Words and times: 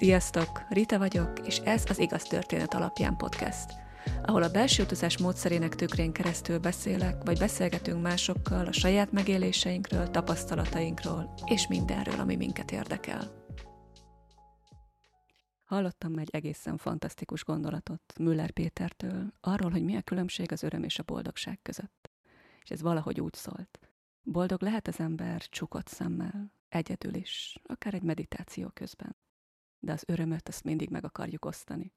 Sziasztok! 0.00 0.62
Rita 0.68 0.98
vagyok, 0.98 1.46
és 1.46 1.58
ez 1.58 1.84
az 1.88 1.98
Igaz 1.98 2.22
Történet 2.22 2.74
Alapján 2.74 3.16
podcast, 3.16 3.72
ahol 4.22 4.42
a 4.42 4.50
belső 4.50 4.82
utazás 4.82 5.18
módszerének 5.18 5.74
tükrén 5.74 6.12
keresztül 6.12 6.58
beszélek, 6.58 7.24
vagy 7.24 7.38
beszélgetünk 7.38 8.02
másokkal 8.02 8.66
a 8.66 8.72
saját 8.72 9.12
megéléseinkről, 9.12 10.10
tapasztalatainkról, 10.10 11.34
és 11.46 11.66
mindenről, 11.66 12.20
ami 12.20 12.36
minket 12.36 12.70
érdekel. 12.70 13.46
Hallottam 15.64 16.18
egy 16.18 16.30
egészen 16.32 16.76
fantasztikus 16.76 17.44
gondolatot 17.44 18.02
Müller 18.18 18.50
Pétertől, 18.50 19.32
arról, 19.40 19.70
hogy 19.70 19.84
mi 19.84 19.96
a 19.96 20.02
különbség 20.02 20.52
az 20.52 20.62
öröm 20.62 20.82
és 20.82 20.98
a 20.98 21.02
boldogság 21.02 21.58
között. 21.62 22.10
És 22.62 22.70
ez 22.70 22.82
valahogy 22.82 23.20
úgy 23.20 23.34
szólt. 23.34 23.78
Boldog 24.22 24.62
lehet 24.62 24.88
az 24.88 25.00
ember 25.00 25.40
csukott 25.48 25.88
szemmel, 25.88 26.52
egyedül 26.68 27.14
is, 27.14 27.58
akár 27.66 27.94
egy 27.94 28.02
meditáció 28.02 28.68
közben 28.74 29.16
de 29.80 29.92
az 29.92 30.04
örömöt 30.06 30.48
azt 30.48 30.64
mindig 30.64 30.88
meg 30.88 31.04
akarjuk 31.04 31.44
osztani. 31.44 31.92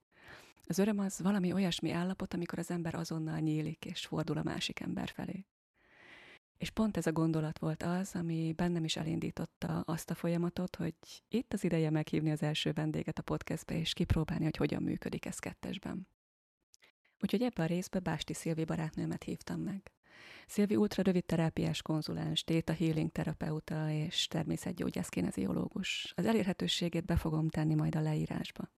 Az 0.68 0.80
öröm 0.80 1.00
az 1.00 1.20
valami 1.20 1.54
olyasmi 1.54 1.92
állapot, 1.92 2.34
amikor 2.34 2.60
az 2.60 2.72
ember 2.72 2.96
azonnal 2.96 3.40
nyílik 3.40 3.86
és 3.86 4.06
fordul 4.06 4.38
a 4.38 4.44
másik 4.44 4.80
ember 4.80 5.10
felé. 5.10 5.46
És 6.58 6.70
pont 6.70 6.98
ez 6.98 7.08
a 7.08 7.12
gondolat 7.12 7.60
volt 7.60 7.84
az, 7.84 8.16
ami 8.16 8.54
bennem 8.56 8.84
is 8.84 8.96
elindította 8.96 9.80
azt 9.80 10.10
a 10.10 10.16
folyamatot, 10.16 10.76
hogy 10.76 10.96
itt 11.28 11.54
az 11.54 11.64
ideje 11.64 11.90
meghívni 11.90 12.32
az 12.32 12.42
első 12.42 12.72
vendéget 12.72 13.20
a 13.20 13.22
podcastbe, 13.22 13.78
és 13.78 13.94
kipróbálni, 13.94 14.44
hogy 14.44 14.58
hogyan 14.58 14.84
működik 14.84 15.26
ez 15.26 15.40
kettesben. 15.40 16.08
Úgyhogy 17.20 17.42
ebbe 17.42 17.64
a 17.64 17.66
részbe 17.66 18.00
Básti 18.00 18.34
Szilvi 18.34 18.66
barátnőmet 18.66 19.24
hívtam 19.24 19.60
meg. 19.62 19.93
Szilvi 20.48 20.76
ultra 20.76 21.04
rövid 21.04 21.26
terápiás 21.26 21.82
konzulens, 21.82 22.44
Theta 22.44 22.74
Healing 22.74 23.12
terapeuta 23.12 23.90
és 23.90 24.28
természetgyógyász 24.28 25.10
kineziológus. 25.10 26.14
Az 26.16 26.26
elérhetőségét 26.26 27.06
be 27.06 27.16
fogom 27.16 27.50
tenni 27.50 27.74
majd 27.74 27.96
a 27.96 28.02
leírásba. 28.02 28.70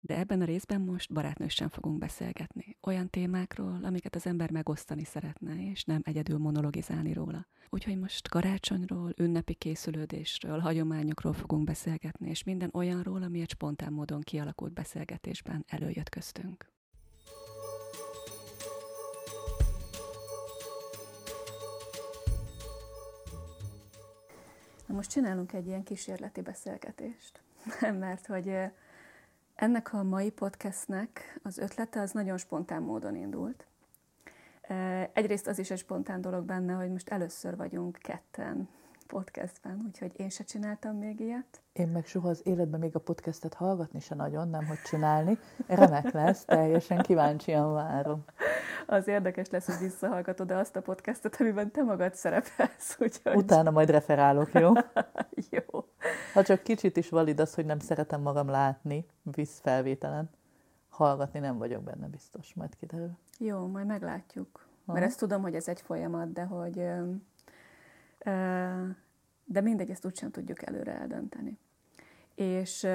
De 0.00 0.18
ebben 0.18 0.40
a 0.40 0.44
részben 0.44 0.80
most 0.80 1.12
barátnősen 1.12 1.68
fogunk 1.68 1.98
beszélgetni. 1.98 2.76
Olyan 2.80 3.10
témákról, 3.10 3.84
amiket 3.84 4.14
az 4.14 4.26
ember 4.26 4.50
megosztani 4.50 5.04
szeretne, 5.04 5.70
és 5.70 5.84
nem 5.84 6.00
egyedül 6.04 6.38
monologizálni 6.38 7.12
róla. 7.12 7.46
Úgyhogy 7.68 7.98
most 7.98 8.28
karácsonyról, 8.28 9.12
ünnepi 9.16 9.54
készülődésről, 9.54 10.58
hagyományokról 10.58 11.32
fogunk 11.32 11.64
beszélgetni, 11.64 12.28
és 12.28 12.42
minden 12.42 12.70
olyanról, 12.72 13.22
ami 13.22 13.40
egy 13.40 13.50
spontán 13.50 13.92
módon 13.92 14.20
kialakult 14.20 14.72
beszélgetésben 14.72 15.64
előjött 15.68 16.08
köztünk. 16.08 16.73
Most 24.94 25.10
csinálunk 25.10 25.52
egy 25.52 25.66
ilyen 25.66 25.82
kísérleti 25.82 26.40
beszélgetést, 26.40 27.40
mert 28.04 28.26
hogy 28.26 28.56
ennek 29.54 29.92
a 29.92 30.02
mai 30.02 30.30
podcastnek 30.30 31.40
az 31.42 31.58
ötlete 31.58 32.00
az 32.00 32.10
nagyon 32.10 32.36
spontán 32.38 32.82
módon 32.82 33.16
indult. 33.16 33.66
Egyrészt 35.12 35.46
az 35.46 35.58
is 35.58 35.70
egy 35.70 35.78
spontán 35.78 36.20
dolog 36.20 36.44
benne, 36.44 36.72
hogy 36.72 36.90
most 36.90 37.08
először 37.08 37.56
vagyunk 37.56 37.98
ketten 38.02 38.68
podcastben, 39.06 39.82
úgyhogy 39.86 40.12
én 40.16 40.28
se 40.28 40.44
csináltam 40.44 40.96
még 40.96 41.20
ilyet. 41.20 41.62
Én 41.72 41.88
meg 41.88 42.06
soha 42.06 42.28
az 42.28 42.40
életben 42.44 42.80
még 42.80 42.94
a 42.94 42.98
podcastet 42.98 43.54
hallgatni 43.54 44.00
se 44.00 44.14
nagyon, 44.14 44.48
nem 44.48 44.66
hogy 44.66 44.80
csinálni. 44.84 45.38
Remek 45.66 46.10
lesz, 46.12 46.44
teljesen 46.44 47.02
kíváncsian 47.02 47.72
várom. 47.72 48.24
Az 48.86 49.08
érdekes 49.08 49.50
lesz, 49.50 49.66
hogy 49.66 49.88
visszahallgatod 49.88 50.50
azt 50.50 50.76
a 50.76 50.82
podcastot, 50.82 51.36
amiben 51.40 51.70
te 51.70 51.82
magad 51.82 52.14
szerepelsz. 52.14 52.96
Úgyhogy... 52.98 53.36
Utána 53.36 53.70
majd 53.70 53.90
referálok, 53.90 54.52
jó? 54.52 54.72
jó. 55.50 55.84
Ha 56.32 56.42
csak 56.42 56.62
kicsit 56.62 56.96
is 56.96 57.08
valid 57.08 57.40
az, 57.40 57.54
hogy 57.54 57.64
nem 57.64 57.78
szeretem 57.78 58.20
magam 58.20 58.48
látni 58.48 59.06
felvételen, 59.46 60.30
hallgatni 60.88 61.38
nem 61.38 61.58
vagyok 61.58 61.82
benne 61.82 62.06
biztos, 62.06 62.54
majd 62.54 62.76
kiderül. 62.76 63.10
Jó, 63.38 63.66
majd 63.66 63.86
meglátjuk. 63.86 64.66
Ha? 64.86 64.92
Mert 64.92 65.04
ezt 65.04 65.18
tudom, 65.18 65.42
hogy 65.42 65.54
ez 65.54 65.68
egy 65.68 65.80
folyamat, 65.80 66.32
de 66.32 66.44
hogy 66.44 66.84
de 69.44 69.60
mindegy, 69.60 69.90
ezt 69.90 70.04
úgysem 70.04 70.30
tudjuk 70.30 70.66
előre 70.66 70.92
eldönteni. 70.92 71.58
És 72.34 72.86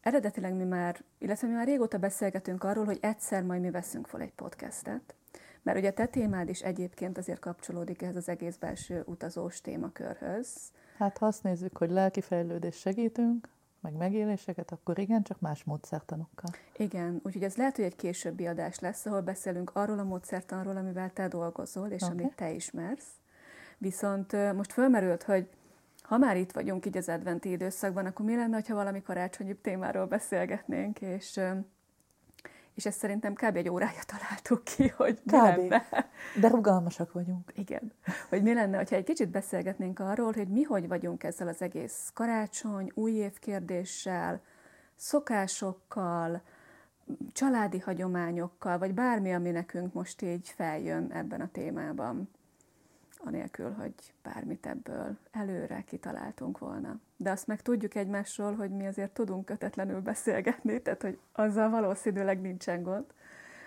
eredetileg 0.00 0.54
mi 0.54 0.64
már, 0.64 1.04
illetve 1.18 1.46
mi 1.46 1.52
már 1.52 1.66
régóta 1.66 1.98
beszélgetünk 1.98 2.64
arról, 2.64 2.84
hogy 2.84 2.98
egyszer 3.00 3.42
majd 3.42 3.60
mi 3.60 3.70
veszünk 3.70 4.06
fel 4.06 4.20
egy 4.20 4.32
podcastet, 4.32 5.14
mert 5.62 5.78
ugye 5.78 5.90
te 5.90 6.06
témád 6.06 6.48
is 6.48 6.60
egyébként 6.60 7.18
azért 7.18 7.38
kapcsolódik 7.38 8.02
ehhez 8.02 8.16
az 8.16 8.28
egész 8.28 8.56
belső 8.56 9.02
utazós 9.06 9.60
témakörhöz. 9.60 10.72
Hát 10.98 11.18
ha 11.18 11.26
azt 11.26 11.42
nézzük, 11.42 11.76
hogy 11.76 11.90
lelki 11.90 12.20
fejlődés 12.20 12.76
segítünk, 12.76 13.48
meg 13.80 13.92
megéléseket, 13.92 14.72
akkor 14.72 14.98
igen, 14.98 15.22
csak 15.22 15.40
más 15.40 15.64
módszertanokkal. 15.64 16.50
Igen, 16.76 17.20
úgyhogy 17.24 17.42
ez 17.42 17.56
lehet, 17.56 17.76
hogy 17.76 17.84
egy 17.84 17.96
későbbi 17.96 18.46
adás 18.46 18.78
lesz, 18.78 19.06
ahol 19.06 19.20
beszélünk 19.20 19.70
arról 19.74 19.98
a 19.98 20.04
módszertanról, 20.04 20.76
amivel 20.76 21.12
te 21.12 21.28
dolgozol, 21.28 21.88
és 21.88 22.02
okay. 22.02 22.18
amit 22.18 22.34
te 22.34 22.50
ismersz. 22.50 23.06
Viszont 23.78 24.54
most 24.54 24.72
fölmerült, 24.72 25.22
hogy 25.22 25.48
ha 26.02 26.18
már 26.18 26.36
itt 26.36 26.52
vagyunk 26.52 26.86
így 26.86 26.96
az 26.96 27.08
adventi 27.08 27.50
időszakban, 27.50 28.06
akkor 28.06 28.24
mi 28.24 28.36
lenne, 28.36 28.62
ha 28.68 28.74
valami 28.74 29.02
karácsonyi 29.02 29.54
témáról 29.54 30.06
beszélgetnénk, 30.06 31.00
és 31.00 31.40
és 32.74 32.86
ezt 32.86 32.98
szerintem 32.98 33.34
kb. 33.34 33.56
egy 33.56 33.68
órája 33.68 34.00
találtuk 34.06 34.64
ki, 34.64 34.88
hogy 34.88 35.20
mi 35.24 35.32
kb. 35.32 35.42
lenne. 35.42 35.86
De 36.40 36.48
rugalmasak 36.48 37.12
vagyunk. 37.12 37.52
Igen. 37.54 37.92
Hogy 38.28 38.42
mi 38.42 38.54
lenne, 38.54 38.76
hogyha 38.76 38.96
egy 38.96 39.04
kicsit 39.04 39.28
beszélgetnénk 39.28 39.98
arról, 39.98 40.32
hogy 40.32 40.48
mi 40.48 40.62
hogy 40.62 40.88
vagyunk 40.88 41.24
ezzel 41.24 41.48
az 41.48 41.62
egész 41.62 42.10
karácsony, 42.14 42.90
új 42.94 43.12
év 43.12 43.38
kérdéssel, 43.38 44.40
szokásokkal, 44.94 46.42
családi 47.32 47.78
hagyományokkal, 47.78 48.78
vagy 48.78 48.94
bármi, 48.94 49.32
ami 49.32 49.50
nekünk 49.50 49.92
most 49.92 50.22
így 50.22 50.48
feljön 50.48 51.10
ebben 51.12 51.40
a 51.40 51.50
témában 51.52 52.28
anélkül, 53.24 53.72
hogy 53.72 53.94
bármit 54.22 54.66
ebből 54.66 55.16
előre 55.30 55.82
kitaláltunk 55.86 56.58
volna. 56.58 56.98
De 57.16 57.30
azt 57.30 57.46
meg 57.46 57.62
tudjuk 57.62 57.94
egymásról, 57.94 58.54
hogy 58.54 58.70
mi 58.70 58.86
azért 58.86 59.10
tudunk 59.10 59.44
kötetlenül 59.44 60.00
beszélgetni, 60.00 60.82
tehát 60.82 61.02
hogy 61.02 61.18
azzal 61.32 61.70
valószínűleg 61.70 62.40
nincsen 62.40 62.82
gond. 62.82 63.04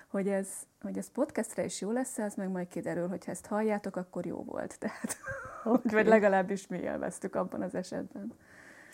Hogy 0.08 0.28
ez, 0.28 0.48
hogy 0.82 0.98
ez 0.98 1.12
podcastre 1.12 1.64
is 1.64 1.82
jó 1.82 1.92
lesz, 1.92 2.18
az 2.18 2.36
meg 2.36 2.50
majd 2.50 2.68
kiderül, 2.68 3.08
hogy 3.08 3.26
ha 3.26 3.32
ezt 3.32 3.46
halljátok, 3.46 3.96
akkor 3.96 4.26
jó 4.26 4.44
volt. 4.44 4.80
Tehát, 4.80 5.18
okay. 5.64 5.92
vagy 5.92 6.08
legalábbis 6.08 6.68
mi 6.68 6.78
élveztük 6.78 7.36
abban 7.36 7.62
az 7.62 7.76
esetben. 7.76 8.34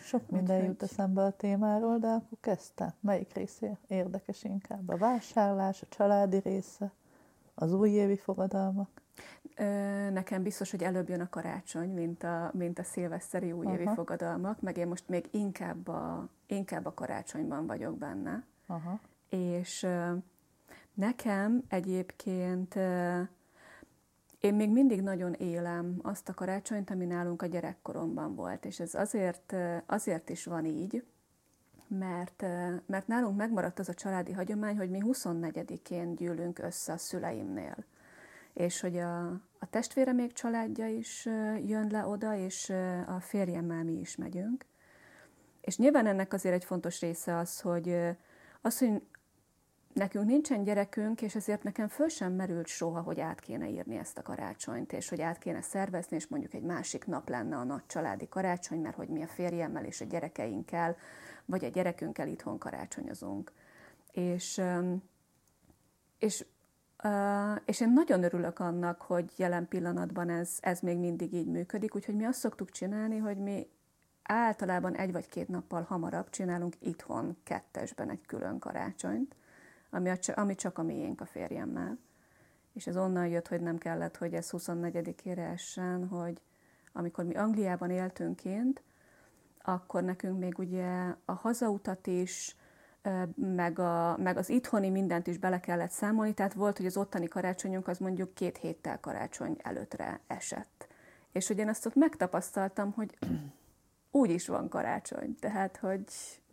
Sok 0.00 0.30
minden 0.30 0.56
Úgyhogy... 0.56 0.68
jut 0.68 0.82
eszembe 0.82 1.22
a 1.22 1.30
témáról, 1.30 1.98
de 1.98 2.06
akkor 2.06 2.38
kezdte. 2.40 2.94
Melyik 3.00 3.34
része 3.34 3.78
érdekes 3.86 4.44
inkább? 4.44 4.88
A 4.88 4.96
vásárlás, 4.96 5.82
a 5.82 5.86
családi 5.88 6.38
része, 6.38 6.92
az 7.54 7.72
újévi 7.72 8.16
fogadalmak? 8.16 8.97
Nekem 10.12 10.42
biztos, 10.42 10.70
hogy 10.70 10.82
előbb 10.82 11.08
jön 11.08 11.20
a 11.20 11.28
karácsony, 11.28 11.90
mint 11.90 12.22
a, 12.22 12.50
mint 12.54 12.78
a 12.78 12.82
szilveszteri 12.82 13.52
újévi 13.52 13.84
Aha. 13.84 13.94
fogadalmak, 13.94 14.60
meg 14.60 14.76
én 14.76 14.86
most 14.86 15.08
még 15.08 15.28
inkább 15.30 15.88
a, 15.88 16.28
inkább 16.46 16.86
a 16.86 16.94
karácsonyban 16.94 17.66
vagyok 17.66 17.98
benne. 17.98 18.44
Aha. 18.66 19.00
És 19.28 19.86
nekem 20.94 21.62
egyébként 21.68 22.74
én 24.40 24.54
még 24.54 24.70
mindig 24.70 25.02
nagyon 25.02 25.32
élem 25.32 25.98
azt 26.02 26.28
a 26.28 26.34
karácsonyt, 26.34 26.90
ami 26.90 27.04
nálunk 27.04 27.42
a 27.42 27.46
gyerekkoromban 27.46 28.34
volt, 28.34 28.64
és 28.64 28.80
ez 28.80 28.94
azért, 28.94 29.54
azért 29.86 30.28
is 30.28 30.44
van 30.44 30.64
így, 30.64 31.04
mert, 31.86 32.44
mert 32.86 33.06
nálunk 33.06 33.36
megmaradt 33.36 33.78
az 33.78 33.88
a 33.88 33.94
családi 33.94 34.32
hagyomány, 34.32 34.76
hogy 34.76 34.90
mi 34.90 35.02
24-én 35.04 36.14
gyűlünk 36.14 36.58
össze 36.58 36.92
a 36.92 36.96
szüleimnél 36.96 37.76
és 38.58 38.80
hogy 38.80 38.96
a, 38.96 39.26
a 39.58 39.70
testvére 39.70 40.12
még 40.12 40.32
családja 40.32 40.86
is 40.86 41.24
jön 41.66 41.88
le 41.90 42.06
oda, 42.06 42.34
és 42.36 42.70
a 43.06 43.20
férjemmel 43.20 43.84
mi 43.84 43.92
is 43.92 44.16
megyünk. 44.16 44.64
És 45.60 45.76
nyilván 45.76 46.06
ennek 46.06 46.32
azért 46.32 46.54
egy 46.54 46.64
fontos 46.64 47.00
része 47.00 47.36
az, 47.36 47.60
hogy 47.60 47.96
az, 48.60 48.78
hogy 48.78 49.02
nekünk 49.92 50.26
nincsen 50.26 50.62
gyerekünk, 50.62 51.22
és 51.22 51.34
ezért 51.34 51.62
nekem 51.62 51.88
föl 51.88 52.08
sem 52.08 52.32
merült 52.32 52.66
soha, 52.66 53.00
hogy 53.00 53.20
át 53.20 53.40
kéne 53.40 53.68
írni 53.68 53.96
ezt 53.96 54.18
a 54.18 54.22
karácsonyt, 54.22 54.92
és 54.92 55.08
hogy 55.08 55.20
át 55.20 55.38
kéne 55.38 55.60
szervezni, 55.60 56.16
és 56.16 56.26
mondjuk 56.26 56.54
egy 56.54 56.62
másik 56.62 57.06
nap 57.06 57.28
lenne 57.28 57.56
a 57.56 57.64
nagy 57.64 57.86
családi 57.86 58.28
karácsony, 58.28 58.80
mert 58.80 58.96
hogy 58.96 59.08
mi 59.08 59.22
a 59.22 59.26
férjemmel 59.26 59.84
és 59.84 60.00
a 60.00 60.04
gyerekeinkkel, 60.04 60.96
vagy 61.44 61.64
a 61.64 61.68
gyerekünkkel 61.68 62.28
itthon 62.28 62.58
karácsonyozunk. 62.58 63.52
És, 64.12 64.60
és 66.18 66.44
És 67.64 67.80
én 67.80 67.92
nagyon 67.92 68.22
örülök 68.22 68.58
annak, 68.58 69.00
hogy 69.00 69.32
jelen 69.36 69.68
pillanatban 69.68 70.30
ez, 70.30 70.56
ez 70.60 70.80
még 70.80 70.98
mindig 70.98 71.32
így 71.32 71.46
működik, 71.46 71.94
úgyhogy 71.94 72.14
mi 72.14 72.24
azt 72.24 72.38
szoktuk 72.38 72.70
csinálni, 72.70 73.18
hogy 73.18 73.36
mi 73.36 73.68
általában 74.22 74.94
egy 74.94 75.12
vagy 75.12 75.28
két 75.28 75.48
nappal 75.48 75.82
hamarabb 75.82 76.30
csinálunk 76.30 76.74
itthon 76.78 77.36
kettesben 77.42 78.10
egy 78.10 78.26
külön 78.26 78.58
karácsonyt, 78.58 79.36
ami, 79.90 80.10
a, 80.10 80.16
ami 80.34 80.54
csak 80.54 80.78
a 80.78 80.82
miénk 80.82 81.20
a 81.20 81.26
férjemmel. 81.26 81.98
És 82.72 82.86
ez 82.86 82.96
onnan 82.96 83.26
jött, 83.26 83.48
hogy 83.48 83.60
nem 83.60 83.78
kellett, 83.78 84.16
hogy 84.16 84.34
ez 84.34 84.48
24-ére 84.52 85.52
essen, 85.52 86.08
hogy 86.08 86.40
amikor 86.92 87.24
mi 87.24 87.34
Angliában 87.34 87.90
éltünk 87.90 88.36
kint, 88.36 88.82
akkor 89.62 90.02
nekünk 90.02 90.38
még 90.38 90.58
ugye 90.58 91.14
a 91.24 91.32
hazautat 91.32 92.06
is, 92.06 92.56
meg, 93.34 93.78
a, 93.78 94.16
meg 94.16 94.36
az 94.36 94.48
itthoni 94.48 94.90
mindent 94.90 95.26
is 95.26 95.38
bele 95.38 95.60
kellett 95.60 95.90
számolni, 95.90 96.34
tehát 96.34 96.54
volt, 96.54 96.76
hogy 96.76 96.86
az 96.86 96.96
ottani 96.96 97.26
karácsonyunk 97.26 97.88
az 97.88 97.98
mondjuk 97.98 98.34
két 98.34 98.56
héttel 98.56 99.00
karácsony 99.00 99.56
előttre 99.62 100.20
esett. 100.26 100.88
És 101.32 101.46
hogy 101.46 101.58
én 101.58 101.68
azt 101.68 101.86
ott 101.86 101.94
megtapasztaltam, 101.94 102.92
hogy 102.92 103.18
úgy 104.10 104.30
is 104.30 104.48
van 104.48 104.68
karácsony, 104.68 105.36
tehát 105.40 105.76
hogy... 105.76 106.04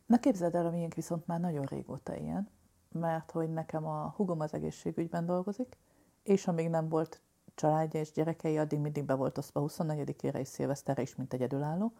Na 0.05 0.19
képzeld 0.19 0.55
el, 0.55 0.65
a 0.65 0.87
viszont 0.95 1.27
már 1.27 1.39
nagyon 1.39 1.65
régóta 1.65 2.15
ilyen, 2.15 2.49
mert 2.91 3.31
hogy 3.31 3.53
nekem 3.53 3.85
a 3.85 4.13
hugom 4.15 4.39
az 4.39 4.53
egészségügyben 4.53 5.25
dolgozik, 5.25 5.77
és 6.23 6.47
amíg 6.47 6.69
nem 6.69 6.89
volt 6.89 7.21
családja 7.55 7.99
és 7.99 8.11
gyerekei, 8.11 8.57
addig 8.57 8.79
mindig 8.79 9.03
be 9.03 9.13
volt 9.13 9.37
osztva 9.37 9.65
24-ére 9.67 10.39
és 10.39 10.47
szilveszterre 10.47 11.01
is, 11.01 11.15
mint 11.15 11.33
egyedülálló. 11.33 11.93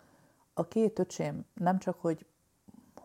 A 0.54 0.68
két 0.68 1.00
öcsém 1.00 1.46
nem 1.54 1.80
csak, 1.80 2.02
hogy 2.02 2.26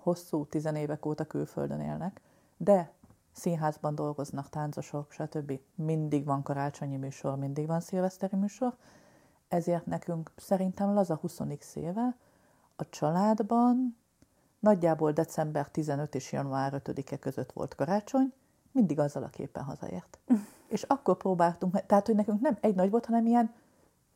hosszú 0.02 0.46
tizenévek 0.46 1.06
óta 1.06 1.24
külföldön 1.24 1.80
élnek, 1.80 2.20
de 2.56 2.92
színházban 3.32 3.94
dolgoznak, 3.94 4.48
táncosok, 4.48 5.12
stb. 5.12 5.60
Mindig 5.74 6.24
van 6.24 6.42
karácsonyi 6.42 6.96
műsor, 6.96 7.36
mindig 7.36 7.66
van 7.66 7.80
szilveszteri 7.80 8.36
műsor, 8.36 8.76
ezért 9.48 9.86
nekünk 9.86 10.30
szerintem 10.36 10.94
laza 10.94 11.14
20 11.14 11.40
éve 11.74 12.16
a 12.76 12.88
családban 12.88 13.96
nagyjából 14.58 15.12
december 15.12 15.68
15 15.68 16.14
és 16.14 16.32
január 16.32 16.82
5-e 16.84 17.18
között 17.18 17.52
volt 17.52 17.74
karácsony, 17.74 18.32
mindig 18.72 18.98
azzal 18.98 19.22
a 19.22 19.28
képen 19.28 19.62
hazaért. 19.62 20.18
és 20.74 20.82
akkor 20.82 21.16
próbáltunk, 21.16 21.86
tehát 21.86 22.06
hogy 22.06 22.14
nekünk 22.14 22.40
nem 22.40 22.58
egy 22.60 22.74
nagy 22.74 22.90
volt, 22.90 23.06
hanem 23.06 23.26
ilyen 23.26 23.54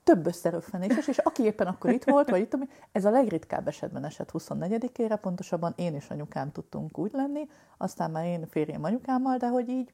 több 0.04 0.26
összeröffenéses, 0.26 1.08
és 1.08 1.18
aki 1.18 1.42
éppen 1.42 1.66
akkor 1.66 1.90
itt 1.90 2.04
volt, 2.04 2.30
vagy 2.30 2.40
itt, 2.40 2.56
ez 2.92 3.04
a 3.04 3.10
legritkább 3.10 3.68
esetben 3.68 4.04
esett 4.04 4.30
24-ére, 4.32 5.18
pontosabban 5.20 5.72
én 5.76 5.94
és 5.94 6.08
anyukám 6.08 6.52
tudtunk 6.52 6.98
úgy 6.98 7.12
lenni, 7.12 7.48
aztán 7.76 8.10
már 8.10 8.24
én 8.24 8.46
férjem 8.46 8.84
anyukámmal, 8.84 9.36
de 9.36 9.48
hogy 9.48 9.68
így 9.68 9.92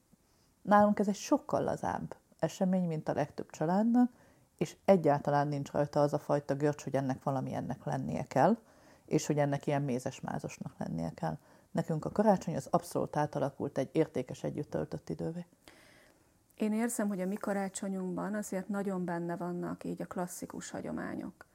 nálunk 0.62 0.98
ez 0.98 1.08
egy 1.08 1.14
sokkal 1.14 1.62
lazább 1.62 2.16
esemény, 2.38 2.86
mint 2.86 3.08
a 3.08 3.14
legtöbb 3.14 3.50
családnak, 3.50 4.10
és 4.56 4.76
egyáltalán 4.84 5.48
nincs 5.48 5.70
rajta 5.70 6.00
az 6.00 6.12
a 6.12 6.18
fajta 6.18 6.54
görcs, 6.54 6.82
hogy 6.82 6.94
ennek 6.94 7.22
valami 7.22 7.54
ennek 7.54 7.84
lennie 7.84 8.22
kell, 8.22 8.56
és 9.06 9.26
hogy 9.26 9.38
ennek 9.38 9.66
ilyen 9.66 9.82
mézes-mázosnak 9.82 10.74
lennie 10.78 11.12
kell. 11.14 11.36
Nekünk 11.70 12.04
a 12.04 12.10
karácsony 12.10 12.56
az 12.56 12.68
abszolút 12.70 13.16
átalakult 13.16 13.78
egy 13.78 13.88
értékes 13.92 14.42
együtt 14.42 14.70
töltött 14.70 15.08
idővé. 15.08 15.46
Én 16.60 16.72
érzem, 16.72 17.08
hogy 17.08 17.20
a 17.20 17.26
mi 17.26 17.34
karácsonyunkban 17.34 18.34
azért 18.34 18.68
nagyon 18.68 19.04
benne 19.04 19.36
vannak 19.36 19.84
így 19.84 20.02
a 20.02 20.06
klasszikus 20.06 20.70
hagyományok. 20.70 21.46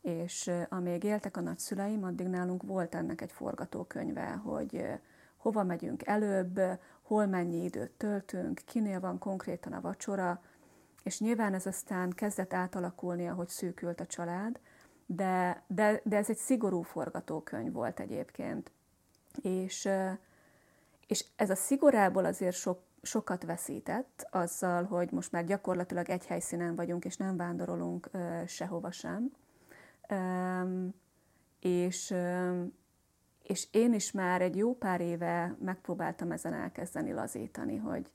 És 0.00 0.50
amíg 0.68 1.04
éltek 1.04 1.36
a 1.36 1.40
nagyszüleim, 1.40 2.04
addig 2.04 2.26
nálunk 2.26 2.62
volt 2.62 2.94
ennek 2.94 3.20
egy 3.20 3.32
forgatókönyve, 3.32 4.30
hogy 4.30 4.84
hova 5.36 5.64
megyünk 5.64 6.06
előbb, 6.06 6.60
hol 7.02 7.26
mennyi 7.26 7.64
időt 7.64 7.90
töltünk, 7.90 8.60
kinél 8.64 9.00
van 9.00 9.18
konkrétan 9.18 9.72
a 9.72 9.80
vacsora, 9.80 10.42
és 11.02 11.20
nyilván 11.20 11.54
ez 11.54 11.66
aztán 11.66 12.10
kezdett 12.10 12.52
átalakulni, 12.52 13.28
ahogy 13.28 13.48
szűkült 13.48 14.00
a 14.00 14.06
család, 14.06 14.60
de, 15.06 15.62
de, 15.66 16.00
de 16.04 16.16
ez 16.16 16.30
egy 16.30 16.36
szigorú 16.36 16.82
forgatókönyv 16.82 17.72
volt 17.72 18.00
egyébként. 18.00 18.70
És, 19.42 19.88
és 21.06 21.24
ez 21.36 21.50
a 21.50 21.54
szigorából 21.54 22.24
azért 22.24 22.56
sok 22.56 22.88
sokat 23.02 23.44
veszített 23.44 24.28
azzal, 24.30 24.84
hogy 24.84 25.10
most 25.12 25.32
már 25.32 25.44
gyakorlatilag 25.44 26.08
egy 26.08 26.26
helyszínen 26.26 26.74
vagyunk, 26.74 27.04
és 27.04 27.16
nem 27.16 27.36
vándorolunk 27.36 28.10
uh, 28.12 28.46
sehova 28.46 28.90
sem. 28.90 29.32
És, 31.60 32.14
és 33.42 33.68
én 33.70 33.94
is 33.94 34.12
már 34.12 34.42
egy 34.42 34.56
jó 34.56 34.74
pár 34.74 35.00
éve 35.00 35.56
megpróbáltam 35.60 36.32
ezen 36.32 36.52
elkezdeni 36.54 37.12
lazítani, 37.12 37.76
hogy 37.76 38.10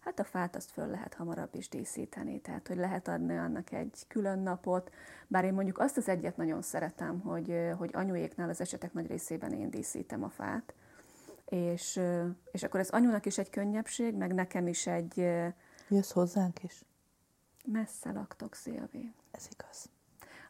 hát 0.00 0.18
a 0.18 0.24
fát 0.24 0.56
azt 0.56 0.70
föl 0.70 0.86
lehet 0.86 1.14
hamarabb 1.14 1.54
is 1.54 1.68
díszíteni, 1.68 2.40
tehát 2.40 2.68
hogy 2.68 2.76
lehet 2.76 3.08
adni 3.08 3.36
annak 3.36 3.72
egy 3.72 4.04
külön 4.08 4.38
napot, 4.38 4.90
bár 5.26 5.44
én 5.44 5.52
mondjuk 5.52 5.78
azt 5.78 5.96
az 5.96 6.08
egyet 6.08 6.36
nagyon 6.36 6.62
szeretem, 6.62 7.20
hogy, 7.20 7.70
hogy 7.78 7.90
anyuéknál 7.92 8.48
az 8.48 8.60
esetek 8.60 8.92
nagy 8.92 9.06
részében 9.06 9.52
én 9.52 9.70
díszítem 9.70 10.22
a 10.22 10.28
fát, 10.28 10.74
és, 11.48 12.00
és 12.50 12.62
akkor 12.62 12.80
ez 12.80 12.88
anyunak 12.90 13.26
is 13.26 13.38
egy 13.38 13.50
könnyebbség, 13.50 14.14
meg 14.14 14.34
nekem 14.34 14.66
is 14.66 14.86
egy... 14.86 15.16
Jössz 15.88 16.12
hozzánk 16.12 16.62
is? 16.62 16.84
Messze 17.64 18.12
laktok, 18.12 18.54
Szilvi. 18.54 19.14
Ez 19.30 19.48
igaz. 19.52 19.88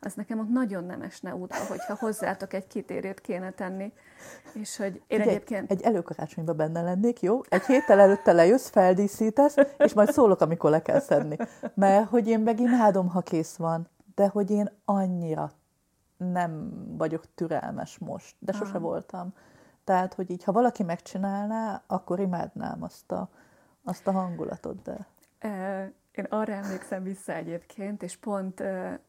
Az 0.00 0.14
nekem 0.14 0.38
ott 0.38 0.48
nagyon 0.48 0.84
nem 0.84 1.02
esne 1.02 1.34
útba, 1.34 1.66
hogyha 1.68 1.96
hozzátok 1.96 2.52
egy 2.52 2.66
kitérőt 2.66 3.20
kéne 3.20 3.50
tenni. 3.50 3.92
És 4.52 4.76
hogy 4.76 5.02
én 5.06 5.20
Ugye, 5.20 5.30
egyébként... 5.30 5.70
Egy 5.70 5.82
előkarácsonyban 5.82 6.56
benne 6.56 6.82
lennék, 6.82 7.20
jó? 7.20 7.40
Egy 7.48 7.64
héttel 7.64 8.00
előtte 8.00 8.32
lejössz, 8.32 8.68
feldíszítesz, 8.68 9.54
és 9.78 9.92
majd 9.92 10.12
szólok, 10.12 10.40
amikor 10.40 10.70
le 10.70 10.82
kell 10.82 11.00
szedni. 11.00 11.36
Mert 11.74 12.08
hogy 12.08 12.28
én 12.28 12.40
meg 12.40 12.60
imádom, 12.60 13.08
ha 13.08 13.20
kész 13.20 13.56
van, 13.56 13.88
de 14.14 14.28
hogy 14.28 14.50
én 14.50 14.70
annyira 14.84 15.52
nem 16.16 16.84
vagyok 16.96 17.34
türelmes 17.34 17.98
most, 17.98 18.36
de 18.38 18.52
sose 18.52 18.74
ah. 18.74 18.80
voltam. 18.80 19.34
Tehát, 19.88 20.14
hogy 20.14 20.30
így, 20.30 20.44
ha 20.44 20.52
valaki 20.52 20.82
megcsinálná, 20.82 21.82
akkor 21.86 22.20
imádnám 22.20 22.82
azt 22.82 23.12
a, 23.12 23.28
azt 23.84 24.06
a 24.06 24.10
hangulatot, 24.10 24.82
de... 24.82 25.06
Én 26.12 26.24
arra 26.28 26.52
emlékszem 26.52 27.02
vissza 27.02 27.32
egyébként, 27.34 28.02
és 28.02 28.16
pont, 28.16 28.62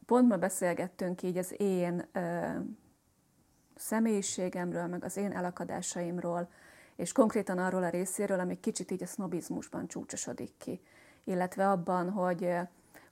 pont 0.05 0.27
ma 0.27 0.37
beszélgettünk 0.37 1.23
így 1.23 1.37
az 1.37 1.53
én 1.57 2.05
személyiségemről, 3.75 4.87
meg 4.87 5.03
az 5.03 5.17
én 5.17 5.31
elakadásaimról, 5.31 6.49
és 6.95 7.11
konkrétan 7.11 7.57
arról 7.57 7.83
a 7.83 7.89
részéről, 7.89 8.39
ami 8.39 8.59
kicsit 8.59 8.91
így 8.91 9.03
a 9.03 9.07
sznobizmusban 9.07 9.87
csúcsosodik 9.87 10.51
ki, 10.57 10.81
illetve 11.23 11.69
abban, 11.69 12.09
hogy, 12.09 12.55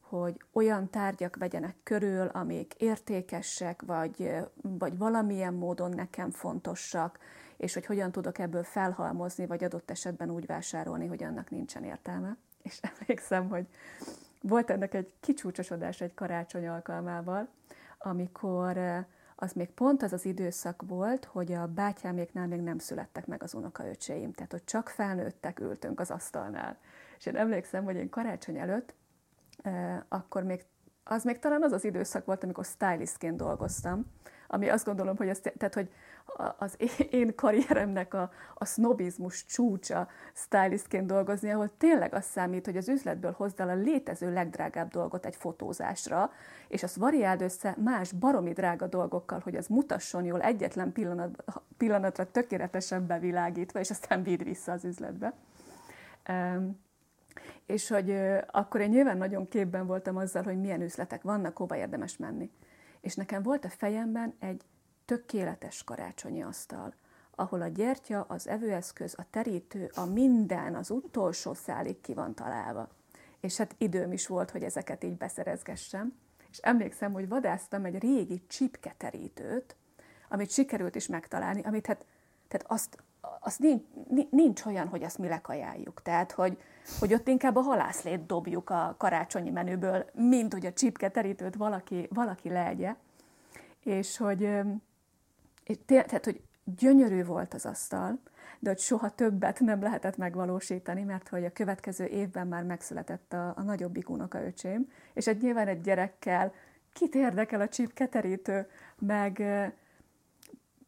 hogy 0.02 0.42
olyan 0.52 0.90
tárgyak 0.90 1.36
vegyenek 1.36 1.76
körül, 1.84 2.28
amik 2.28 2.74
értékesek, 2.74 3.82
vagy, 3.82 4.36
vagy 4.62 4.98
valamilyen 4.98 5.54
módon 5.54 5.90
nekem 5.90 6.32
fontosak, 6.32 7.20
és 7.58 7.74
hogy 7.74 7.86
hogyan 7.86 8.12
tudok 8.12 8.40
ebből 8.40 8.64
felhalmozni, 8.64 9.46
vagy 9.46 9.64
adott 9.64 9.92
esetben 9.92 10.30
úgy 10.30 10.46
vásárolni, 10.46 11.08
hogy 11.08 11.24
annak 11.24 11.50
nincsen 11.50 11.84
értelme. 11.84 12.38
És 12.62 12.80
emlékszem, 13.00 13.50
hogy 13.50 13.68
volt 14.42 14.70
ennek 14.70 14.94
egy 14.94 15.14
kicsúcsosodás 15.20 16.02
egy 16.02 16.14
karácsony 16.14 16.68
alkalmával, 16.68 17.48
amikor 17.98 19.06
az 19.36 19.52
még 19.52 19.70
pont 19.70 20.04
az 20.04 20.14
az 20.14 20.26
időszak 20.26 20.84
volt, 20.88 21.26
hogy 21.26 21.52
a 21.52 21.68
bátyáméknál 21.68 22.48
még 22.48 22.62
nem 22.62 22.78
születtek 22.78 23.26
meg 23.26 23.44
az 23.44 23.54
unokaöcseim, 23.54 24.34
tehát 24.34 24.52
hogy 24.52 24.64
csak 24.64 24.90
felnőttek 24.90 25.60
ültünk 25.60 26.00
az 26.00 26.12
asztalnál. 26.12 26.78
És 27.18 27.26
én 27.26 27.36
emlékszem, 27.36 27.84
hogy 27.84 27.96
én 27.96 28.10
karácsony 28.10 28.58
előtt, 28.58 28.94
akkor 30.08 30.44
még 30.44 30.66
az 31.04 31.24
még 31.24 31.40
talán 31.40 31.64
az 31.64 31.72
az 31.72 31.84
időszak 31.84 32.26
volt, 32.26 32.44
amikor 32.44 32.66
stylistként 32.66 33.38
dolgoztam, 33.38 34.06
ami 34.48 34.70
azt 34.70 34.86
gondolom, 34.86 35.18
hogy, 35.18 35.30
az, 35.30 35.40
tehát, 35.40 35.74
hogy 35.74 35.90
az 36.58 36.78
én 37.10 37.36
karrieremnek 37.36 38.14
a, 38.14 38.32
a 38.54 38.66
sznobizmus 38.66 39.46
csúcsa 39.46 40.08
stylistként 40.34 41.06
dolgozni, 41.06 41.52
ahol 41.52 41.72
tényleg 41.78 42.14
az 42.14 42.26
számít, 42.26 42.66
hogy 42.66 42.78
az 42.78 42.90
üzletből 42.90 43.32
hozd 43.32 43.60
el 43.60 43.70
a 43.70 43.76
létező 43.76 44.34
legdrágább 44.34 44.90
dolgot 44.90 45.26
egy 45.26 45.36
fotózásra, 45.36 46.32
és 46.68 46.84
azt 46.84 46.96
variáld 46.96 47.42
össze 47.42 47.76
más 47.84 48.12
baromi 48.12 48.54
drága 48.54 48.88
dolgokkal, 48.88 49.40
hogy 49.40 49.56
az 49.56 49.68
mutasson 49.68 50.24
jól 50.24 50.42
egyetlen 50.42 50.92
pillanat, 50.92 51.44
pillanatra 51.78 52.32
tökéletesen 52.32 53.08
bevilágítva, 53.08 53.80
és 53.80 53.90
aztán 53.90 54.24
vidd 54.24 54.44
vissza 54.44 54.72
az 54.72 54.86
üzletbe. 54.86 55.34
Um, 56.30 56.86
és 57.66 57.88
hogy 57.88 58.10
uh, 58.10 58.38
akkor 58.52 58.82
én 58.82 58.90
nyilván 58.90 59.18
nagyon 59.18 59.48
képben 59.48 59.88
voltam 59.88 60.18
azzal, 60.18 60.44
hogy 60.44 60.60
milyen 60.60 60.82
üzletek 60.82 61.22
vannak, 61.22 61.58
hova 61.58 61.76
érdemes 61.76 62.18
menni. 62.18 62.52
És 63.02 63.16
nekem 63.16 63.44
volt 63.44 63.66
a 63.66 63.70
fejemben 63.70 64.36
egy 64.40 64.62
tökéletes 65.08 65.84
karácsonyi 65.84 66.44
asztal, 66.44 66.94
ahol 67.36 67.62
a 67.62 67.68
gyertya, 67.68 68.26
az 68.28 68.48
evőeszköz, 68.48 69.16
a 69.18 69.26
terítő, 69.30 69.92
a 69.96 70.06
minden, 70.06 70.76
az 70.76 70.90
utolsó 70.90 71.54
szálig 71.54 72.02
ki 72.02 72.14
van 72.14 72.34
találva. 72.34 72.90
És 73.40 73.58
hát 73.58 73.76
időm 73.78 74.12
is 74.12 74.28
volt, 74.28 74.52
hogy 74.52 74.64
ezeket 74.64 75.04
így 75.04 75.18
beszerezgessem. 75.18 76.14
És 76.52 76.58
emlékszem, 76.58 77.14
hogy 77.14 77.28
vadásztam 77.28 77.86
egy 77.86 78.00
régi 78.00 78.42
csipketerítőt, 78.48 79.76
amit 80.30 80.50
sikerült 80.50 80.96
is 80.96 81.08
megtalálni, 81.08 81.62
amit 81.62 81.86
hát, 81.86 82.06
tehát 82.48 82.66
azt, 82.72 83.04
azt 83.40 83.60
nincs, 83.60 83.82
nincs 84.30 84.66
olyan, 84.66 84.88
hogy 84.88 85.04
azt 85.04 85.18
mi 85.18 85.28
lekajáljuk. 85.28 86.02
Tehát, 86.02 86.32
hogy, 86.32 86.58
hogy 87.00 87.14
ott 87.14 87.28
inkább 87.28 87.56
a 87.56 87.62
halászlét 87.62 88.26
dobjuk 88.26 88.70
a 88.70 88.96
karácsonyi 88.98 89.50
menüből, 89.50 90.06
mint 90.14 90.54
hogy 90.54 90.66
a 90.66 90.74
csipketerítőt 90.74 91.56
valaki, 91.56 92.08
valaki 92.10 92.50
leegye. 92.50 92.96
És 93.84 94.18
hogy 94.18 94.50
tehát, 95.86 96.26
hogy 96.26 96.42
gyönyörű 96.64 97.24
volt 97.24 97.54
az 97.54 97.66
asztal, 97.66 98.20
de 98.60 98.70
hogy 98.70 98.80
soha 98.80 99.10
többet 99.10 99.60
nem 99.60 99.82
lehetett 99.82 100.18
megvalósítani, 100.18 101.04
mert 101.04 101.30
hogy 101.30 101.46
a 101.46 101.52
következő 101.52 102.06
évben 102.06 102.48
már 102.48 102.64
megszületett 102.64 103.34
a, 103.34 103.54
a 103.56 103.62
nagyobbik 103.62 104.10
unokaöcsém, 104.10 104.92
és 105.14 105.28
egy 105.28 105.42
nyilván 105.42 105.68
egy 105.68 105.82
gyerekkel 105.82 106.54
kit 106.94 107.16
érdekel 107.16 107.62
a 107.62 107.68
csíp 107.68 107.94
keterítő, 107.94 108.68
meg 109.00 109.44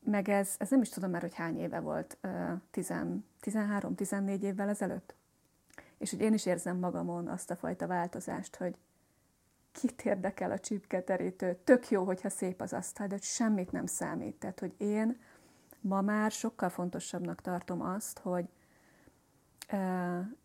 meg 0.03 0.29
ez, 0.29 0.55
ez 0.57 0.69
nem 0.69 0.81
is 0.81 0.89
tudom 0.89 1.09
már, 1.09 1.21
hogy 1.21 1.36
hány 1.36 1.59
éve 1.59 1.79
volt, 1.79 2.17
13-14 3.43 4.41
évvel 4.41 4.69
ezelőtt. 4.69 5.15
És 5.98 6.09
hogy 6.09 6.21
én 6.21 6.33
is 6.33 6.45
érzem 6.45 6.77
magamon 6.77 7.27
azt 7.27 7.51
a 7.51 7.55
fajta 7.55 7.88
változást, 7.88 8.55
hogy 8.55 8.75
kit 9.79 10.05
érdekel 10.05 10.51
a 10.51 10.59
csipketerítő, 10.59 11.57
tök 11.63 11.89
jó, 11.89 12.03
hogyha 12.03 12.29
szép 12.29 12.62
az 12.62 12.74
asztal, 12.74 13.07
de 13.07 13.17
semmit 13.21 13.71
nem 13.71 13.86
számít. 13.86 14.36
Tehát, 14.36 14.59
hogy 14.59 14.74
én 14.77 15.19
ma 15.81 16.01
már 16.01 16.31
sokkal 16.31 16.69
fontosabbnak 16.69 17.41
tartom 17.41 17.81
azt, 17.81 18.19
hogy 18.19 18.45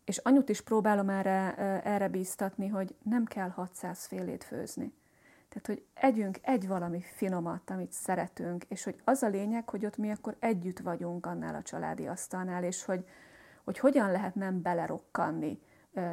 és 0.05 0.17
anyut 0.17 0.49
is 0.49 0.61
próbálom 0.61 1.09
erre, 1.09 1.55
erre 1.83 2.07
bíztatni, 2.07 2.67
hogy 2.67 2.95
nem 3.03 3.25
kell 3.25 3.49
600 3.49 4.05
félét 4.05 4.43
főzni. 4.43 4.93
Tehát, 5.49 5.67
hogy 5.67 5.85
együnk 5.93 6.37
egy 6.41 6.67
valami 6.67 7.01
finomat, 7.15 7.69
amit 7.69 7.91
szeretünk, 7.91 8.63
és 8.63 8.83
hogy 8.83 9.01
az 9.03 9.23
a 9.23 9.27
lényeg, 9.27 9.69
hogy 9.69 9.85
ott 9.85 9.97
mi 9.97 10.11
akkor 10.11 10.35
együtt 10.39 10.79
vagyunk 10.79 11.25
annál 11.25 11.55
a 11.55 11.61
családi 11.61 12.07
asztalnál, 12.07 12.63
és 12.63 12.85
hogy, 12.85 13.07
hogy 13.63 13.79
hogyan 13.79 14.11
lehet 14.11 14.35
nem 14.35 14.61
belerokkanni 14.61 15.59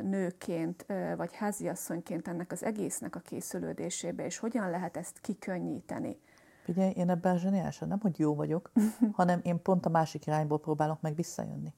nőként, 0.02 0.86
vagy 1.16 1.34
háziasszonyként 1.34 2.28
ennek 2.28 2.52
az 2.52 2.64
egésznek 2.64 3.16
a 3.16 3.20
készülődésébe, 3.20 4.24
és 4.24 4.38
hogyan 4.38 4.70
lehet 4.70 4.96
ezt 4.96 5.20
kikönnyíteni. 5.20 6.20
Figyelj, 6.64 6.90
én 6.90 7.10
ebben 7.10 7.38
zseniálisan 7.38 7.88
nem, 7.88 8.00
hogy 8.00 8.18
jó 8.18 8.34
vagyok, 8.34 8.72
hanem 9.12 9.40
én 9.42 9.62
pont 9.62 9.86
a 9.86 9.90
másik 9.90 10.26
irányból 10.26 10.60
próbálok 10.60 11.00
meg 11.00 11.14
visszajönni. 11.14 11.74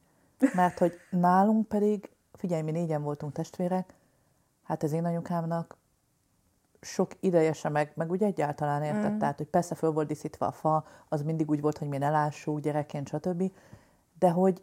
Mert 0.54 0.78
hogy 0.78 0.92
nálunk 1.10 1.68
pedig, 1.68 2.10
figyelj, 2.32 2.62
mi 2.62 2.70
négyen 2.70 3.02
voltunk 3.02 3.32
testvérek, 3.32 3.94
hát 4.62 4.82
az 4.82 4.92
én 4.92 5.04
anyukámnak 5.04 5.76
sok 6.80 7.10
ideje 7.20 7.52
sem, 7.52 7.72
meg, 7.72 7.92
meg 7.94 8.10
úgy 8.10 8.22
egyáltalán 8.22 8.82
érted, 8.82 9.12
mm. 9.12 9.18
tehát, 9.18 9.36
hogy 9.36 9.46
persze 9.46 9.74
föl 9.74 9.92
volt 9.92 10.06
díszítve 10.06 10.46
a 10.46 10.52
fa, 10.52 10.86
az 11.08 11.22
mindig 11.22 11.50
úgy 11.50 11.60
volt, 11.60 11.78
hogy 11.78 11.88
mi 11.88 11.98
ne 11.98 12.10
lássuk 12.10 12.60
gyerekként, 12.60 13.08
stb. 13.08 13.52
De 14.18 14.30
hogy, 14.30 14.62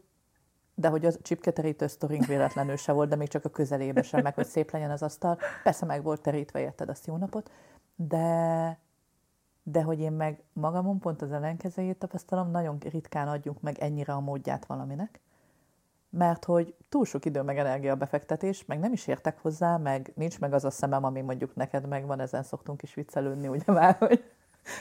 de 0.76 0.88
hogy 0.88 1.06
a 1.06 1.12
csipketerítő 1.22 1.88
sztorink 1.88 2.26
véletlenül 2.26 2.76
se 2.76 2.92
volt, 2.92 3.10
de 3.10 3.16
még 3.16 3.28
csak 3.28 3.46
a 3.46 3.50
közelébe 3.50 4.02
sem, 4.02 4.22
meg 4.22 4.34
hogy 4.34 4.46
szép 4.46 4.72
legyen 4.72 4.92
az 4.92 5.04
asztal. 5.04 5.38
Persze 5.64 5.86
meg 5.86 6.04
volt 6.04 6.22
terítve, 6.22 6.60
érted, 6.60 6.90
azt 6.90 7.08
jó 7.08 7.18
napot, 7.18 7.52
de, 7.96 8.80
de 9.64 9.82
hogy 9.82 10.00
én 10.00 10.12
meg 10.12 10.44
magamon 10.54 11.00
pont 11.00 11.22
az 11.22 11.32
ellenkezőjét 11.32 11.98
tapasztalom, 11.98 12.52
nagyon 12.52 12.78
ritkán 12.80 13.28
adjunk 13.28 13.62
meg 13.62 13.78
ennyire 13.80 14.14
a 14.14 14.20
módját 14.20 14.66
valaminek 14.66 15.20
mert 16.12 16.46
hogy 16.46 16.76
túl 16.90 17.06
sok 17.06 17.26
idő 17.26 17.42
meg 17.42 17.58
energia 17.58 17.96
befektetés, 17.96 18.66
meg 18.66 18.80
nem 18.80 18.94
is 18.94 19.08
értek 19.08 19.40
hozzá, 19.40 19.78
meg 19.78 20.12
nincs 20.16 20.40
meg 20.40 20.54
az 20.54 20.66
a 20.66 20.70
szemem, 20.70 21.04
ami 21.04 21.22
mondjuk 21.22 21.56
neked 21.56 21.88
megvan, 21.88 22.20
ezen 22.20 22.44
szoktunk 22.44 22.82
is 22.82 22.94
viccelődni, 22.94 23.48
ugye 23.48 23.72
már, 23.72 23.96
hogy, 23.98 24.24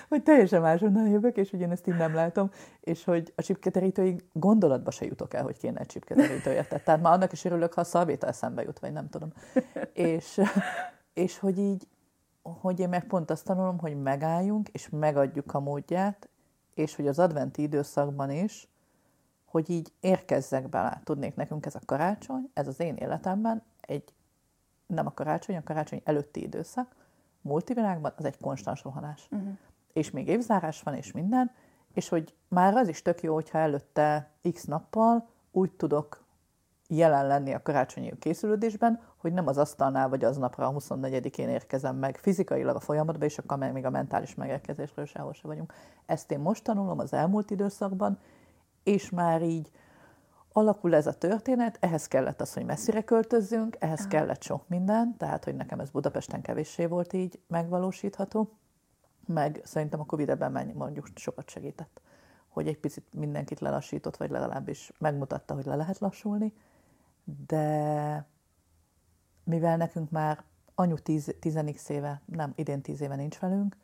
hogy 0.08 0.22
teljesen 0.22 0.60
máshonnan 0.60 1.08
jövök, 1.08 1.36
és 1.36 1.50
hogy 1.50 1.60
én 1.60 1.70
ezt 1.70 1.86
így 1.86 1.96
nem 1.96 2.14
látom, 2.14 2.50
és 2.80 3.04
hogy 3.04 3.32
a 3.36 3.42
csipketerítőig 3.42 4.24
gondolatba 4.32 4.90
se 4.90 5.04
jutok 5.04 5.34
el, 5.34 5.42
hogy 5.42 5.58
kéne 5.58 5.80
egy 5.80 5.86
csipketerítő, 5.86 6.64
Tehát 6.68 7.02
már 7.02 7.12
annak 7.12 7.32
is 7.32 7.44
örülök, 7.44 7.72
ha 7.72 7.80
a 7.80 7.84
szalvéta 7.84 8.26
eszembe 8.26 8.62
jut, 8.62 8.78
vagy 8.78 8.92
nem 8.92 9.08
tudom. 9.08 9.32
és, 9.92 10.40
és 11.12 11.38
hogy 11.38 11.58
így, 11.58 11.88
hogy 12.42 12.80
én 12.80 12.88
meg 12.88 13.06
pont 13.06 13.30
azt 13.30 13.44
tanulom, 13.44 13.78
hogy 13.78 14.02
megálljunk, 14.02 14.68
és 14.68 14.88
megadjuk 14.88 15.54
a 15.54 15.60
módját, 15.60 16.28
és 16.74 16.96
hogy 16.96 17.06
az 17.06 17.18
adventi 17.18 17.62
időszakban 17.62 18.30
is, 18.30 18.68
hogy 19.44 19.70
így 19.70 19.92
érkezzek 20.00 20.68
bele. 20.68 21.00
Tudnék 21.04 21.36
nekünk 21.36 21.66
ez 21.66 21.74
a 21.74 21.80
karácsony, 21.86 22.50
ez 22.54 22.68
az 22.68 22.80
én 22.80 22.96
életemben 22.96 23.62
egy, 23.80 24.14
nem 24.86 25.06
a 25.06 25.14
karácsony, 25.14 25.56
a 25.56 25.62
karácsony 25.62 26.00
előtti 26.04 26.42
időszak, 26.42 26.94
multivilágban 27.40 28.12
az 28.16 28.24
egy 28.24 28.38
konstans 28.38 28.82
rohanás. 28.82 29.28
Uh-huh. 29.30 29.56
És 29.92 30.10
még 30.10 30.28
évzárás 30.28 30.82
van, 30.82 30.94
és 30.94 31.12
minden, 31.12 31.50
és 31.92 32.08
hogy 32.08 32.34
már 32.48 32.74
az 32.74 32.88
is 32.88 33.02
tök 33.02 33.22
jó, 33.22 33.34
hogyha 33.34 33.58
előtte 33.58 34.30
x 34.52 34.64
nappal 34.64 35.28
úgy 35.50 35.72
tudok 35.72 36.24
jelen 36.88 37.26
lenni 37.26 37.54
a 37.54 37.62
karácsonyi 37.62 38.18
készülődésben, 38.18 39.00
hogy 39.16 39.32
nem 39.32 39.46
az 39.46 39.58
asztalnál 39.58 40.08
vagy 40.08 40.24
aznapra 40.24 40.66
a 40.66 40.72
24-én 40.72 41.48
érkezem 41.48 41.96
meg 41.96 42.16
fizikailag 42.16 42.76
a 42.76 42.80
folyamatba, 42.80 43.24
és 43.24 43.38
akkor 43.38 43.58
még 43.58 43.84
a 43.84 43.90
mentális 43.90 44.34
megérkezésről 44.34 45.04
sehol 45.04 45.32
se 45.32 45.46
vagyunk. 45.46 45.74
Ezt 46.06 46.30
én 46.30 46.38
most 46.38 46.64
tanulom 46.64 46.98
az 46.98 47.12
elmúlt 47.12 47.50
időszakban, 47.50 48.18
és 48.82 49.10
már 49.10 49.42
így 49.42 49.70
alakul 50.52 50.94
ez 50.94 51.06
a 51.06 51.12
történet, 51.12 51.76
ehhez 51.80 52.08
kellett 52.08 52.40
az, 52.40 52.52
hogy 52.52 52.64
messzire 52.64 53.02
költözzünk, 53.02 53.76
ehhez 53.78 54.00
Aha. 54.00 54.08
kellett 54.08 54.42
sok 54.42 54.68
minden, 54.68 55.16
tehát, 55.16 55.44
hogy 55.44 55.54
nekem 55.54 55.80
ez 55.80 55.90
Budapesten 55.90 56.42
kevéssé 56.42 56.86
volt 56.86 57.12
így 57.12 57.40
megvalósítható, 57.46 58.50
meg 59.32 59.60
szerintem 59.64 60.00
a 60.00 60.04
Covid 60.04 60.28
ebben 60.28 60.72
mondjuk 60.74 61.08
sokat 61.14 61.48
segített, 61.48 62.00
hogy 62.48 62.66
egy 62.66 62.78
picit 62.78 63.04
mindenkit 63.14 63.60
lelassított, 63.60 64.16
vagy 64.16 64.30
legalábbis 64.30 64.92
megmutatta, 64.98 65.54
hogy 65.54 65.64
le 65.64 65.76
lehet 65.76 65.98
lassulni, 65.98 66.52
de 67.46 68.26
mivel 69.44 69.76
nekünk 69.76 70.10
már 70.10 70.44
anyu 70.74 70.94
tíz, 70.94 71.34
tizenik 71.40 71.80
éve, 71.88 72.22
nem, 72.24 72.52
idén 72.56 72.80
tíz 72.80 73.00
éve 73.00 73.16
nincs 73.16 73.38
velünk, 73.38 73.76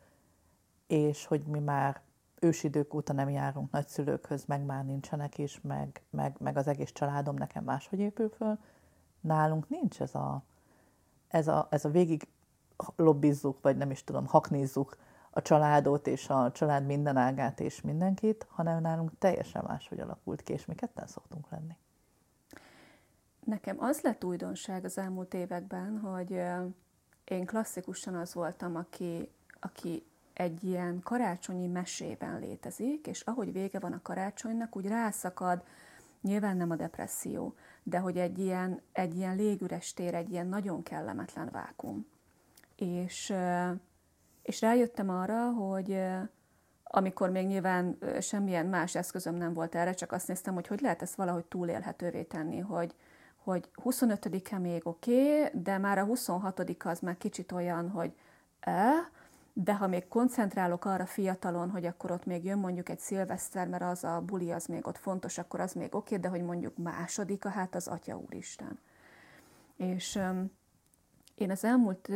és 0.87 1.25
hogy 1.25 1.43
mi 1.43 1.59
már 1.59 2.01
ősidők 2.39 2.93
óta 2.93 3.13
nem 3.13 3.29
járunk 3.29 3.71
nagyszülőkhöz, 3.71 4.45
meg 4.45 4.65
már 4.65 4.85
nincsenek 4.85 5.37
is, 5.37 5.61
meg, 5.61 6.01
meg, 6.09 6.35
meg 6.39 6.57
az 6.57 6.67
egész 6.67 6.91
családom 6.91 7.35
nekem 7.35 7.63
máshogy 7.63 7.99
épül 7.99 8.29
föl. 8.29 8.59
Nálunk 9.21 9.69
nincs 9.69 10.01
ez 10.01 10.15
a, 10.15 10.43
ez 11.27 11.47
a, 11.47 11.67
ez 11.69 11.85
a 11.85 11.89
végig 11.89 12.27
lobbizzuk, 12.95 13.61
vagy 13.61 13.77
nem 13.77 13.91
is 13.91 14.03
tudom, 14.03 14.25
haknézzuk 14.25 14.97
a 15.37 15.41
családot 15.41 16.07
és 16.07 16.29
a 16.29 16.51
család 16.51 16.85
minden 16.85 17.17
ágát 17.17 17.59
és 17.59 17.81
mindenkit, 17.81 18.47
hanem 18.49 18.81
nálunk 18.81 19.11
teljesen 19.19 19.63
máshogy 19.67 19.99
alakult 19.99 20.41
ki, 20.41 20.53
és 20.53 20.65
mi 20.65 20.75
ketten 20.75 21.07
szoktunk 21.07 21.49
lenni. 21.49 21.75
Nekem 23.43 23.75
az 23.79 24.01
lett 24.01 24.23
újdonság 24.23 24.85
az 24.85 24.97
elmúlt 24.97 25.33
években, 25.33 25.99
hogy 25.99 26.41
én 27.23 27.45
klasszikusan 27.45 28.15
az 28.15 28.33
voltam, 28.33 28.75
aki, 28.75 29.29
aki 29.59 30.05
egy 30.33 30.63
ilyen 30.63 30.99
karácsonyi 31.03 31.67
mesében 31.67 32.39
létezik, 32.39 33.07
és 33.07 33.21
ahogy 33.21 33.51
vége 33.51 33.79
van 33.79 33.93
a 33.93 34.01
karácsonynak, 34.01 34.75
úgy 34.75 34.87
rászakad, 34.87 35.63
nyilván 36.21 36.57
nem 36.57 36.71
a 36.71 36.75
depresszió, 36.75 37.55
de 37.83 37.99
hogy 37.99 38.17
egy 38.17 38.39
ilyen, 38.39 38.81
egy 38.91 39.15
ilyen 39.15 39.35
légüres 39.35 39.93
tér, 39.93 40.13
egy 40.13 40.31
ilyen 40.31 40.47
nagyon 40.47 40.83
kellemetlen 40.83 41.49
vákum. 41.51 42.05
És, 42.75 43.33
és 44.47 44.61
rájöttem 44.61 45.09
arra, 45.09 45.51
hogy 45.51 46.01
amikor 46.83 47.29
még 47.29 47.47
nyilván 47.47 47.97
semmilyen 48.19 48.65
más 48.65 48.95
eszközöm 48.95 49.35
nem 49.35 49.53
volt 49.53 49.75
erre, 49.75 49.93
csak 49.93 50.11
azt 50.11 50.27
néztem, 50.27 50.53
hogy 50.53 50.67
hogy 50.67 50.81
lehet 50.81 51.01
ezt 51.01 51.15
valahogy 51.15 51.45
túlélhetővé 51.45 52.23
tenni, 52.23 52.59
hogy, 52.59 52.95
hogy 53.43 53.69
25-e 53.83 54.57
még 54.57 54.87
oké, 54.87 55.39
okay, 55.39 55.61
de 55.61 55.77
már 55.77 55.97
a 55.97 56.03
26 56.03 56.75
az 56.83 56.99
már 56.99 57.17
kicsit 57.17 57.51
olyan, 57.51 57.89
hogy 57.89 58.13
eh, 58.59 58.93
de 59.53 59.75
ha 59.75 59.87
még 59.87 60.07
koncentrálok 60.07 60.85
arra 60.85 61.05
fiatalon, 61.05 61.69
hogy 61.69 61.85
akkor 61.85 62.11
ott 62.11 62.25
még 62.25 62.45
jön 62.45 62.57
mondjuk 62.57 62.89
egy 62.89 62.99
szilveszter, 62.99 63.67
mert 63.67 63.83
az 63.83 64.03
a 64.03 64.21
buli 64.21 64.51
az 64.51 64.65
még 64.65 64.87
ott 64.87 64.97
fontos, 64.97 65.37
akkor 65.37 65.59
az 65.59 65.73
még 65.73 65.95
oké, 65.95 66.17
de 66.17 66.27
hogy 66.27 66.41
mondjuk 66.41 66.77
második, 66.77 67.47
hát 67.47 67.75
az 67.75 67.87
Atya 67.87 68.17
Úristen. 68.17 68.79
És 69.75 70.19
én 71.37 71.51
az 71.51 71.63
elmúlt 71.63 72.09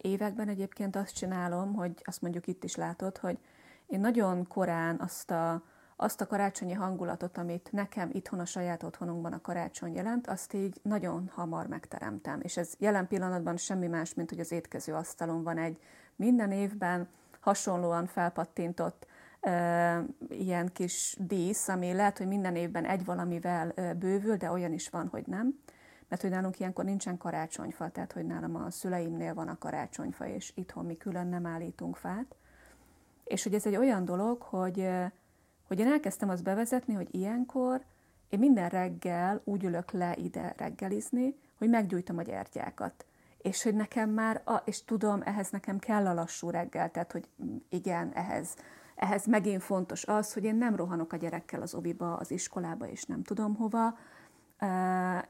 években 0.00 0.48
egyébként 0.48 0.96
azt 0.96 1.14
csinálom, 1.14 1.74
hogy 1.74 2.02
azt 2.04 2.22
mondjuk 2.22 2.46
itt 2.46 2.64
is 2.64 2.74
látod, 2.74 3.18
hogy 3.18 3.38
én 3.86 4.00
nagyon 4.00 4.46
korán 4.46 5.00
azt 5.00 5.30
a, 5.30 5.62
azt 5.96 6.20
a 6.20 6.26
karácsonyi 6.26 6.72
hangulatot, 6.72 7.38
amit 7.38 7.68
nekem 7.72 8.10
itthon 8.12 8.40
a 8.40 8.44
saját 8.44 8.82
otthonunkban 8.82 9.32
a 9.32 9.40
karácsony 9.40 9.94
jelent, 9.94 10.26
azt 10.26 10.52
így 10.52 10.80
nagyon 10.82 11.30
hamar 11.34 11.66
megteremtem. 11.66 12.40
És 12.42 12.56
ez 12.56 12.72
jelen 12.78 13.06
pillanatban 13.06 13.56
semmi 13.56 13.86
más, 13.86 14.14
mint 14.14 14.30
hogy 14.30 14.40
az 14.40 14.52
étkező 14.52 14.94
asztalon 14.94 15.42
van 15.42 15.58
egy 15.58 15.78
minden 16.16 16.52
évben 16.52 17.08
hasonlóan 17.40 18.06
felpattintott 18.06 19.06
e, 19.40 20.04
ilyen 20.28 20.72
kis 20.72 21.16
dísz, 21.18 21.68
ami 21.68 21.92
lehet, 21.92 22.18
hogy 22.18 22.26
minden 22.26 22.56
évben 22.56 22.84
egy 22.84 23.04
valamivel 23.04 23.70
e, 23.70 23.94
bővül, 23.94 24.36
de 24.36 24.50
olyan 24.50 24.72
is 24.72 24.88
van, 24.88 25.08
hogy 25.08 25.26
nem. 25.26 25.58
Mert 26.12 26.24
hogy 26.24 26.32
nálunk 26.32 26.58
ilyenkor 26.58 26.84
nincsen 26.84 27.18
karácsonyfa, 27.18 27.90
tehát 27.90 28.12
hogy 28.12 28.26
nálam 28.26 28.56
a 28.56 28.70
szüleimnél 28.70 29.34
van 29.34 29.48
a 29.48 29.58
karácsonyfa, 29.58 30.26
és 30.26 30.52
itthon 30.54 30.84
mi 30.84 30.96
külön 30.96 31.26
nem 31.26 31.46
állítunk 31.46 31.96
fát. 31.96 32.36
És 33.24 33.42
hogy 33.42 33.54
ez 33.54 33.66
egy 33.66 33.76
olyan 33.76 34.04
dolog, 34.04 34.42
hogy, 34.42 34.88
hogy 35.62 35.78
én 35.78 35.86
elkezdtem 35.86 36.28
azt 36.28 36.42
bevezetni, 36.42 36.94
hogy 36.94 37.14
ilyenkor 37.14 37.84
én 38.28 38.38
minden 38.38 38.68
reggel 38.68 39.40
úgy 39.44 39.64
ülök 39.64 39.90
le 39.90 40.14
ide 40.16 40.54
reggelizni, 40.56 41.38
hogy 41.58 41.68
meggyújtom 41.68 42.18
a 42.18 42.22
gyertyákat 42.22 43.06
és 43.38 43.62
hogy 43.62 43.74
nekem 43.74 44.10
már, 44.10 44.42
a, 44.44 44.54
és 44.64 44.84
tudom, 44.84 45.22
ehhez 45.24 45.50
nekem 45.50 45.78
kell 45.78 46.06
a 46.06 46.14
lassú 46.14 46.50
reggel, 46.50 46.90
tehát 46.90 47.12
hogy 47.12 47.28
igen, 47.68 48.12
ehhez, 48.14 48.54
ehhez 48.96 49.26
megint 49.26 49.62
fontos 49.62 50.04
az, 50.04 50.32
hogy 50.32 50.44
én 50.44 50.56
nem 50.56 50.76
rohanok 50.76 51.12
a 51.12 51.16
gyerekkel 51.16 51.62
az 51.62 51.74
oviba, 51.74 52.16
az 52.16 52.30
iskolába, 52.30 52.88
és 52.88 53.04
nem 53.04 53.22
tudom 53.22 53.54
hova, 53.54 53.98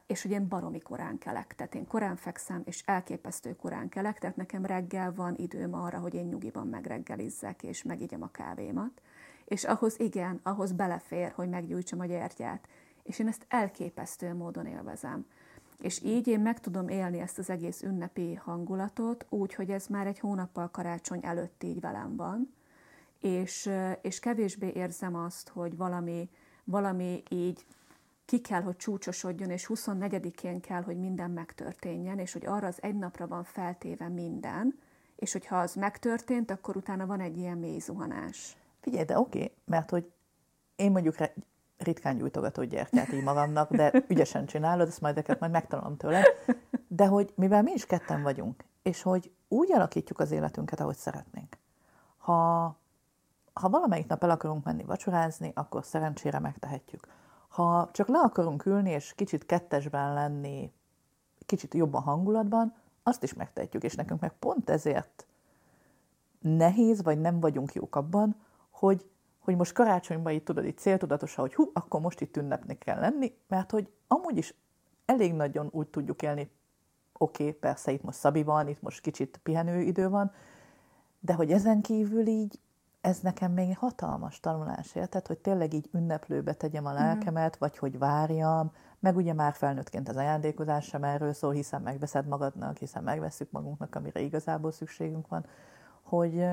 és 0.07 0.23
hogy 0.23 0.31
én 0.31 0.49
baromi 0.49 0.81
korán 0.81 1.19
kelek, 1.19 1.55
tehát 1.55 1.75
én 1.75 1.87
korán 1.87 2.17
fekszem, 2.17 2.63
és 2.65 2.83
elképesztő 2.87 3.57
korán 3.57 3.89
kelek, 3.89 4.19
tehát 4.19 4.37
nekem 4.37 4.67
reggel 4.67 5.13
van 5.15 5.35
időm 5.37 5.75
arra, 5.75 5.99
hogy 5.99 6.15
én 6.15 6.27
nyugiban 6.27 6.67
megreggelizzek, 6.67 7.63
és 7.63 7.83
megígyem 7.83 8.23
a 8.23 8.31
kávémat 8.31 9.01
és 9.53 9.65
ahhoz 9.65 10.01
igen, 10.01 10.41
ahhoz 10.43 10.73
belefér, 10.73 11.33
hogy 11.35 11.49
meggyújtsam 11.49 12.01
a 12.01 12.05
gyertyát. 12.05 12.69
És 13.03 13.19
én 13.19 13.29
ezt 13.29 13.47
elképesztő 13.49 14.35
módon 14.35 14.67
élvezem. 14.67 15.27
És 15.81 16.03
így 16.03 16.27
én 16.27 16.41
meg 16.41 16.61
tudom 16.61 16.89
élni 16.89 17.19
ezt 17.19 17.39
az 17.39 17.51
egész 17.51 17.83
ünnepi 17.83 18.35
hangulatot, 18.35 19.27
úgy, 19.29 19.55
hogy 19.55 19.71
ez 19.71 19.87
már 19.87 20.07
egy 20.07 20.19
hónappal 20.19 20.71
karácsony 20.71 21.21
előtt 21.23 21.63
így 21.63 21.81
velem 21.81 22.17
van, 22.17 22.55
és, 23.21 23.71
és 24.03 24.21
kevésbé 24.21 24.73
érzem 24.75 25.15
azt, 25.15 25.49
hogy 25.49 25.77
valami, 25.77 26.29
valami 26.65 27.23
így 27.29 27.65
ki 28.33 28.41
kell, 28.41 28.63
hogy 28.63 28.77
csúcsosodjon, 28.77 29.51
és 29.51 29.71
24-én 29.75 30.61
kell, 30.61 30.83
hogy 30.83 30.99
minden 30.99 31.31
megtörténjen, 31.31 32.19
és 32.19 32.33
hogy 32.33 32.47
arra 32.47 32.67
az 32.67 32.83
egy 32.83 32.95
napra 32.95 33.27
van 33.27 33.45
feltéve 33.45 34.09
minden, 34.09 34.79
és 35.17 35.33
hogyha 35.33 35.57
az 35.59 35.75
megtörtént, 35.75 36.51
akkor 36.51 36.77
utána 36.77 37.07
van 37.07 37.21
egy 37.21 37.37
ilyen 37.37 37.59
mély 37.59 37.79
zuhanás. 37.79 38.57
Figyelj, 38.81 39.05
de 39.05 39.19
oké, 39.19 39.39
okay, 39.39 39.53
mert 39.65 39.91
hogy 39.91 40.13
én 40.77 40.91
mondjuk 40.91 41.15
ritkán 41.79 42.17
gyújtogató 42.17 42.63
gyertyát 42.63 43.13
így 43.13 43.23
magamnak, 43.23 43.71
de 43.71 43.93
ügyesen 44.09 44.47
csinálod, 44.47 44.89
ezt 44.89 45.01
majd 45.01 45.17
ezeket 45.17 45.41
majd 45.41 45.53
megtalálom 45.53 45.97
tőle. 45.97 46.25
De 46.89 47.07
hogy 47.07 47.33
mivel 47.37 47.63
mi 47.63 47.73
is 47.73 47.87
ketten 47.87 48.23
vagyunk, 48.23 48.65
és 48.83 49.03
hogy 49.03 49.33
úgy 49.49 49.73
alakítjuk 49.73 50.19
az 50.19 50.31
életünket, 50.31 50.81
ahogy 50.81 50.97
szeretnénk. 50.97 51.59
Ha, 52.17 52.65
ha 53.53 53.69
valamelyik 53.69 54.07
nap 54.07 54.23
el 54.23 54.31
akarunk 54.31 54.65
menni 54.65 54.85
vacsorázni, 54.85 55.53
akkor 55.55 55.85
szerencsére 55.85 56.39
megtehetjük. 56.39 57.07
Ha 57.53 57.89
csak 57.93 58.09
le 58.09 58.19
akarunk 58.19 58.67
ülni, 58.67 58.91
és 58.91 59.15
kicsit 59.15 59.47
kettesben 59.47 60.15
lenni, 60.15 60.73
kicsit 61.47 61.75
jobban 61.75 62.03
hangulatban, 62.03 62.75
azt 63.03 63.23
is 63.23 63.35
megtehetjük, 63.35 63.83
és 63.83 63.95
nekünk 63.95 64.21
meg 64.21 64.33
pont 64.39 64.71
ezért 64.71 65.27
nehéz, 66.41 67.03
vagy 67.03 67.21
nem 67.21 67.41
vagyunk 67.41 67.73
jók 67.73 67.97
abban, 67.97 68.37
hogy 68.71 69.11
hogy 69.43 69.57
most 69.57 69.73
karácsonyban 69.73 70.33
itt 70.33 70.45
tudod, 70.45 70.65
itt 70.65 70.79
céltudatosan, 70.79 71.45
hogy 71.45 71.55
hú, 71.55 71.71
akkor 71.73 72.01
most 72.01 72.21
itt 72.21 72.37
ünnepni 72.37 72.79
kell 72.79 73.01
lenni, 73.01 73.37
mert 73.49 73.71
hogy 73.71 73.93
amúgy 74.07 74.37
is 74.37 74.55
elég 75.05 75.35
nagyon 75.35 75.69
úgy 75.71 75.89
tudjuk 75.89 76.23
élni, 76.23 76.51
oké, 77.19 77.47
okay, 77.47 77.55
persze 77.55 77.93
itt 77.93 78.03
most 78.03 78.19
Szabi 78.19 78.43
van, 78.43 78.69
itt 78.69 78.83
most 78.83 79.01
kicsit 79.01 79.41
pihenőidő 79.43 80.09
van, 80.09 80.33
de 81.21 81.35
hogy 81.35 81.53
ezen 81.53 81.81
kívül 81.81 82.27
így 82.27 82.61
ez 83.03 83.21
nekem 83.21 83.53
még 83.53 83.79
hatalmas 83.79 84.41
tanulás, 84.41 84.95
érted? 84.95 85.27
Hogy 85.27 85.39
tényleg 85.39 85.73
így 85.73 85.89
ünneplőbe 85.93 86.53
tegyem 86.53 86.87
a 86.87 86.93
mhm. 86.93 86.99
lelkemet, 86.99 87.57
mm. 87.57 87.59
vagy 87.59 87.79
hogy 87.79 87.99
várjam, 87.99 88.73
meg 88.99 89.17
ugye 89.17 89.33
már 89.33 89.53
felnőttként 89.53 90.09
az 90.09 90.17
ajándékozás 90.17 90.85
sem 90.85 91.05
erről 91.05 91.33
szól, 91.33 91.53
hiszen 91.53 91.83
megveszed 91.83 92.27
magadnak, 92.27 92.77
hiszen 92.77 93.03
megveszük 93.03 93.51
magunknak, 93.51 93.95
amire 93.95 94.21
igazából 94.21 94.73
szükségünk 94.73 95.29
van, 95.29 95.47
hogy, 96.03 96.47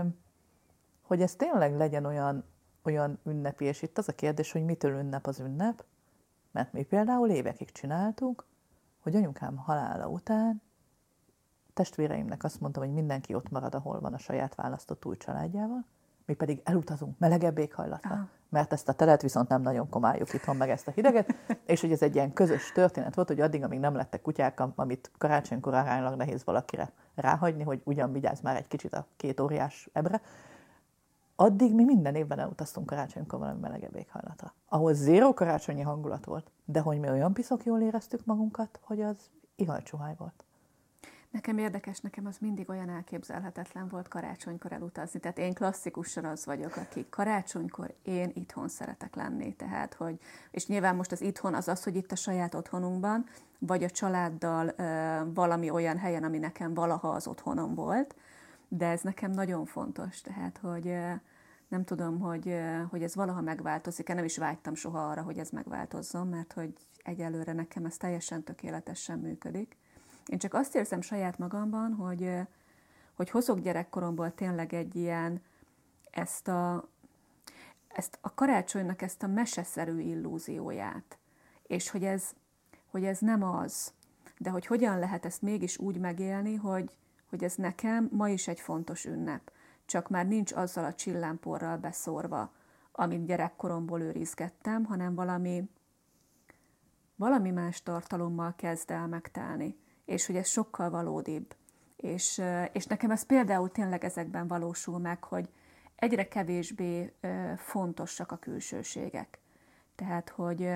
hogy 1.02 1.22
ez 1.22 1.36
tényleg 1.36 1.78
legyen 1.78 2.06
olyan, 2.06 2.44
olyan 2.84 3.20
ünnepi, 3.26 3.66
és 3.66 3.82
itt 3.82 3.98
az 3.98 4.10
a 4.10 4.14
kérdés, 4.14 4.52
hogy 4.52 4.66
mitől 4.66 5.00
ünnep 5.00 5.28
az 5.28 5.40
ünnep, 5.40 5.84
mert 6.52 6.74
mi 6.74 6.84
például 6.84 7.30
évekig 7.30 7.72
csináltuk, 7.72 8.46
hogy 9.00 9.16
anyukám 9.16 9.58
halála 9.58 10.08
után 10.08 10.62
testvéreimnek 11.74 12.44
azt 12.44 12.60
mondtam, 12.60 12.84
hogy 12.84 12.94
mindenki 12.94 13.34
ott 13.34 13.50
marad, 13.50 13.76
ahol 13.76 14.00
van 14.00 14.14
a 14.14 14.18
saját 14.18 14.56
választott 14.56 15.06
új 15.06 15.18
családjával, 15.18 15.86
mi 16.30 16.36
pedig 16.36 16.62
elutazunk 16.64 17.20
melegebb 17.20 17.58
éghajlatra, 17.58 18.12
Aha. 18.12 18.28
mert 18.50 18.74
ezt 18.74 18.90
a 18.90 18.94
telet 18.94 19.22
viszont 19.22 19.48
nem 19.48 19.62
nagyon 19.62 19.90
komáljuk 19.90 20.34
itthon, 20.34 20.56
meg 20.56 20.70
ezt 20.70 20.88
a 20.88 20.92
hideget, 20.92 21.36
és 21.66 21.82
hogy 21.82 21.92
ez 21.92 22.02
egy 22.02 22.16
ilyen 22.16 22.34
közös 22.34 22.72
történet 22.72 23.16
volt, 23.16 23.28
hogy 23.28 23.42
addig, 23.42 23.64
amíg 23.64 23.80
nem 23.80 23.96
lettek 23.96 24.22
kutyák, 24.22 24.60
amit 24.76 25.12
karácsonykor 25.18 25.74
aránylag 25.74 26.16
nehéz 26.16 26.44
valakire 26.44 26.92
ráhagyni, 27.16 27.64
hogy 27.64 27.82
ugyan 27.84 28.12
vigyáz 28.12 28.42
már 28.42 28.56
egy 28.56 28.68
kicsit 28.68 28.94
a 28.94 29.06
két 29.18 29.40
óriás 29.40 29.90
ebre, 29.94 30.22
addig 31.36 31.76
mi 31.76 31.84
minden 31.84 32.16
évben 32.16 32.40
elutaztunk 32.40 32.86
karácsonykor 32.86 33.40
valami 33.40 33.60
melegebb 33.60 33.96
éghajlatra, 33.96 34.54
ahol 34.68 34.94
zéró 34.94 35.34
karácsonyi 35.34 35.82
hangulat 35.82 36.26
volt, 36.26 36.52
de 36.66 36.80
hogy 36.80 37.00
mi 37.00 37.10
olyan 37.10 37.34
piszok 37.34 37.66
jól 37.66 37.82
éreztük 37.82 38.26
magunkat, 38.26 38.80
hogy 38.84 39.02
az 39.02 39.18
ihajcsuháj 39.56 40.14
volt. 40.18 40.44
Nekem 41.32 41.58
érdekes, 41.58 42.00
nekem 42.00 42.26
az 42.26 42.38
mindig 42.38 42.70
olyan 42.70 42.90
elképzelhetetlen 42.90 43.88
volt 43.88 44.08
karácsonykor 44.08 44.72
elutazni. 44.72 45.20
Tehát 45.20 45.38
én 45.38 45.54
klasszikusan 45.54 46.26
az 46.26 46.46
vagyok, 46.46 46.76
aki 46.76 47.06
karácsonykor 47.10 47.94
én 48.04 48.32
itthon 48.34 48.68
szeretek 48.68 49.16
lenni. 49.16 49.56
Tehát, 49.56 49.94
hogy, 49.94 50.20
és 50.52 50.68
nyilván 50.68 50.96
most 50.96 51.12
az 51.12 51.22
itthon 51.22 51.54
az 51.54 51.68
az, 51.68 51.84
hogy 51.84 51.96
itt 51.96 52.12
a 52.12 52.16
saját 52.16 52.56
otthonunkban, 52.56 53.26
vagy 53.60 53.84
a 53.84 53.90
családdal 53.90 54.74
ö, 54.78 55.20
valami 55.34 55.70
olyan 55.70 55.98
helyen, 55.98 56.24
ami 56.24 56.38
nekem 56.38 56.74
valaha 56.74 57.10
az 57.10 57.28
otthonom 57.28 57.76
volt, 57.76 58.16
de 58.68 58.88
ez 58.88 59.02
nekem 59.02 59.32
nagyon 59.32 59.66
fontos. 59.66 60.22
Tehát, 60.22 60.58
hogy 60.58 60.88
ö, 60.88 61.12
nem 61.68 61.84
tudom, 61.84 62.20
hogy, 62.20 62.56
hogy 62.90 63.04
ez 63.04 63.16
valaha 63.16 63.42
megváltozik. 63.42 64.10
Én 64.10 64.16
nem 64.16 64.26
is 64.26 64.38
vágytam 64.38 64.76
soha 64.76 65.10
arra, 65.10 65.22
hogy 65.22 65.38
ez 65.38 65.50
megváltozzon, 65.50 66.28
mert 66.28 66.54
hogy 66.54 66.74
egyelőre 67.04 67.54
nekem 67.54 67.86
ez 67.86 67.98
teljesen 67.98 68.44
tökéletesen 68.44 69.20
működik. 69.20 69.78
Én 70.26 70.38
csak 70.38 70.54
azt 70.54 70.76
érzem 70.76 71.02
saját 71.02 71.38
magamban, 71.38 71.94
hogy, 71.94 72.32
hogy 73.14 73.30
hozok 73.30 73.60
gyerekkoromból 73.60 74.34
tényleg 74.34 74.74
egy 74.74 74.96
ilyen, 74.96 75.42
ezt 76.12 76.48
a, 76.48 76.90
ezt 77.88 78.18
a 78.22 78.34
karácsonynak 78.34 79.02
ezt 79.02 79.24
a 79.24 79.28
meseszerű 79.28 80.00
illúzióját, 80.00 81.18
és 81.68 81.90
hogy 81.90 82.04
ez, 82.04 82.34
hogy 82.92 83.06
ez 83.06 83.20
nem 83.20 83.44
az, 83.44 83.94
de 84.38 84.50
hogy 84.50 84.66
hogyan 84.66 85.00
lehet 85.00 85.26
ezt 85.26 85.42
mégis 85.42 85.78
úgy 85.78 85.98
megélni, 85.98 86.56
hogy, 86.56 86.98
hogy 87.30 87.44
ez 87.44 87.56
nekem 87.56 88.10
ma 88.12 88.30
is 88.30 88.48
egy 88.48 88.60
fontos 88.60 89.06
ünnep. 89.06 89.52
Csak 89.86 90.10
már 90.10 90.28
nincs 90.28 90.52
azzal 90.52 90.86
a 90.86 90.94
csillámporral 90.94 91.78
beszórva, 91.78 92.52
amit 92.92 93.26
gyerekkoromból 93.26 94.02
őrizgettem, 94.02 94.86
hanem 94.86 95.16
valami, 95.16 95.70
valami 97.16 97.52
más 97.52 97.84
tartalommal 97.84 98.54
kezd 98.56 98.92
el 98.92 99.08
megtelni, 99.08 99.78
és 100.10 100.26
hogy 100.26 100.36
ez 100.36 100.48
sokkal 100.48 100.90
valódibb. 100.90 101.56
És, 101.96 102.42
és 102.72 102.86
nekem 102.86 103.12
ez 103.12 103.26
például 103.26 103.72
tényleg 103.72 104.04
ezekben 104.04 104.48
valósul 104.48 105.00
meg, 105.00 105.24
hogy 105.24 105.50
egyre 105.96 106.28
kevésbé 106.28 107.14
fontosak 107.58 108.32
a 108.32 108.38
külsőségek. 108.38 109.40
Tehát, 109.96 110.30
hogy, 110.30 110.70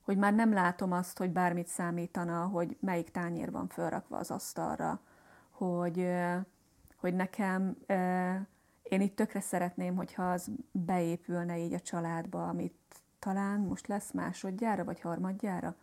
hogy 0.00 0.16
már 0.16 0.34
nem 0.34 0.52
látom 0.52 0.92
azt, 0.92 1.18
hogy 1.18 1.30
bármit 1.30 1.66
számítana, 1.66 2.46
hogy 2.46 2.76
melyik 2.80 3.10
tányér 3.10 3.50
van 3.50 3.68
felrakva 3.68 4.16
az 4.16 4.30
asztalra, 4.30 5.00
hogy, 5.50 6.08
hogy 6.96 7.14
nekem, 7.14 7.76
én 8.82 9.00
itt 9.00 9.16
tökre 9.16 9.40
szeretném, 9.40 9.96
hogyha 9.96 10.30
az 10.30 10.50
beépülne 10.72 11.58
így 11.58 11.72
a 11.72 11.80
családba, 11.80 12.48
amit 12.48 12.74
talán 13.18 13.60
most 13.60 13.86
lesz 13.86 14.12
másodjára, 14.12 14.84
vagy 14.84 15.00
harmadjára, 15.00 15.76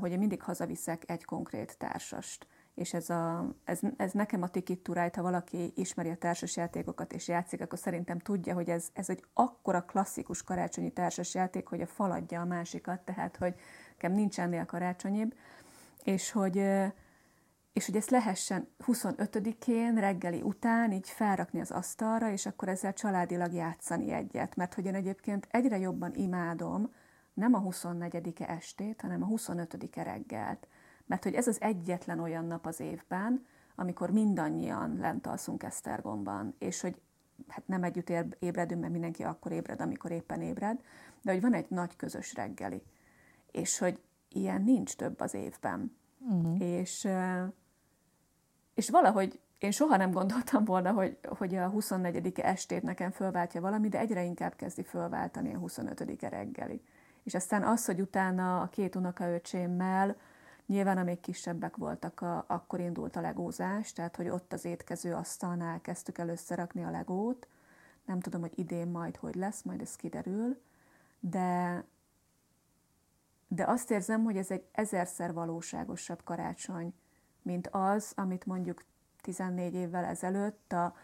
hogy 0.00 0.10
én 0.10 0.18
mindig 0.18 0.42
hazaviszek 0.42 1.02
egy 1.10 1.24
konkrét 1.24 1.78
társast. 1.78 2.46
És 2.74 2.94
ez, 2.94 3.10
a, 3.10 3.54
ez, 3.64 3.80
ez 3.96 4.12
nekem 4.12 4.42
a 4.42 4.48
ticket 4.48 4.78
to 4.78 4.92
ride, 4.92 5.10
ha 5.14 5.22
valaki 5.22 5.72
ismeri 5.74 6.10
a 6.10 6.16
társasjátékokat 6.16 7.12
és 7.12 7.28
játszik, 7.28 7.60
akkor 7.60 7.78
szerintem 7.78 8.18
tudja, 8.18 8.54
hogy 8.54 8.68
ez, 8.68 8.88
ez 8.92 9.10
egy 9.10 9.24
akkora 9.32 9.82
klasszikus 9.82 10.42
karácsonyi 10.42 10.90
társasjáték, 10.90 11.66
hogy 11.66 11.80
a 11.80 11.86
faladja 11.86 12.40
a 12.40 12.44
másikat, 12.44 13.00
tehát 13.00 13.36
hogy 13.36 13.54
nekem 13.90 14.12
nincs 14.12 14.40
ennél 14.40 14.64
karácsonyibb, 14.64 15.34
és 16.04 16.30
hogy, 16.30 16.56
és 17.72 17.86
hogy 17.86 17.96
ezt 17.96 18.10
lehessen 18.10 18.68
25-én 18.86 19.94
reggeli 19.94 20.42
után 20.42 20.92
így 20.92 21.08
felrakni 21.08 21.60
az 21.60 21.70
asztalra, 21.70 22.30
és 22.30 22.46
akkor 22.46 22.68
ezzel 22.68 22.92
családilag 22.92 23.52
játszani 23.52 24.12
egyet. 24.12 24.56
Mert 24.56 24.74
hogy 24.74 24.86
én 24.86 24.94
egyébként 24.94 25.46
egyre 25.50 25.78
jobban 25.78 26.14
imádom 26.14 26.90
nem 27.36 27.54
a 27.54 27.62
24-e 27.62 28.44
estét, 28.48 29.00
hanem 29.00 29.22
a 29.22 29.26
25-e 29.26 30.02
reggelt. 30.02 30.68
Mert 31.06 31.22
hogy 31.22 31.34
ez 31.34 31.46
az 31.46 31.60
egyetlen 31.60 32.20
olyan 32.20 32.44
nap 32.44 32.66
az 32.66 32.80
évben, 32.80 33.46
amikor 33.74 34.10
mindannyian 34.10 34.96
lent 34.96 35.26
alszunk 35.26 35.62
Esztergomban, 35.62 36.54
és 36.58 36.80
hogy 36.80 37.00
hát 37.48 37.66
nem 37.66 37.82
együtt 37.82 38.12
ébredünk, 38.38 38.80
mert 38.80 38.92
mindenki 38.92 39.22
akkor 39.22 39.52
ébred, 39.52 39.80
amikor 39.80 40.10
éppen 40.10 40.40
ébred, 40.40 40.80
de 41.22 41.32
hogy 41.32 41.40
van 41.40 41.54
egy 41.54 41.66
nagy 41.68 41.96
közös 41.96 42.34
reggeli. 42.34 42.82
És 43.50 43.78
hogy 43.78 44.02
ilyen 44.28 44.62
nincs 44.62 44.96
több 44.96 45.20
az 45.20 45.34
évben. 45.34 45.96
Uh-huh. 46.18 46.62
És 46.62 47.08
és 48.74 48.90
valahogy 48.90 49.40
én 49.58 49.70
soha 49.70 49.96
nem 49.96 50.10
gondoltam 50.10 50.64
volna, 50.64 50.92
hogy, 50.92 51.18
hogy 51.38 51.54
a 51.54 51.68
24. 51.68 52.40
estét 52.40 52.82
nekem 52.82 53.10
fölváltja 53.10 53.60
valami, 53.60 53.88
de 53.88 53.98
egyre 53.98 54.24
inkább 54.24 54.56
kezdi 54.56 54.82
fölváltani 54.82 55.54
a 55.54 55.58
25. 55.58 56.22
reggeli. 56.22 56.82
És 57.26 57.34
aztán 57.34 57.62
az, 57.62 57.84
hogy 57.84 58.00
utána 58.00 58.60
a 58.60 58.68
két 58.68 58.94
unokaöcsémmel, 58.94 60.16
nyilván 60.66 60.98
amíg 60.98 61.20
kisebbek 61.20 61.76
voltak, 61.76 62.20
a, 62.20 62.44
akkor 62.48 62.80
indult 62.80 63.16
a 63.16 63.20
legózás, 63.20 63.92
tehát 63.92 64.16
hogy 64.16 64.28
ott 64.28 64.52
az 64.52 64.64
étkező 64.64 65.14
asztalnál 65.14 65.80
kezdtük 65.80 66.18
rakni 66.48 66.84
a 66.84 66.90
legót. 66.90 67.48
Nem 68.04 68.20
tudom, 68.20 68.40
hogy 68.40 68.52
idén 68.54 68.88
majd 68.88 69.16
hogy 69.16 69.34
lesz, 69.34 69.62
majd 69.62 69.80
ez 69.80 69.96
kiderül, 69.96 70.60
de, 71.20 71.84
de 73.48 73.64
azt 73.64 73.90
érzem, 73.90 74.24
hogy 74.24 74.36
ez 74.36 74.50
egy 74.50 74.64
ezerszer 74.72 75.32
valóságosabb 75.32 76.22
karácsony, 76.24 76.94
mint 77.42 77.68
az, 77.70 78.12
amit 78.16 78.46
mondjuk 78.46 78.84
14 79.20 79.74
évvel 79.74 80.04
ezelőtt 80.04 80.72
a 80.72 80.94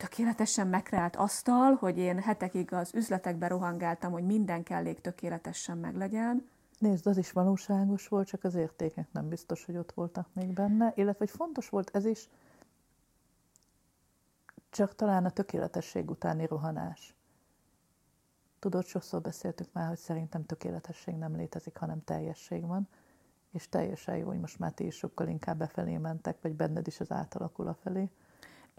tökéletesen 0.00 0.66
megkreált 0.66 1.16
asztal, 1.16 1.74
hogy 1.74 1.98
én 1.98 2.18
hetekig 2.18 2.72
az 2.72 2.94
üzletekbe 2.94 3.46
rohangáltam, 3.46 4.12
hogy 4.12 4.24
minden 4.26 4.62
kellék 4.62 5.00
tökéletesen 5.00 5.78
meglegyen. 5.78 6.48
Nézd, 6.78 7.06
az 7.06 7.16
is 7.16 7.32
valóságos 7.32 8.08
volt, 8.08 8.26
csak 8.26 8.44
az 8.44 8.54
értékek 8.54 9.12
nem 9.12 9.28
biztos, 9.28 9.64
hogy 9.64 9.76
ott 9.76 9.92
voltak 9.92 10.28
még 10.32 10.52
benne, 10.52 10.92
illetve 10.96 11.24
hogy 11.24 11.30
fontos 11.30 11.68
volt 11.68 11.90
ez 11.92 12.04
is, 12.04 12.28
csak 14.70 14.94
talán 14.94 15.24
a 15.24 15.30
tökéletesség 15.30 16.10
utáni 16.10 16.46
rohanás. 16.46 17.14
Tudod, 18.58 18.84
sokszor 18.84 19.20
beszéltük 19.20 19.72
már, 19.72 19.88
hogy 19.88 19.98
szerintem 19.98 20.44
tökéletesség 20.44 21.14
nem 21.14 21.36
létezik, 21.36 21.76
hanem 21.76 22.04
teljesség 22.04 22.66
van, 22.66 22.88
és 23.52 23.68
teljesen 23.68 24.16
jó, 24.16 24.26
hogy 24.26 24.40
most 24.40 24.58
már 24.58 24.72
ti 24.72 24.86
is 24.86 24.96
sokkal 24.96 25.28
inkább 25.28 25.58
befelé 25.58 25.96
mentek, 25.96 26.36
vagy 26.42 26.54
benned 26.54 26.86
is 26.86 27.00
az 27.00 27.10
átalakul 27.12 27.68
a 27.68 27.74
felé, 27.74 28.10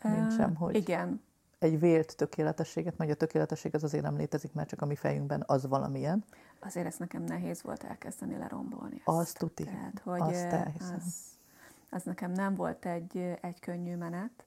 mint 0.03 0.35
sem, 0.35 0.55
hogy 0.55 0.75
igen. 0.75 1.21
egy 1.59 1.79
vélt 1.79 2.15
tökéletességet, 2.15 2.97
meg 2.97 3.09
a 3.09 3.13
tökéletesség 3.13 3.75
az 3.75 3.83
azért 3.83 4.03
nem 4.03 4.17
létezik, 4.17 4.53
mert 4.53 4.69
csak 4.69 4.81
a 4.81 4.85
mi 4.85 4.95
fejünkben 4.95 5.43
az 5.45 5.67
valamilyen. 5.67 6.23
Azért 6.59 6.85
ez 6.85 6.97
nekem 6.97 7.23
nehéz 7.23 7.61
volt 7.61 7.83
elkezdeni 7.83 8.37
lerombolni. 8.37 9.01
Azt 9.03 9.37
tuti. 9.37 9.63
Tehát, 9.63 10.01
hogy 10.03 10.21
azt 10.21 10.55
az, 10.97 11.15
az 11.89 12.03
nekem 12.03 12.31
nem 12.31 12.55
volt 12.55 12.85
egy, 12.85 13.37
egy 13.41 13.59
könnyű 13.59 13.95
menet, 13.95 14.45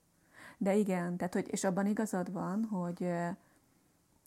de 0.59 0.75
igen, 0.75 1.17
tehát, 1.17 1.33
hogy, 1.35 1.47
és 1.51 1.65
abban 1.65 1.87
igazad 1.87 2.33
van, 2.33 2.65
hogy 2.65 3.09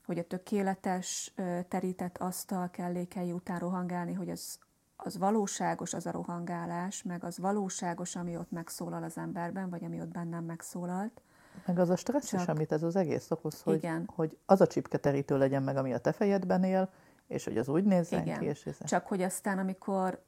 hogy 0.08 0.18
a 0.18 0.28
tökéletes 0.28 1.34
terített 1.68 2.18
asztal 2.18 2.70
kellékei 2.70 3.32
után 3.32 3.60
rohangálni, 3.60 4.14
hogy 4.14 4.30
az, 4.30 4.60
az 4.98 5.18
valóságos 5.18 5.94
az 5.94 6.06
a 6.06 6.12
rohangálás, 6.12 7.04
meg 7.04 7.24
az 7.24 7.38
valóságos, 7.38 8.16
ami 8.16 8.38
ott 8.38 8.52
megszólal 8.52 9.04
az 9.04 9.18
emberben, 9.18 9.70
vagy 9.70 9.84
ami 9.84 10.02
ott 10.02 10.12
bennem 10.12 10.44
megszólalt. 10.44 11.22
Meg 11.66 11.80
az 11.80 11.90
a 11.90 11.96
stressz 11.96 12.28
Csak... 12.28 12.40
is, 12.40 12.48
amit 12.48 12.72
ez 12.72 12.84
az 12.84 12.96
egész 12.96 13.32
okoz, 13.32 13.62
hogy, 13.62 13.76
igen. 13.76 14.10
hogy 14.16 14.38
az 14.46 14.62
a 14.62 14.68
terítő 14.68 15.38
legyen 15.38 15.64
meg, 15.64 15.78
ami 15.78 15.94
a 15.94 15.98
te 15.98 16.12
fejedben 16.12 16.64
él, 16.64 16.90
és 17.28 17.44
hogy 17.44 17.58
az 17.58 17.68
úgy 17.68 17.84
nézzen 17.84 18.22
igen. 18.22 18.40
ki. 18.40 18.46
És 18.46 18.66
ez... 18.66 18.78
Csak 18.86 19.08
hogy 19.08 19.22
aztán, 19.22 19.58
amikor, 19.58 20.24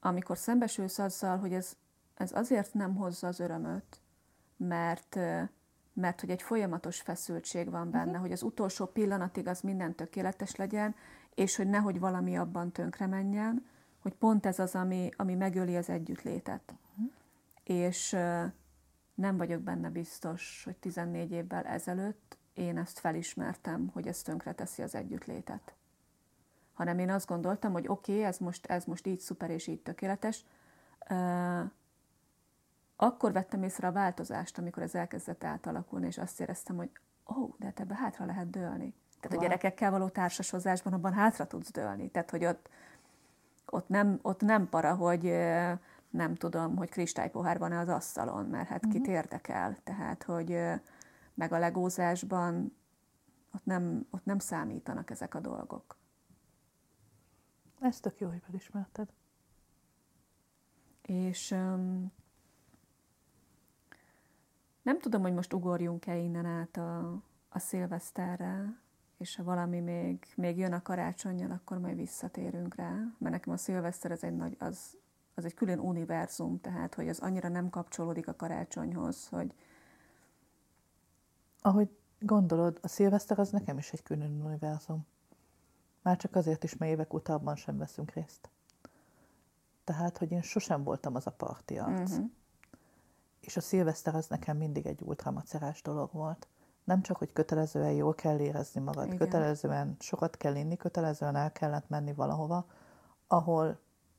amikor 0.00 0.38
szembesülsz 0.38 0.98
azzal, 0.98 1.38
hogy 1.38 1.52
ez, 1.52 1.76
ez 2.14 2.32
azért 2.32 2.74
nem 2.74 2.94
hozza 2.94 3.26
az 3.26 3.40
örömöt, 3.40 4.00
mert 4.56 5.18
mert 5.92 6.20
hogy 6.20 6.30
egy 6.30 6.42
folyamatos 6.42 7.00
feszültség 7.00 7.70
van 7.70 7.90
benne, 7.90 8.04
uh-huh. 8.04 8.20
hogy 8.20 8.32
az 8.32 8.42
utolsó 8.42 8.86
pillanatig 8.86 9.46
az 9.46 9.60
minden 9.60 9.94
tökéletes 9.94 10.56
legyen, 10.56 10.94
és 11.34 11.56
hogy 11.56 11.68
nehogy 11.68 12.00
valami 12.00 12.36
abban 12.36 12.72
tönkre 12.72 13.06
menjen, 13.06 13.66
hogy 14.08 14.16
pont 14.16 14.46
ez 14.46 14.58
az, 14.58 14.74
ami, 14.74 15.10
ami 15.16 15.34
megöli 15.34 15.76
az 15.76 15.88
együttlétet. 15.88 16.74
Uh-huh. 16.90 17.12
És 17.64 18.10
nem 19.14 19.36
vagyok 19.36 19.60
benne 19.60 19.90
biztos, 19.90 20.62
hogy 20.64 20.76
14 20.76 21.30
évvel 21.30 21.64
ezelőtt 21.64 22.38
én 22.54 22.78
ezt 22.78 22.98
felismertem, 22.98 23.90
hogy 23.92 24.06
ez 24.06 24.22
tönkre 24.22 24.52
teszi 24.52 24.82
az 24.82 24.94
együttlétet. 24.94 25.74
Hanem 26.72 26.98
én 26.98 27.10
azt 27.10 27.26
gondoltam, 27.26 27.72
hogy 27.72 27.88
oké, 27.88 28.12
okay, 28.12 28.24
ez, 28.24 28.38
most, 28.38 28.66
ez 28.66 28.84
most 28.84 29.06
így 29.06 29.20
szuper 29.20 29.50
és 29.50 29.66
így 29.66 29.80
tökéletes, 29.80 30.44
akkor 32.96 33.32
vettem 33.32 33.62
észre 33.62 33.86
a 33.86 33.92
változást, 33.92 34.58
amikor 34.58 34.82
ez 34.82 34.94
elkezdett 34.94 35.44
átalakulni, 35.44 36.06
és 36.06 36.18
azt 36.18 36.40
éreztem, 36.40 36.76
hogy 36.76 36.90
ó, 37.36 37.42
oh, 37.42 37.54
de 37.58 37.66
hát 37.66 37.80
ebbe 37.80 37.94
hátra 37.94 38.24
lehet 38.24 38.50
dőlni. 38.50 38.94
Tehát 39.20 39.36
wow. 39.36 39.38
a 39.38 39.42
gyerekekkel 39.42 39.90
való 39.90 40.08
társasozásban 40.08 40.92
abban 40.92 41.12
hátra 41.12 41.46
tudsz 41.46 41.70
dőlni. 41.70 42.10
Tehát, 42.10 42.30
hogy 42.30 42.44
ott, 42.44 42.68
ott, 43.70 43.88
nem, 43.88 44.18
ott 44.22 44.40
nem 44.40 44.68
para, 44.68 44.94
hogy 44.94 45.22
nem 46.10 46.34
tudom, 46.34 46.76
hogy 46.76 46.90
kristálypohár 46.90 47.58
van-e 47.58 47.78
az 47.78 47.88
asztalon, 47.88 48.46
mert 48.46 48.68
hát 48.68 48.78
uh-huh. 48.78 48.92
kit 48.92 49.02
mhm. 49.02 49.10
érdekel. 49.10 49.76
Tehát, 49.84 50.22
hogy 50.22 50.58
meg 51.34 51.52
a 51.52 51.58
legózásban 51.58 52.76
ott 53.54 53.64
nem, 53.64 54.06
ott 54.10 54.24
nem 54.24 54.38
számítanak 54.38 55.10
ezek 55.10 55.34
a 55.34 55.40
dolgok. 55.40 55.96
Ezt 57.80 58.02
tök 58.02 58.20
jó, 58.20 58.28
hogy 58.28 58.42
felismerted. 58.44 59.08
És 61.02 61.50
um, 61.50 62.12
nem 64.82 65.00
tudom, 65.00 65.22
hogy 65.22 65.34
most 65.34 65.52
ugorjunk-e 65.52 66.16
innen 66.16 66.46
át 66.46 66.76
a, 66.76 67.22
a 67.48 67.58
szilveszterre, 67.58 68.80
és 69.18 69.36
ha 69.36 69.42
valami 69.42 69.80
még, 69.80 70.26
még 70.36 70.58
jön 70.58 70.72
a 70.72 70.82
karácsonyjal, 70.82 71.50
akkor 71.50 71.78
majd 71.78 71.96
visszatérünk 71.96 72.74
rá, 72.74 72.90
mert 73.18 73.34
nekem 73.34 73.52
a 73.52 73.56
szilveszter 73.56 74.10
az 74.10 74.24
egy 74.24 74.36
nagy, 74.36 74.56
az, 74.58 74.96
az 75.34 75.44
egy 75.44 75.54
külön 75.54 75.78
univerzum, 75.78 76.60
tehát 76.60 76.94
hogy 76.94 77.08
az 77.08 77.18
annyira 77.18 77.48
nem 77.48 77.70
kapcsolódik 77.70 78.28
a 78.28 78.36
karácsonyhoz, 78.36 79.28
hogy... 79.28 79.54
Ahogy 81.60 81.96
gondolod, 82.18 82.78
a 82.82 82.88
szilveszter 82.88 83.38
az 83.38 83.50
nekem 83.50 83.78
is 83.78 83.92
egy 83.92 84.02
külön 84.02 84.42
univerzum. 84.44 85.06
Már 86.02 86.16
csak 86.16 86.36
azért 86.36 86.64
is, 86.64 86.76
mert 86.76 86.92
évek 86.92 87.14
óta 87.14 87.32
abban 87.32 87.56
sem 87.56 87.78
veszünk 87.78 88.10
részt. 88.10 88.50
Tehát, 89.84 90.18
hogy 90.18 90.30
én 90.30 90.42
sosem 90.42 90.82
voltam 90.84 91.14
az 91.14 91.26
a 91.26 91.30
parti 91.32 91.78
arc. 91.78 92.10
Uh-huh 92.10 92.30
és 93.48 93.56
a 93.56 93.60
szilveszter 93.60 94.14
az 94.14 94.26
nekem 94.26 94.56
mindig 94.56 94.86
egy 94.86 95.02
ultramacerás 95.02 95.82
dolog 95.82 96.12
volt. 96.12 96.48
Nem 96.88 97.02
csak, 97.02 97.16
hogy 97.16 97.32
kötelezően 97.32 97.92
jól 97.92 98.14
kell 98.14 98.38
érezni 98.38 98.80
magad, 98.80 99.04
Igen. 99.04 99.16
kötelezően 99.16 99.96
sokat 100.00 100.36
kell 100.36 100.54
inni, 100.54 100.76
kötelezően 100.76 101.36
el 101.36 101.52
kellett 101.52 101.88
menni 101.88 102.12
valahova, 102.12 102.66
ahol 103.26 103.78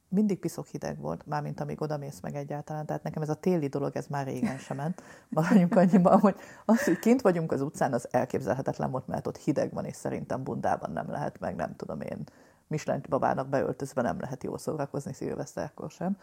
mindig 0.10 0.40
piszok 0.40 0.66
hideg 0.66 1.00
volt, 1.00 1.26
mármint 1.26 1.60
amíg 1.60 1.82
odamész 1.82 2.20
meg 2.20 2.36
egyáltalán. 2.36 2.86
Tehát 2.86 3.04
nekem 3.04 3.22
ez 3.22 3.30
a 3.30 3.34
téli 3.34 3.68
dolog, 3.68 3.96
ez 3.96 4.08
már 4.08 4.26
régen 4.26 4.58
sem 4.58 4.78
ment. 4.78 5.04
Maradjunk 5.30 5.76
annyiban, 5.76 6.20
hogy 6.20 6.36
az, 6.66 6.84
hogy 6.84 7.00
kint 7.00 7.22
vagyunk 7.22 7.52
az 7.52 7.62
utcán, 7.62 7.94
az 7.94 8.08
elképzelhetetlen 8.12 8.92
volt, 8.92 9.08
mert 9.08 9.28
ott 9.28 9.38
hideg 9.38 9.74
van, 9.74 9.86
és 9.86 9.96
szerintem 9.96 10.44
bundában 10.44 10.92
nem 10.92 11.10
lehet, 11.10 11.40
meg 11.40 11.56
nem 11.56 11.76
tudom 11.76 12.02
én, 12.02 12.24
Michelin 12.68 13.04
babának 13.10 13.48
beöltözve 13.48 14.02
nem 14.02 14.20
lehet 14.20 14.44
jól 14.44 14.58
szórakozni 14.58 15.14
szilveszterkor 15.14 15.92
sem 15.92 16.18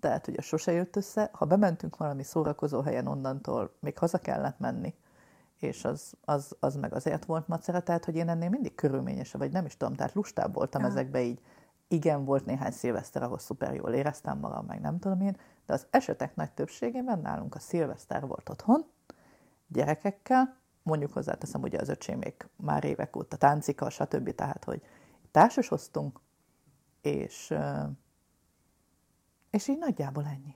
tehát 0.00 0.28
ugye 0.28 0.40
sose 0.40 0.72
jött 0.72 0.96
össze. 0.96 1.30
Ha 1.32 1.44
bementünk 1.44 1.96
valami 1.96 2.22
szórakozó 2.22 2.80
helyen 2.80 3.06
onnantól, 3.06 3.74
még 3.80 3.98
haza 3.98 4.18
kellett 4.18 4.58
menni, 4.58 4.94
és 5.60 5.84
az, 5.84 6.12
az, 6.24 6.56
az 6.60 6.76
meg 6.76 6.94
azért 6.94 7.24
volt 7.24 7.48
macera, 7.48 7.80
tehát 7.80 8.04
hogy 8.04 8.16
én 8.16 8.28
ennél 8.28 8.48
mindig 8.48 8.74
körülményesebb, 8.74 9.40
vagy 9.40 9.52
nem 9.52 9.64
is 9.64 9.76
tudom, 9.76 9.94
tehát 9.94 10.14
lustább 10.14 10.54
voltam 10.54 10.80
ja. 10.82 10.88
ezekbe 10.88 11.22
így. 11.22 11.40
Igen, 11.88 12.24
volt 12.24 12.46
néhány 12.46 12.70
szilveszter, 12.70 13.22
ahol 13.22 13.38
szuper 13.38 13.74
jól 13.74 13.92
éreztem 13.92 14.38
magam, 14.38 14.66
meg 14.66 14.80
nem 14.80 14.98
tudom 14.98 15.20
én, 15.20 15.36
de 15.66 15.72
az 15.72 15.86
esetek 15.90 16.36
nagy 16.36 16.52
többségében 16.52 17.20
nálunk 17.20 17.54
a 17.54 17.58
szilveszter 17.58 18.26
volt 18.26 18.48
otthon, 18.48 18.84
gyerekekkel, 19.68 20.56
mondjuk 20.82 21.12
hozzáteszem, 21.12 21.62
ugye 21.62 21.80
az 21.80 21.88
öcsémék 21.88 22.48
már 22.56 22.84
évek 22.84 23.16
óta 23.16 23.36
táncika, 23.36 23.90
stb. 23.90 24.34
Tehát, 24.34 24.64
hogy 24.64 24.82
társasoztunk, 25.30 26.20
és 27.00 27.54
és 29.50 29.68
így 29.68 29.78
nagyjából 29.78 30.24
ennyi. 30.24 30.54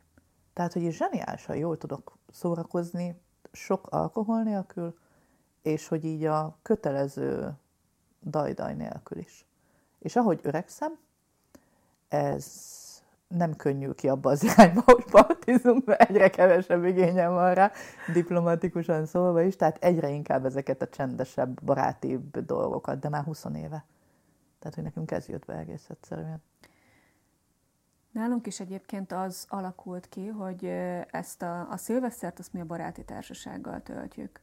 Tehát, 0.53 0.73
hogy 0.73 0.83
is 0.83 0.97
zseniálisan 0.97 1.57
jól 1.57 1.79
tudok 1.79 2.19
szórakozni, 2.31 3.23
sok 3.55 3.87
alkohol 3.87 4.43
nélkül, 4.43 4.99
és 5.63 5.89
hogy 5.89 6.05
így 6.05 6.25
a 6.25 6.57
kötelező 6.63 7.53
dajdaj 8.23 8.75
nélkül 8.75 9.19
is. 9.19 9.47
És 9.99 10.17
ahogy 10.17 10.41
öregszem, 10.43 10.99
ez 12.09 12.73
nem 13.29 13.57
könnyű 13.57 13.91
ki 13.91 14.09
abba 14.09 14.31
az 14.31 14.43
irányba, 14.43 14.83
hogy 14.93 15.05
partizunk, 15.11 15.85
mert 15.85 16.01
egyre 16.01 16.31
kevesebb 16.31 16.85
igényem 16.85 17.33
van 17.33 17.55
rá, 17.55 17.73
diplomatikusan 18.13 19.07
szólva 19.07 19.43
is, 19.43 19.57
tehát 19.57 19.85
egyre 19.85 20.09
inkább 20.11 20.45
ezeket 20.45 20.83
a 20.83 20.89
csendesebb, 20.89 21.63
barátibb 21.63 22.39
dolgokat, 22.39 22.99
de 22.99 23.09
már 23.09 23.25
20 23.25 23.45
éve. 23.45 23.85
Tehát, 24.59 24.75
hogy 24.75 24.85
nekünk 24.85 25.11
ez 25.11 25.29
jött 25.29 25.45
be 25.45 25.55
egész 25.55 25.91
egyszerűen. 25.91 26.43
Nálunk 28.15 28.47
is 28.47 28.61
egyébként 28.61 29.13
az 29.13 29.47
alakult 29.49 30.09
ki, 30.09 30.27
hogy 30.27 30.65
ezt 31.11 31.43
a, 31.43 31.71
a 31.71 31.77
szilvesztert 31.77 32.39
azt 32.39 32.53
mi 32.53 32.61
a 32.61 32.65
baráti 32.65 33.05
társasággal 33.05 33.83
töltjük. 33.83 34.41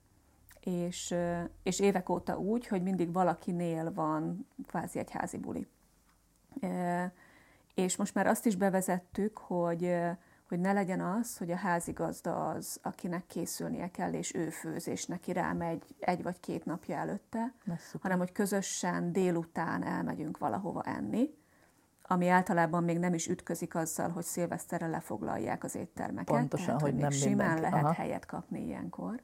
És, 0.59 1.15
és 1.63 1.79
évek 1.79 2.09
óta 2.09 2.39
úgy, 2.39 2.67
hogy 2.67 2.83
mindig 2.83 3.13
valakinél 3.13 3.93
van 3.93 4.47
kvázi 4.67 4.99
egy 4.99 5.11
házi 5.11 5.37
buli. 5.37 5.67
És 7.73 7.95
most 7.95 8.13
már 8.13 8.27
azt 8.27 8.45
is 8.45 8.55
bevezettük, 8.55 9.37
hogy, 9.37 9.95
hogy 10.47 10.59
ne 10.59 10.71
legyen 10.71 11.01
az, 11.01 11.37
hogy 11.37 11.51
a 11.51 11.55
házigazda 11.55 12.49
az, 12.49 12.79
akinek 12.81 13.27
készülnie 13.27 13.91
kell, 13.91 14.13
és 14.13 14.33
ő 14.33 14.49
főz, 14.49 14.87
és 14.87 15.05
neki 15.05 15.31
rámegy 15.33 15.95
egy 15.99 16.23
vagy 16.23 16.39
két 16.39 16.65
napja 16.65 16.95
előtte, 16.95 17.53
hanem 18.01 18.17
hogy 18.17 18.31
közösen 18.31 19.11
délután 19.11 19.83
elmegyünk 19.83 20.37
valahova 20.37 20.83
enni, 20.83 21.39
ami 22.11 22.27
általában 22.27 22.83
még 22.83 22.97
nem 22.97 23.13
is 23.13 23.27
ütközik 23.27 23.75
azzal, 23.75 24.09
hogy 24.09 24.23
szilveszterre 24.23 24.87
lefoglalják 24.87 25.63
az 25.63 25.75
éttermeket. 25.75 26.35
Pontosan, 26.35 26.65
tehát, 26.65 26.81
hogy, 26.81 26.91
hogy 26.91 26.99
nem 26.99 27.09
simán 27.09 27.35
mindenki. 27.35 27.61
lehet 27.61 27.83
Aha. 27.83 27.93
helyet 27.93 28.25
kapni 28.25 28.65
ilyenkor. 28.65 29.21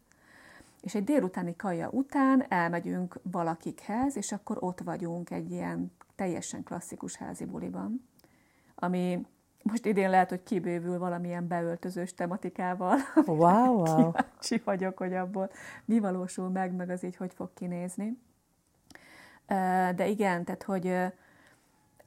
És 0.82 0.96
egy 0.96 1.04
délutáni 1.04 1.56
kaja 1.56 1.90
után 1.90 2.46
elmegyünk 2.50 3.20
valakikhez, 3.24 4.18
és 4.18 4.32
akkor 4.32 4.58
ott 4.60 4.80
vagyunk 4.80 5.30
egy 5.30 5.52
ilyen 5.52 5.92
teljesen 6.16 6.64
klasszikus 6.64 7.16
házi 7.16 7.46
buliban, 7.46 8.08
ami 8.76 9.26
most 9.64 9.86
idén 9.86 10.10
lehet, 10.10 10.30
hogy 10.30 10.44
kibővül 10.44 11.00
valamilyen 11.00 11.48
beöltözős 11.48 12.14
tematikával. 12.14 12.98
Wow, 13.26 13.74
wow. 13.74 13.84
Kíváncsi 13.86 14.62
vagyok, 14.66 14.98
hogy 14.98 15.14
abból 15.14 15.50
mi 15.86 16.00
valósul 16.00 16.50
meg, 16.50 16.74
meg 16.74 16.90
az 16.90 17.04
így 17.04 17.16
hogy 17.16 17.34
fog 17.34 17.50
kinézni. 17.54 18.22
De 19.96 20.08
igen, 20.08 20.44
tehát, 20.44 20.64
hogy 20.64 20.96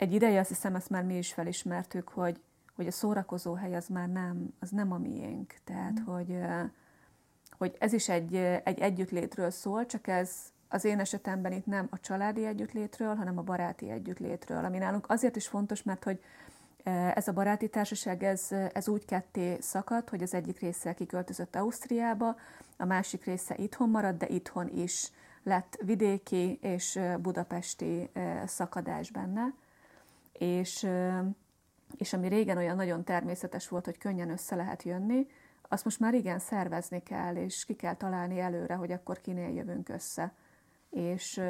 egy 0.00 0.14
ideje 0.14 0.40
azt 0.40 0.48
hiszem, 0.48 0.74
ezt 0.74 0.90
már 0.90 1.04
mi 1.04 1.16
is 1.16 1.32
felismertük, 1.32 2.08
hogy, 2.08 2.40
hogy 2.74 2.86
a 2.86 2.90
szórakozó 2.90 3.54
hely 3.54 3.74
az 3.74 3.86
már 3.88 4.08
nem, 4.08 4.54
az 4.60 4.70
nem 4.70 4.92
a 4.92 4.98
miénk. 4.98 5.54
Tehát, 5.64 6.00
mm. 6.00 6.04
hogy, 6.04 6.38
hogy 7.58 7.76
ez 7.78 7.92
is 7.92 8.08
egy, 8.08 8.34
egy 8.64 8.78
együttlétről 8.78 9.50
szól, 9.50 9.86
csak 9.86 10.06
ez 10.06 10.30
az 10.68 10.84
én 10.84 10.98
esetemben 10.98 11.52
itt 11.52 11.66
nem 11.66 11.86
a 11.90 12.00
családi 12.00 12.46
együttlétről, 12.46 13.14
hanem 13.14 13.38
a 13.38 13.42
baráti 13.42 13.90
együttlétről, 13.90 14.64
ami 14.64 14.78
nálunk 14.78 15.10
azért 15.10 15.36
is 15.36 15.48
fontos, 15.48 15.82
mert 15.82 16.04
hogy 16.04 16.22
ez 17.14 17.28
a 17.28 17.32
baráti 17.32 17.68
társaság, 17.68 18.22
ez, 18.22 18.48
ez 18.72 18.88
úgy 18.88 19.04
ketté 19.04 19.56
szakadt, 19.60 20.08
hogy 20.08 20.22
az 20.22 20.34
egyik 20.34 20.60
része 20.60 20.94
kiköltözött 20.94 21.56
Ausztriába, 21.56 22.36
a 22.76 22.84
másik 22.84 23.24
része 23.24 23.54
itthon 23.56 23.90
maradt, 23.90 24.18
de 24.18 24.28
itthon 24.28 24.68
is 24.68 25.10
lett 25.42 25.78
vidéki 25.84 26.58
és 26.62 27.00
budapesti 27.22 28.10
szakadás 28.46 29.10
benne. 29.10 29.52
És, 30.32 30.88
és 31.96 32.12
ami 32.12 32.28
régen 32.28 32.56
olyan 32.56 32.76
nagyon 32.76 33.04
természetes 33.04 33.68
volt, 33.68 33.84
hogy 33.84 33.98
könnyen 33.98 34.30
össze 34.30 34.54
lehet 34.54 34.82
jönni, 34.82 35.26
azt 35.72 35.84
most 35.84 36.00
már 36.00 36.14
igen 36.14 36.38
szervezni 36.38 37.02
kell, 37.02 37.36
és 37.36 37.64
ki 37.64 37.74
kell 37.74 37.94
találni 37.94 38.38
előre, 38.38 38.74
hogy 38.74 38.92
akkor 38.92 39.20
kinél 39.20 39.54
jövünk 39.54 39.88
össze. 39.88 40.32
És, 40.90 41.40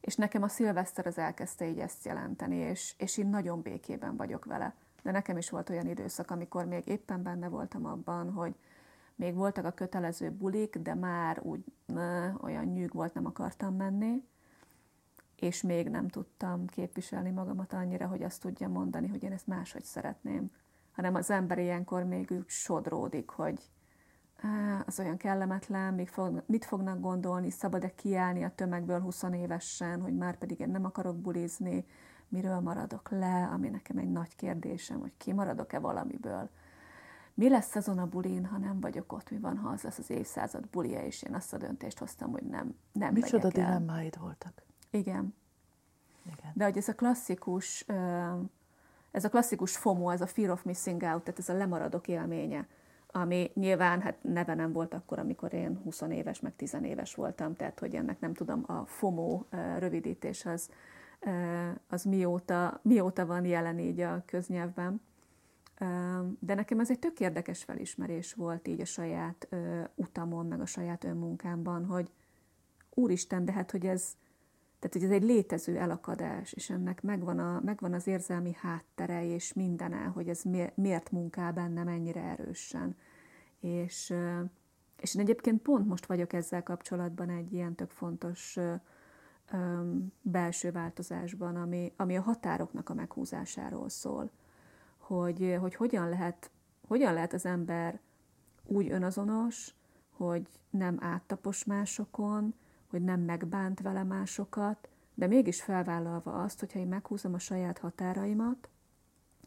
és 0.00 0.16
nekem 0.16 0.42
a 0.42 0.48
szilveszter 0.48 1.06
az 1.06 1.18
elkezdte 1.18 1.68
így 1.68 1.78
ezt 1.78 2.04
jelenteni, 2.04 2.56
és, 2.56 2.94
és 2.98 3.18
én 3.18 3.26
nagyon 3.26 3.62
békében 3.62 4.16
vagyok 4.16 4.44
vele. 4.44 4.74
De 5.02 5.10
nekem 5.10 5.36
is 5.36 5.50
volt 5.50 5.70
olyan 5.70 5.86
időszak, 5.86 6.30
amikor 6.30 6.64
még 6.64 6.88
éppen 6.88 7.22
benne 7.22 7.48
voltam 7.48 7.84
abban, 7.84 8.32
hogy 8.32 8.54
még 9.14 9.34
voltak 9.34 9.64
a 9.64 9.70
kötelező 9.70 10.30
bulik, 10.30 10.76
de 10.76 10.94
már 10.94 11.40
úgy 11.42 11.64
ne, 11.86 12.32
olyan 12.40 12.64
nyűg 12.64 12.92
volt, 12.92 13.14
nem 13.14 13.26
akartam 13.26 13.74
menni, 13.74 14.24
és 15.36 15.62
még 15.62 15.88
nem 15.88 16.08
tudtam 16.08 16.66
képviselni 16.66 17.30
magamat 17.30 17.72
annyira, 17.72 18.06
hogy 18.06 18.22
azt 18.22 18.40
tudja 18.40 18.68
mondani, 18.68 19.08
hogy 19.08 19.22
én 19.22 19.32
ezt 19.32 19.46
máshogy 19.46 19.84
szeretném. 19.84 20.50
Hanem 20.92 21.14
az 21.14 21.30
ember 21.30 21.58
ilyenkor 21.58 22.04
még 22.04 22.30
úgy 22.30 22.48
sodródik, 22.48 23.28
hogy 23.28 23.70
az 24.86 24.98
olyan 24.98 25.16
kellemetlen, 25.16 25.94
még 25.94 26.08
fog, 26.08 26.42
mit 26.46 26.64
fognak 26.64 27.00
gondolni, 27.00 27.50
szabad-e 27.50 27.94
kiállni 27.94 28.42
a 28.42 28.54
tömegből 28.54 29.00
20 29.00 29.22
évesen, 29.22 30.00
hogy 30.00 30.16
már 30.16 30.38
pedig 30.38 30.60
én 30.60 30.68
nem 30.68 30.84
akarok 30.84 31.16
bulizni, 31.16 31.86
miről 32.28 32.60
maradok 32.60 33.10
le, 33.10 33.48
ami 33.52 33.68
nekem 33.68 33.98
egy 33.98 34.10
nagy 34.10 34.36
kérdésem, 34.36 35.00
hogy 35.00 35.12
kimaradok-e 35.16 35.78
valamiből. 35.78 36.50
Mi 37.34 37.48
lesz 37.48 37.74
azon 37.74 37.98
a 37.98 38.06
bulin, 38.06 38.44
ha 38.44 38.58
nem 38.58 38.80
vagyok 38.80 39.12
ott, 39.12 39.30
mi 39.30 39.38
van, 39.38 39.56
ha 39.56 39.68
az 39.68 39.82
lesz 39.82 39.98
az 39.98 40.10
évszázad 40.10 40.68
bulia, 40.68 41.02
és 41.02 41.22
én 41.22 41.34
azt 41.34 41.52
a 41.52 41.56
döntést 41.56 41.98
hoztam, 41.98 42.30
hogy 42.30 42.44
nem, 42.44 42.76
nem 42.92 43.12
Micsoda 43.12 43.48
dilemmáid 43.48 44.18
voltak. 44.18 44.65
Igen. 44.90 45.34
Igen. 46.22 46.52
De 46.54 46.64
hogy 46.64 46.76
ez 46.76 46.88
a 46.88 46.94
klasszikus, 46.94 47.84
ez 49.10 49.24
a 49.24 49.28
klasszikus 49.28 49.76
FOMO, 49.76 50.10
ez 50.10 50.20
a 50.20 50.26
fear 50.26 50.50
of 50.50 50.64
missing 50.64 51.02
out, 51.02 51.22
tehát 51.22 51.38
ez 51.38 51.48
a 51.48 51.54
lemaradok 51.54 52.08
élménye, 52.08 52.66
ami 53.10 53.50
nyilván 53.54 54.00
hát 54.00 54.22
neve 54.22 54.54
nem 54.54 54.72
volt 54.72 54.94
akkor, 54.94 55.18
amikor 55.18 55.52
én 55.52 55.80
20 55.82 56.00
éves, 56.00 56.40
meg 56.40 56.56
10 56.56 56.76
éves 56.82 57.14
voltam, 57.14 57.54
tehát 57.54 57.78
hogy 57.78 57.94
ennek 57.94 58.20
nem 58.20 58.34
tudom, 58.34 58.64
a 58.66 58.84
FOMO 58.86 59.42
rövidítés 59.78 60.46
az, 60.46 60.70
az 61.88 62.04
mióta, 62.04 62.80
mióta 62.82 63.26
van 63.26 63.44
jelen 63.44 63.78
így 63.78 64.00
a 64.00 64.22
köznyelvben. 64.26 65.00
De 66.38 66.54
nekem 66.54 66.80
ez 66.80 66.90
egy 66.90 66.98
tök 66.98 67.20
érdekes 67.20 67.64
felismerés 67.64 68.34
volt 68.34 68.68
így 68.68 68.80
a 68.80 68.84
saját 68.84 69.48
utamon, 69.94 70.46
meg 70.46 70.60
a 70.60 70.66
saját 70.66 71.04
önmunkámban, 71.04 71.84
hogy 71.84 72.10
úristen, 72.94 73.44
de 73.44 73.52
hát, 73.52 73.70
hogy 73.70 73.86
ez, 73.86 74.16
tehát, 74.88 75.08
hogy 75.08 75.16
ez 75.16 75.22
egy 75.22 75.28
létező 75.28 75.76
elakadás, 75.76 76.52
és 76.52 76.70
ennek 76.70 77.02
megvan, 77.02 77.38
a, 77.38 77.60
megvan 77.64 77.92
az 77.92 78.06
érzelmi 78.06 78.52
háttere, 78.60 79.26
és 79.26 79.52
mindene, 79.52 80.04
hogy 80.04 80.28
ez 80.28 80.42
miért 80.74 81.10
munkál 81.10 81.52
bennem 81.52 81.88
ennyire 81.88 82.20
erősen. 82.20 82.96
És, 83.60 84.14
és 85.00 85.14
én 85.14 85.20
egyébként 85.20 85.62
pont 85.62 85.86
most 85.86 86.06
vagyok 86.06 86.32
ezzel 86.32 86.62
kapcsolatban 86.62 87.30
egy 87.30 87.52
ilyen 87.52 87.74
tök 87.74 87.90
fontos 87.90 88.58
belső 90.22 90.70
változásban, 90.70 91.56
ami, 91.56 91.92
ami 91.96 92.16
a 92.16 92.22
határoknak 92.22 92.88
a 92.88 92.94
meghúzásáról 92.94 93.88
szól. 93.88 94.30
Hogy, 94.96 95.56
hogy 95.60 95.74
hogyan, 95.74 96.08
lehet, 96.08 96.50
hogyan 96.86 97.12
lehet 97.14 97.32
az 97.32 97.46
ember 97.46 98.00
úgy 98.64 98.90
önazonos, 98.90 99.74
hogy 100.10 100.48
nem 100.70 100.96
áttapos 101.00 101.64
másokon, 101.64 102.54
hogy 102.96 103.04
nem 103.04 103.20
megbánt 103.20 103.80
vele 103.80 104.02
másokat, 104.02 104.88
de 105.14 105.26
mégis 105.26 105.62
felvállalva 105.62 106.42
azt, 106.42 106.60
hogyha 106.60 106.78
én 106.78 106.86
meghúzom 106.86 107.34
a 107.34 107.38
saját 107.38 107.78
határaimat, 107.78 108.68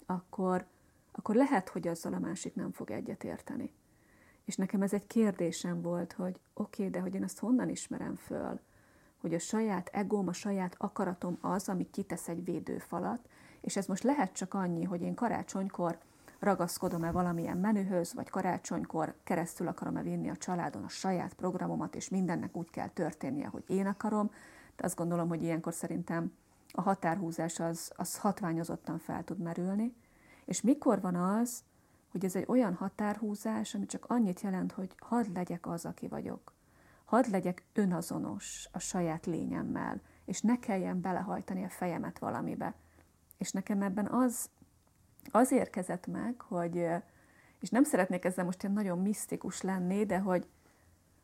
akkor, 0.05 0.65
akkor 1.11 1.35
lehet, 1.35 1.69
hogy 1.69 1.87
azzal 1.87 2.13
a 2.13 2.19
másik 2.19 2.55
nem 2.55 2.71
fog 2.71 2.91
egyetérteni. 2.91 3.73
És 4.45 4.55
nekem 4.55 4.81
ez 4.81 4.93
egy 4.93 5.07
kérdésem 5.07 5.81
volt, 5.81 6.13
hogy 6.13 6.39
oké, 6.53 6.81
okay, 6.81 6.89
de 6.89 6.99
hogy 6.99 7.15
én 7.15 7.23
ezt 7.23 7.39
honnan 7.39 7.69
ismerem 7.69 8.15
föl, 8.15 8.59
hogy 9.17 9.33
a 9.33 9.39
saját 9.39 9.89
egóm, 9.93 10.27
a 10.27 10.33
saját 10.33 10.75
akaratom 10.77 11.37
az, 11.41 11.69
ami 11.69 11.89
kitesz 11.89 12.27
egy 12.27 12.43
védőfalat, 12.43 13.29
és 13.61 13.75
ez 13.75 13.85
most 13.85 14.03
lehet 14.03 14.33
csak 14.33 14.53
annyi, 14.53 14.83
hogy 14.83 15.01
én 15.01 15.13
karácsonykor 15.13 15.99
ragaszkodom-e 16.39 17.11
valamilyen 17.11 17.57
menühöz, 17.57 18.13
vagy 18.13 18.29
karácsonykor 18.29 19.15
keresztül 19.23 19.67
akarom-e 19.67 20.01
vinni 20.01 20.29
a 20.29 20.37
családon 20.37 20.83
a 20.83 20.89
saját 20.89 21.33
programomat, 21.33 21.95
és 21.95 22.09
mindennek 22.09 22.55
úgy 22.55 22.69
kell 22.69 22.87
történnie, 22.87 23.47
hogy 23.47 23.63
én 23.67 23.87
akarom. 23.87 24.31
De 24.75 24.85
azt 24.85 24.95
gondolom, 24.95 25.27
hogy 25.27 25.43
ilyenkor 25.43 25.73
szerintem 25.73 26.33
a 26.71 26.81
határhúzás 26.81 27.59
az, 27.59 27.91
az 27.95 28.17
hatványozottan 28.17 28.97
fel 28.97 29.23
tud 29.23 29.37
merülni. 29.39 29.95
És 30.45 30.61
mikor 30.61 31.01
van 31.01 31.15
az, 31.15 31.63
hogy 32.11 32.25
ez 32.25 32.35
egy 32.35 32.45
olyan 32.47 32.73
határhúzás, 32.73 33.75
ami 33.75 33.85
csak 33.85 34.05
annyit 34.07 34.41
jelent, 34.41 34.71
hogy 34.71 34.95
hadd 34.99 35.25
legyek 35.33 35.67
az, 35.67 35.85
aki 35.85 36.07
vagyok. 36.07 36.53
Hadd 37.05 37.31
legyek 37.31 37.63
önazonos 37.73 38.69
a 38.71 38.79
saját 38.79 39.25
lényemmel, 39.25 40.01
és 40.25 40.41
ne 40.41 40.59
kelljen 40.59 41.01
belehajtani 41.01 41.63
a 41.63 41.69
fejemet 41.69 42.19
valamibe. 42.19 42.73
És 43.37 43.51
nekem 43.51 43.81
ebben 43.81 44.07
az 44.07 44.49
az 45.31 45.51
érkezett 45.51 46.07
meg, 46.07 46.41
hogy, 46.41 46.87
és 47.59 47.69
nem 47.69 47.83
szeretnék 47.83 48.25
ezzel 48.25 48.45
most 48.45 48.63
ilyen 48.63 48.75
nagyon 48.75 48.99
misztikus 48.99 49.61
lenni, 49.61 50.05
de 50.05 50.19
hogy 50.19 50.47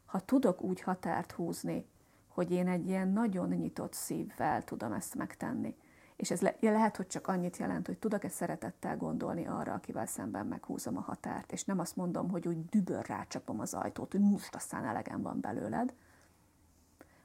ha 0.05 0.19
tudok 0.19 0.62
úgy 0.62 0.81
határt 0.81 1.31
húzni, 1.31 1.86
hogy 2.27 2.51
én 2.51 2.67
egy 2.67 2.88
ilyen 2.88 3.08
nagyon 3.08 3.49
nyitott 3.49 3.93
szívvel 3.93 4.63
tudom 4.63 4.93
ezt 4.93 5.15
megtenni, 5.15 5.75
és 6.15 6.31
ez 6.31 6.41
le, 6.41 6.55
lehet, 6.60 6.97
hogy 6.97 7.08
csak 7.08 7.27
annyit 7.27 7.58
jelent, 7.58 7.88
hogy 7.88 7.97
tudok-e 7.97 8.29
szeretettel 8.29 8.97
gondolni 8.97 9.47
arra, 9.47 9.73
akivel 9.73 10.05
szemben 10.05 10.45
meghúzom 10.45 10.97
a 10.97 11.01
határt, 11.01 11.51
és 11.51 11.63
nem 11.63 11.79
azt 11.79 11.95
mondom, 11.95 12.29
hogy 12.29 12.47
úgy 12.47 12.65
dübör 12.65 13.05
rácsapom 13.05 13.60
az 13.60 13.73
ajtót, 13.73 14.12
hogy 14.12 14.21
most 14.21 14.55
aztán 14.55 14.86
elegem 14.86 15.21
van 15.21 15.39
belőled, 15.39 15.93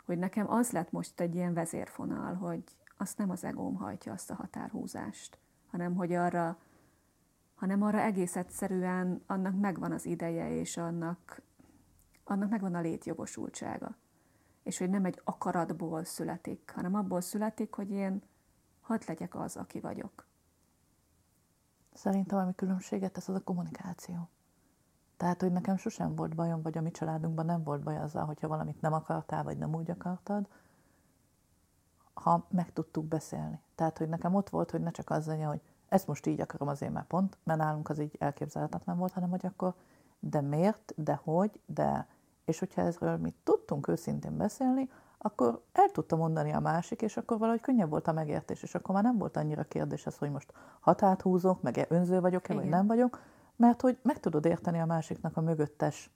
hogy 0.04 0.18
nekem 0.18 0.50
az 0.50 0.70
lett 0.70 0.90
most 0.90 1.20
egy 1.20 1.34
ilyen 1.34 1.54
vezérfonal, 1.54 2.34
hogy 2.34 2.64
azt 2.96 3.18
nem 3.18 3.30
az 3.30 3.44
egóm 3.44 3.74
hajtja 3.74 4.12
azt 4.12 4.30
a 4.30 4.34
határhúzást, 4.34 5.38
hanem 5.70 5.94
hogy 5.94 6.12
arra, 6.12 6.58
hanem 7.54 7.82
arra 7.82 8.00
egész 8.00 8.36
egyszerűen 8.36 9.22
annak 9.26 9.60
megvan 9.60 9.92
az 9.92 10.06
ideje, 10.06 10.50
és 10.50 10.76
annak, 10.76 11.42
annak 12.24 12.50
megvan 12.50 12.74
a 12.74 12.80
létjogosultsága. 12.80 13.96
És 14.62 14.78
hogy 14.78 14.90
nem 14.90 15.04
egy 15.04 15.20
akaratból 15.24 16.04
születik, 16.04 16.72
hanem 16.74 16.94
abból 16.94 17.20
születik, 17.20 17.74
hogy 17.74 17.90
én 17.90 18.22
hadd 18.80 19.00
legyek 19.06 19.34
az, 19.34 19.56
aki 19.56 19.80
vagyok. 19.80 20.26
Szerintem 21.92 22.38
ami 22.38 22.54
különbséget 22.54 23.12
tesz, 23.12 23.28
az 23.28 23.34
a 23.34 23.44
kommunikáció. 23.44 24.28
Tehát, 25.16 25.40
hogy 25.40 25.52
nekem 25.52 25.76
sosem 25.76 26.14
volt 26.14 26.34
bajom, 26.34 26.62
vagy 26.62 26.78
a 26.78 26.80
mi 26.80 26.90
családunkban 26.90 27.46
nem 27.46 27.62
volt 27.62 27.82
baj 27.82 27.98
azzal, 27.98 28.24
hogyha 28.24 28.48
valamit 28.48 28.80
nem 28.80 28.92
akartál, 28.92 29.42
vagy 29.42 29.58
nem 29.58 29.74
úgy 29.74 29.90
akartad, 29.90 30.48
ha 32.22 32.46
meg 32.50 32.72
tudtuk 32.72 33.04
beszélni. 33.04 33.60
Tehát, 33.74 33.98
hogy 33.98 34.08
nekem 34.08 34.34
ott 34.34 34.48
volt, 34.48 34.70
hogy 34.70 34.80
ne 34.80 34.90
csak 34.90 35.10
az 35.10 35.26
legyen, 35.26 35.48
hogy 35.48 35.60
ezt 35.88 36.06
most 36.06 36.26
így 36.26 36.40
akarom 36.40 36.68
azért 36.68 36.92
már 36.92 37.06
pont, 37.06 37.38
mert 37.44 37.58
nálunk 37.58 37.88
az 37.88 37.98
így 37.98 38.16
elképzelhetetlen 38.18 38.98
volt, 38.98 39.12
hanem 39.12 39.30
hogy 39.30 39.46
akkor 39.46 39.74
de 40.20 40.40
miért, 40.40 40.92
de 40.96 41.20
hogy, 41.24 41.60
de... 41.66 42.06
És 42.44 42.58
hogyha 42.58 42.82
ezről 42.82 43.16
mi 43.16 43.34
tudtunk 43.44 43.88
őszintén 43.88 44.36
beszélni, 44.36 44.90
akkor 45.18 45.62
el 45.72 45.90
tudta 45.90 46.16
mondani 46.16 46.52
a 46.52 46.60
másik, 46.60 47.02
és 47.02 47.16
akkor 47.16 47.38
valahogy 47.38 47.60
könnyebb 47.60 47.90
volt 47.90 48.08
a 48.08 48.12
megértés, 48.12 48.62
és 48.62 48.74
akkor 48.74 48.94
már 48.94 49.04
nem 49.04 49.18
volt 49.18 49.36
annyira 49.36 49.62
kérdés 49.62 50.06
az, 50.06 50.16
hogy 50.16 50.30
most 50.30 50.52
határt 50.80 51.22
húzok, 51.22 51.62
meg 51.62 51.86
önző 51.88 52.20
vagyok-e, 52.20 52.54
vagy 52.54 52.68
nem 52.68 52.86
vagyok, 52.86 53.20
mert 53.56 53.80
hogy 53.80 53.98
meg 54.02 54.20
tudod 54.20 54.44
érteni 54.44 54.78
a 54.78 54.86
másiknak 54.86 55.36
a 55.36 55.40
mögöttes 55.40 56.10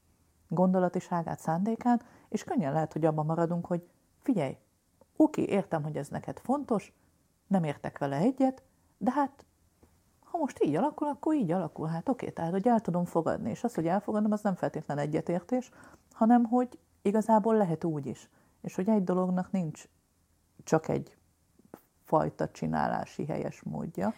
gondolatiságát, 0.49 1.39
szándékát, 1.39 2.05
és 2.29 2.45
könnyen 2.45 2.73
lehet, 2.73 2.93
hogy 2.93 3.05
abban 3.05 3.27
maradunk, 3.27 3.67
hogy 3.67 3.89
figyelj, 4.23 4.57
oké, 5.17 5.43
értem, 5.43 5.83
hogy 5.83 5.97
ez 5.97 6.09
neked 6.09 6.39
fontos, 6.39 6.93
nem 7.47 7.65
értek 7.65 7.99
vele 7.99 8.17
egyet, 8.17 8.63
de 8.99 9.11
hát 9.11 9.45
ha 10.35 10.39
most 10.39 10.65
így 10.65 10.75
alakul, 10.75 11.09
akkor 11.09 11.35
így 11.35 11.51
alakul. 11.51 11.87
Hát 11.87 12.09
oké, 12.09 12.31
tehát 12.31 12.51
hogy 12.51 12.69
el 12.69 12.81
tudom 12.81 13.05
fogadni. 13.05 13.51
És 13.51 13.65
az, 13.65 13.75
hogy 13.75 13.87
elfogadom, 13.87 14.33
az 14.33 14.41
nem 14.41 14.55
feltétlen 14.55 14.99
egyetértés, 14.99 15.71
hanem 16.13 16.45
hogy 16.45 16.79
igazából 17.03 17.57
lehet 17.57 17.85
úgy 17.85 18.07
is. 18.07 18.29
És 18.61 18.75
hogy 18.75 18.89
egy 18.89 19.05
dolognak 19.05 19.51
nincs 19.51 19.85
csak 20.65 20.89
egy 20.89 21.17
fajta 22.05 22.49
csinálási 22.49 23.27
helyes 23.27 23.63
módja. 23.63 24.15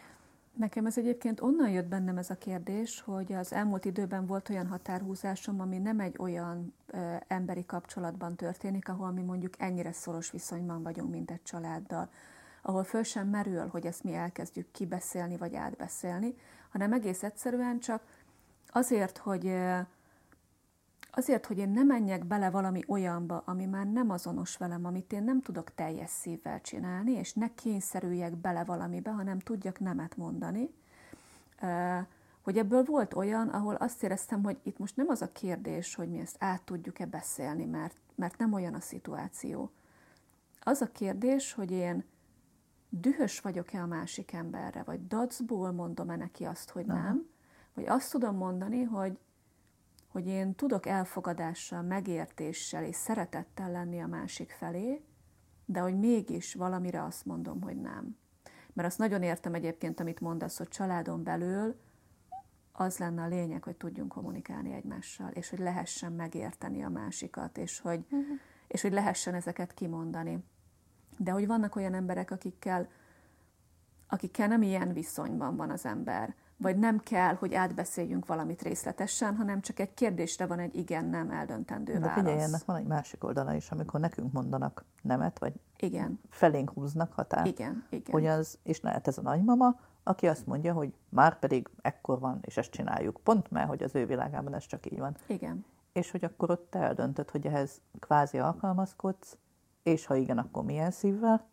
Nekem 0.56 0.86
ez 0.86 0.98
egyébként 0.98 1.40
onnan 1.40 1.70
jött 1.70 1.86
bennem 1.86 2.16
ez 2.18 2.30
a 2.30 2.34
kérdés, 2.34 3.00
hogy 3.00 3.32
az 3.32 3.52
elmúlt 3.52 3.84
időben 3.84 4.26
volt 4.26 4.48
olyan 4.48 4.66
határhúzásom, 4.66 5.60
ami 5.60 5.78
nem 5.78 6.00
egy 6.00 6.16
olyan 6.18 6.74
ö, 6.86 7.14
emberi 7.28 7.64
kapcsolatban 7.66 8.36
történik, 8.36 8.88
ahol 8.88 9.10
mi 9.10 9.22
mondjuk 9.22 9.54
ennyire 9.58 9.92
szoros 9.92 10.30
viszonyban 10.30 10.82
vagyunk, 10.82 11.10
mint 11.10 11.30
egy 11.30 11.42
családdal, 11.42 12.10
ahol 12.62 12.84
föl 12.84 13.02
sem 13.02 13.28
merül, 13.28 13.66
hogy 13.66 13.86
ezt 13.86 14.04
mi 14.04 14.14
elkezdjük 14.14 14.70
kibeszélni 14.70 15.36
vagy 15.36 15.54
átbeszélni, 15.54 16.34
hanem 16.70 16.92
egész 16.92 17.22
egyszerűen 17.22 17.78
csak 17.78 18.02
azért, 18.68 19.18
hogy 19.18 19.54
azért, 21.16 21.46
hogy 21.46 21.58
én 21.58 21.68
ne 21.68 21.82
menjek 21.82 22.24
bele 22.24 22.50
valami 22.50 22.82
olyanba, 22.86 23.42
ami 23.46 23.64
már 23.66 23.86
nem 23.86 24.10
azonos 24.10 24.56
velem, 24.56 24.84
amit 24.84 25.12
én 25.12 25.22
nem 25.22 25.40
tudok 25.40 25.74
teljes 25.74 26.10
szívvel 26.10 26.60
csinálni, 26.60 27.12
és 27.12 27.32
ne 27.32 27.54
kényszerüljek 27.54 28.36
bele 28.36 28.64
valamibe, 28.64 29.10
hanem 29.10 29.38
tudjak 29.38 29.80
nemet 29.80 30.16
mondani, 30.16 30.70
hogy 32.40 32.58
ebből 32.58 32.84
volt 32.84 33.14
olyan, 33.14 33.48
ahol 33.48 33.74
azt 33.74 34.02
éreztem, 34.02 34.42
hogy 34.42 34.58
itt 34.62 34.78
most 34.78 34.96
nem 34.96 35.08
az 35.08 35.22
a 35.22 35.32
kérdés, 35.32 35.94
hogy 35.94 36.08
mi 36.08 36.18
ezt 36.18 36.36
át 36.38 36.62
tudjuk-e 36.62 37.06
beszélni, 37.06 37.64
mert, 37.64 37.96
mert 38.14 38.38
nem 38.38 38.52
olyan 38.52 38.74
a 38.74 38.80
szituáció. 38.80 39.70
Az 40.60 40.80
a 40.80 40.92
kérdés, 40.92 41.52
hogy 41.52 41.70
én 41.70 42.04
dühös 42.88 43.40
vagyok-e 43.40 43.82
a 43.82 43.86
másik 43.86 44.32
emberre, 44.32 44.82
vagy 44.82 45.06
dacból 45.06 45.72
mondom-e 45.72 46.16
neki 46.16 46.44
azt, 46.44 46.70
hogy 46.70 46.86
nem, 46.86 46.96
Aha. 46.96 47.16
vagy 47.74 47.86
azt 47.86 48.10
tudom 48.10 48.36
mondani, 48.36 48.82
hogy 48.82 49.18
hogy 50.16 50.26
én 50.26 50.54
tudok 50.54 50.86
elfogadással, 50.86 51.82
megértéssel 51.82 52.84
és 52.84 52.96
szeretettel 52.96 53.70
lenni 53.70 54.00
a 54.00 54.06
másik 54.06 54.50
felé, 54.50 55.02
de 55.64 55.80
hogy 55.80 55.98
mégis 55.98 56.54
valamire 56.54 57.02
azt 57.04 57.24
mondom, 57.24 57.60
hogy 57.62 57.80
nem. 57.80 58.16
Mert 58.72 58.88
azt 58.88 58.98
nagyon 58.98 59.22
értem 59.22 59.54
egyébként, 59.54 60.00
amit 60.00 60.20
mondasz, 60.20 60.58
hogy 60.58 60.68
családon 60.68 61.22
belül 61.22 61.80
az 62.72 62.98
lenne 62.98 63.22
a 63.22 63.26
lényeg, 63.26 63.62
hogy 63.62 63.76
tudjunk 63.76 64.12
kommunikálni 64.12 64.72
egymással, 64.72 65.30
és 65.30 65.50
hogy 65.50 65.58
lehessen 65.58 66.12
megérteni 66.12 66.82
a 66.82 66.88
másikat, 66.88 67.58
és 67.58 67.80
hogy, 67.80 67.98
uh-huh. 67.98 68.38
és 68.66 68.82
hogy 68.82 68.92
lehessen 68.92 69.34
ezeket 69.34 69.74
kimondani. 69.74 70.44
De 71.18 71.30
hogy 71.30 71.46
vannak 71.46 71.76
olyan 71.76 71.94
emberek, 71.94 72.30
akikkel, 72.30 72.88
akikkel 74.06 74.48
nem 74.48 74.62
ilyen 74.62 74.92
viszonyban 74.92 75.56
van 75.56 75.70
az 75.70 75.86
ember, 75.86 76.34
vagy 76.56 76.78
nem 76.78 76.98
kell, 76.98 77.34
hogy 77.34 77.54
átbeszéljünk 77.54 78.26
valamit 78.26 78.62
részletesen, 78.62 79.36
hanem 79.36 79.60
csak 79.60 79.78
egy 79.78 79.94
kérdésre 79.94 80.46
van 80.46 80.58
egy 80.58 80.74
igen-nem 80.74 81.30
eldöntendő 81.30 81.92
De 81.92 81.98
válasz. 81.98 82.14
De 82.14 82.20
figyelj, 82.20 82.42
ennek 82.42 82.64
van 82.64 82.76
egy 82.76 82.86
másik 82.86 83.24
oldala 83.24 83.54
is, 83.54 83.70
amikor 83.70 84.00
nekünk 84.00 84.32
mondanak 84.32 84.84
nemet, 85.02 85.38
vagy 85.38 85.52
igen. 85.76 86.20
felénk 86.30 86.70
húznak 86.70 87.12
határt. 87.12 87.46
Igen, 87.46 87.86
igen. 87.90 88.12
Hogy 88.12 88.26
az, 88.26 88.58
és 88.62 88.80
lehet 88.80 89.08
ez 89.08 89.18
a 89.18 89.22
nagymama, 89.22 89.80
aki 90.02 90.26
azt 90.26 90.46
mondja, 90.46 90.72
hogy 90.72 90.94
már 91.08 91.38
pedig 91.38 91.68
ekkor 91.82 92.18
van, 92.18 92.38
és 92.40 92.56
ezt 92.56 92.70
csináljuk. 92.70 93.20
Pont 93.22 93.50
mert, 93.50 93.68
hogy 93.68 93.82
az 93.82 93.94
ő 93.94 94.06
világában 94.06 94.54
ez 94.54 94.66
csak 94.66 94.90
így 94.92 94.98
van. 94.98 95.16
Igen. 95.26 95.64
És 95.92 96.10
hogy 96.10 96.24
akkor 96.24 96.50
ott 96.50 96.70
te 96.70 96.78
eldöntöd, 96.78 97.30
hogy 97.30 97.46
ehhez 97.46 97.80
kvázi 97.98 98.38
alkalmazkodsz, 98.38 99.36
és 99.82 100.06
ha 100.06 100.14
igen, 100.14 100.38
akkor 100.38 100.64
milyen 100.64 100.90
szívvel, 100.90 101.48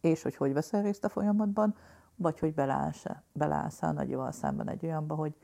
és 0.00 0.22
hogy 0.22 0.36
hogy 0.36 0.52
veszel 0.52 0.82
részt 0.82 1.04
a 1.04 1.08
folyamatban, 1.08 1.74
vagy 2.16 2.38
hogy 2.38 2.54
beleállsz, 2.54 3.04
beleállsz 3.32 3.82
a 3.82 3.92
nagyival 3.92 4.32
szemben 4.32 4.68
egy 4.68 4.84
olyanba, 4.84 5.14
hogy 5.14 5.36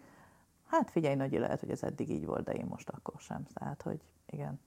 hát 0.64 0.90
figyelj, 0.90 1.14
nagyi, 1.14 1.38
lehet, 1.38 1.60
hogy 1.60 1.70
ez 1.70 1.82
eddig 1.82 2.10
így 2.10 2.26
volt, 2.26 2.44
de 2.44 2.52
én 2.52 2.66
most 2.66 2.88
akkor 2.88 3.20
sem. 3.20 3.44
Tehát, 3.44 3.82
hogy 3.82 4.00
igen. 4.26 4.60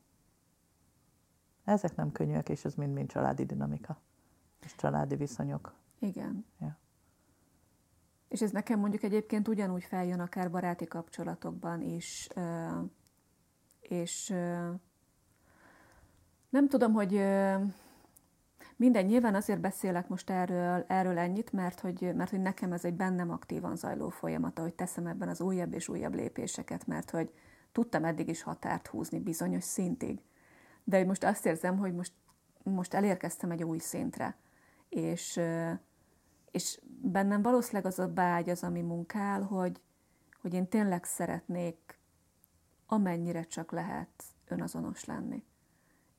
Ezek 1.63 1.95
nem 1.95 2.11
könnyűek, 2.11 2.49
és 2.49 2.65
ez 2.65 2.75
mind-mind 2.75 3.09
családi 3.09 3.45
dinamika, 3.45 4.01
és 4.61 4.75
családi 4.75 5.15
viszonyok. 5.15 5.75
Igen. 5.99 6.45
Ja. 6.59 6.77
És 8.27 8.41
ez 8.41 8.51
nekem 8.51 8.79
mondjuk 8.79 9.03
egyébként 9.03 9.47
ugyanúgy 9.47 9.83
feljön 9.83 10.19
akár 10.19 10.51
baráti 10.51 10.85
kapcsolatokban 10.85 11.81
is, 11.81 12.29
és 13.79 14.33
nem 16.49 16.67
tudom, 16.67 16.93
hogy 16.93 17.11
minden 18.83 19.05
nyilván 19.05 19.35
azért 19.35 19.59
beszélek 19.59 20.07
most 20.07 20.29
erről, 20.29 20.85
erről 20.87 21.17
ennyit, 21.17 21.51
mert 21.51 21.79
hogy, 21.79 22.11
mert 22.15 22.29
hogy 22.29 22.41
nekem 22.41 22.73
ez 22.73 22.85
egy 22.85 22.93
bennem 22.93 23.31
aktívan 23.31 23.75
zajló 23.75 24.09
folyamat, 24.09 24.59
hogy 24.59 24.73
teszem 24.73 25.07
ebben 25.07 25.29
az 25.29 25.41
újabb 25.41 25.73
és 25.73 25.87
újabb 25.87 26.13
lépéseket, 26.13 26.87
mert 26.87 27.09
hogy 27.09 27.33
tudtam 27.71 28.05
eddig 28.05 28.29
is 28.29 28.41
határt 28.41 28.87
húzni 28.87 29.19
bizonyos 29.19 29.63
szintig. 29.63 30.21
De 30.83 31.05
most 31.05 31.23
azt 31.23 31.45
érzem, 31.45 31.77
hogy 31.77 31.93
most, 31.93 32.13
most 32.63 32.93
elérkeztem 32.93 33.51
egy 33.51 33.63
új 33.63 33.77
szintre, 33.77 34.35
és, 34.89 35.39
és 36.51 36.79
bennem 37.01 37.41
valószínűleg 37.41 37.85
az 37.85 37.99
a 37.99 38.13
vágy 38.13 38.49
az, 38.49 38.63
ami 38.63 38.81
munkál, 38.81 39.41
hogy, 39.41 39.81
hogy 40.41 40.53
én 40.53 40.67
tényleg 40.67 41.03
szeretnék 41.03 41.99
amennyire 42.85 43.43
csak 43.43 43.71
lehet 43.71 44.23
önazonos 44.47 45.05
lenni 45.05 45.43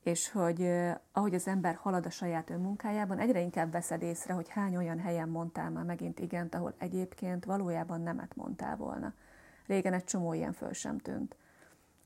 és 0.04 0.30
hogy 0.30 0.70
ahogy 1.12 1.34
az 1.34 1.48
ember 1.48 1.74
halad 1.74 2.06
a 2.06 2.10
saját 2.10 2.50
önmunkájában, 2.50 3.18
egyre 3.18 3.40
inkább 3.40 3.72
veszed 3.72 4.02
észre, 4.02 4.34
hogy 4.34 4.48
hány 4.48 4.76
olyan 4.76 4.98
helyen 4.98 5.28
mondtál 5.28 5.70
már 5.70 5.84
megint 5.84 6.18
igent, 6.18 6.54
ahol 6.54 6.74
egyébként 6.78 7.44
valójában 7.44 8.00
nemet 8.00 8.36
mondtál 8.36 8.76
volna. 8.76 9.12
Régen 9.66 9.92
egy 9.92 10.04
csomó 10.04 10.32
ilyen 10.32 10.52
föl 10.52 10.72
sem 10.72 10.98
tűnt. 10.98 11.36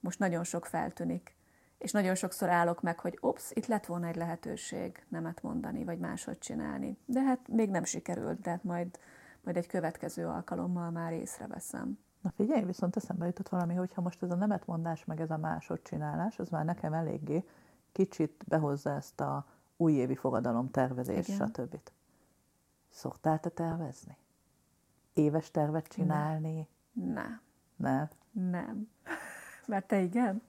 Most 0.01 0.19
nagyon 0.19 0.45
sok 0.45 0.67
feltűnik. 0.67 1.37
És 1.79 1.93
nagyon 1.93 2.15
sokszor 2.15 2.49
állok 2.49 2.83
meg, 2.83 2.99
hogy 2.99 3.19
ops, 3.21 3.51
itt 3.53 3.67
lett 3.67 3.87
volna 3.87 4.07
egy 4.07 4.17
lehetőség 4.17 5.05
nemet 5.09 5.43
mondani, 5.43 5.85
vagy 5.85 5.99
máshogy 5.99 6.39
csinálni. 6.39 6.99
De 7.05 7.21
hát 7.21 7.49
még 7.49 7.71
nem 7.71 7.85
sikerült, 7.85 8.41
de 8.41 8.51
hát 8.51 8.65
majd, 8.65 8.99
majd 9.45 9.57
egy 9.57 9.67
következő 9.67 10.27
alkalommal 10.27 10.91
már 10.91 11.13
észreveszem. 11.13 11.99
Na 12.23 12.33
figyelj, 12.37 12.65
viszont 12.65 12.97
eszembe 12.97 13.27
jutott 13.27 13.49
valami, 13.49 13.75
hogyha 13.75 14.01
most 14.01 14.23
ez 14.23 14.31
a 14.31 14.35
nemetmondás, 14.35 15.05
meg 15.05 15.21
ez 15.21 15.31
a 15.31 15.37
másodcsinálás, 15.37 16.39
az 16.39 16.49
már 16.49 16.65
nekem 16.65 16.93
eléggé 16.93 17.45
kicsit 17.99 18.45
behozza 18.47 18.91
ezt 18.91 19.21
a 19.21 19.47
újévi 19.77 20.15
fogadalom 20.15 20.71
tervezés, 20.71 21.27
stb. 21.27 21.81
Szoktál 22.89 23.41
te 23.41 23.49
tervezni? 23.49 24.17
Éves 25.13 25.51
tervet 25.51 25.89
csinálni? 25.89 26.69
Nem. 26.93 27.41
Nem? 27.77 28.09
Nem. 28.31 28.89
Mert 29.67 29.87
te 29.87 30.01
igen? 30.01 30.43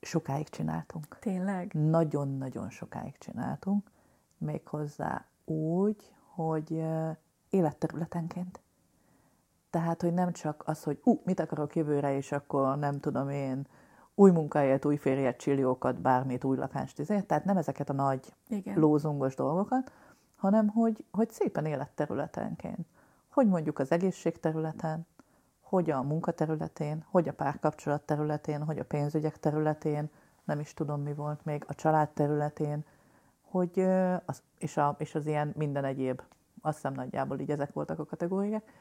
Sokáig 0.00 0.48
csináltunk. 0.48 1.18
Tényleg? 1.18 1.72
Nagyon-nagyon 1.72 2.70
sokáig 2.70 3.18
csináltunk. 3.18 3.90
Méghozzá 4.38 5.26
úgy, 5.44 6.14
hogy 6.26 6.84
életterületenként. 7.50 8.60
Tehát, 9.70 10.02
hogy 10.02 10.14
nem 10.14 10.32
csak 10.32 10.62
az, 10.66 10.82
hogy 10.82 11.00
ú, 11.04 11.20
mit 11.24 11.40
akarok 11.40 11.76
jövőre, 11.76 12.16
és 12.16 12.32
akkor 12.32 12.78
nem 12.78 13.00
tudom 13.00 13.28
én, 13.28 13.66
új 14.18 14.30
munkáját, 14.30 14.84
új 14.84 14.96
férjet, 14.96 15.36
csilliókat, 15.36 16.00
bármit, 16.00 16.44
új 16.44 16.56
lakást, 16.56 16.98
izé. 16.98 17.20
tehát 17.20 17.44
nem 17.44 17.56
ezeket 17.56 17.90
a 17.90 17.92
nagy 17.92 18.34
Igen. 18.48 18.78
lózungos 18.78 19.34
dolgokat, 19.34 19.92
hanem 20.36 20.68
hogy, 20.68 21.04
hogy 21.10 21.30
szépen 21.30 21.64
életterületenként. 21.64 22.86
Hogy 23.28 23.46
mondjuk 23.46 23.78
az 23.78 23.92
egészségterületen, 23.92 25.06
hogy 25.60 25.90
a 25.90 26.02
munkaterületén, 26.02 27.04
hogy 27.10 27.28
a 27.28 27.32
párkapcsolat 27.32 28.02
területén, 28.02 28.64
hogy 28.64 28.78
a 28.78 28.84
pénzügyek 28.84 29.38
területén, 29.38 30.10
nem 30.44 30.60
is 30.60 30.74
tudom 30.74 31.02
mi 31.02 31.14
volt 31.14 31.44
még, 31.44 31.64
a 31.66 31.74
család 31.74 32.08
területén, 32.08 32.84
hogy 33.42 33.80
az, 34.24 34.42
és, 34.58 34.76
a, 34.76 34.94
és 34.98 35.14
az 35.14 35.26
ilyen 35.26 35.52
minden 35.56 35.84
egyéb, 35.84 36.22
azt 36.60 36.74
hiszem 36.74 36.92
nagyjából 36.92 37.38
így 37.38 37.50
ezek 37.50 37.72
voltak 37.72 37.98
a 37.98 38.04
kategóriák, 38.04 38.72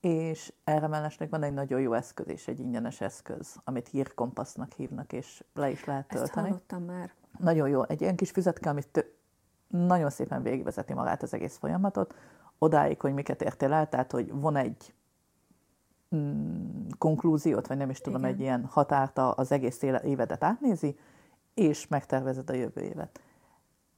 és 0.00 0.52
erre 0.64 0.86
mellesleg 0.86 1.30
van 1.30 1.42
egy 1.42 1.52
nagyon 1.52 1.80
jó 1.80 1.92
eszköz 1.92 2.28
és 2.28 2.48
egy 2.48 2.60
ingyenes 2.60 3.00
eszköz, 3.00 3.56
amit 3.64 3.88
hírkompassznak 3.88 4.72
hívnak, 4.72 5.12
és 5.12 5.44
le 5.54 5.70
is 5.70 5.84
lehet 5.84 6.08
tölteni. 6.08 6.48
Ezt 6.48 6.48
hallottam 6.48 6.82
már. 6.82 7.12
Nagyon 7.38 7.68
jó. 7.68 7.82
Egy 7.82 8.00
ilyen 8.00 8.16
kis 8.16 8.30
füzetke, 8.30 8.70
amit 8.70 8.88
tö- 8.88 9.18
nagyon 9.66 10.10
szépen 10.10 10.42
végigvezeti 10.42 10.92
magát 10.92 11.22
az 11.22 11.34
egész 11.34 11.56
folyamatot, 11.56 12.14
odáig, 12.58 13.00
hogy 13.00 13.14
miket 13.14 13.42
értél 13.42 13.72
el, 13.72 13.88
tehát, 13.88 14.12
hogy 14.12 14.32
van 14.32 14.56
egy 14.56 14.94
mm, 16.16 16.88
konklúziót, 16.98 17.66
vagy 17.66 17.76
nem 17.76 17.90
is 17.90 18.00
tudom, 18.00 18.20
Igen. 18.20 18.34
egy 18.34 18.40
ilyen 18.40 18.64
határt 18.64 19.18
az 19.18 19.52
egész 19.52 19.82
évedet 19.82 20.44
átnézi, 20.44 20.98
és 21.54 21.86
megtervezed 21.86 22.50
a 22.50 22.54
jövő 22.54 22.80
évet. 22.80 23.20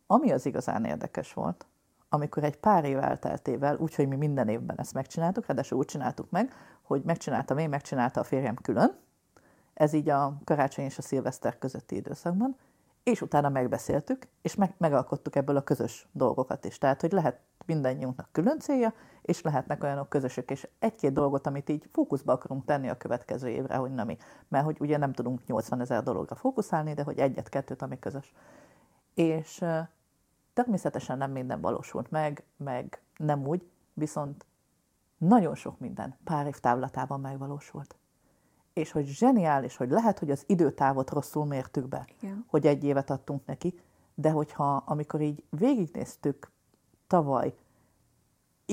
Ami 0.06 0.30
az 0.30 0.46
igazán 0.46 0.84
érdekes 0.84 1.32
volt, 1.32 1.66
amikor 2.14 2.44
egy 2.44 2.56
pár 2.56 2.84
év 2.84 2.98
elteltével, 2.98 3.76
úgyhogy 3.76 4.08
mi 4.08 4.16
minden 4.16 4.48
évben 4.48 4.78
ezt 4.78 4.94
megcsináltuk, 4.94 5.46
ráadásul 5.46 5.78
úgy 5.78 5.86
csináltuk 5.86 6.30
meg, 6.30 6.52
hogy 6.82 7.02
megcsináltam 7.04 7.58
én, 7.58 7.68
megcsinálta 7.68 8.20
a 8.20 8.24
férjem 8.24 8.54
külön, 8.54 8.96
ez 9.74 9.92
így 9.92 10.08
a 10.08 10.36
karácsony 10.44 10.84
és 10.84 10.98
a 10.98 11.02
szilveszter 11.02 11.58
közötti 11.58 11.96
időszakban, 11.96 12.56
és 13.02 13.20
utána 13.22 13.48
megbeszéltük, 13.48 14.28
és 14.42 14.54
meg, 14.54 14.74
megalkottuk 14.78 15.36
ebből 15.36 15.56
a 15.56 15.62
közös 15.62 16.08
dolgokat 16.12 16.64
is. 16.64 16.78
Tehát, 16.78 17.00
hogy 17.00 17.12
lehet 17.12 17.40
mindannyiunknak 17.66 18.28
külön 18.32 18.58
célja, 18.58 18.92
és 19.22 19.42
lehetnek 19.42 19.82
olyanok 19.82 20.08
közösök, 20.08 20.50
és 20.50 20.68
egy-két 20.78 21.12
dolgot, 21.12 21.46
amit 21.46 21.68
így 21.68 21.88
fókuszba 21.92 22.32
akarunk 22.32 22.64
tenni 22.64 22.88
a 22.88 22.96
következő 22.96 23.48
évre, 23.48 23.76
hogy 23.76 23.94
nem 23.94 24.06
mi. 24.06 24.16
Mert 24.48 24.64
hogy 24.64 24.76
ugye 24.80 24.96
nem 24.96 25.12
tudunk 25.12 25.46
80 25.46 25.80
ezer 25.80 26.02
dologra 26.02 26.34
fókuszálni, 26.34 26.94
de 26.94 27.02
hogy 27.02 27.18
egyet-kettőt, 27.18 27.82
ami 27.82 27.98
közös. 27.98 28.32
És 29.14 29.64
természetesen 30.52 31.18
nem 31.18 31.30
minden 31.30 31.60
valósult 31.60 32.10
meg, 32.10 32.44
meg 32.56 33.02
nem 33.16 33.46
úgy, 33.46 33.70
viszont 33.94 34.46
nagyon 35.18 35.54
sok 35.54 35.78
minden 35.78 36.16
pár 36.24 36.46
év 36.46 36.58
távlatában 36.58 37.20
megvalósult. 37.20 37.96
És 38.72 38.92
hogy 38.92 39.06
zseniális, 39.06 39.76
hogy 39.76 39.90
lehet, 39.90 40.18
hogy 40.18 40.30
az 40.30 40.44
időtávot 40.46 41.10
rosszul 41.10 41.44
mértük 41.44 41.88
be, 41.88 42.06
Igen. 42.20 42.44
hogy 42.48 42.66
egy 42.66 42.84
évet 42.84 43.10
adtunk 43.10 43.46
neki, 43.46 43.80
de 44.14 44.30
hogyha 44.30 44.76
amikor 44.76 45.20
így 45.20 45.44
végignéztük 45.50 46.50
tavaly 47.06 47.54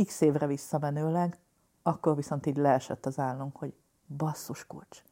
x 0.06 0.22
évre 0.22 0.48
visszamenőleg, 0.48 1.38
akkor 1.82 2.16
viszont 2.16 2.46
így 2.46 2.58
leesett 2.58 3.06
az 3.06 3.20
állunk, 3.20 3.56
hogy 3.58 3.74
basszus 4.18 4.68
kulcs. 4.68 5.04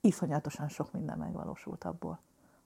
Iszonyatosan 0.00 0.68
sok 0.68 0.92
minden 0.92 1.18
megvalósult 1.18 1.84
abból, 1.84 2.20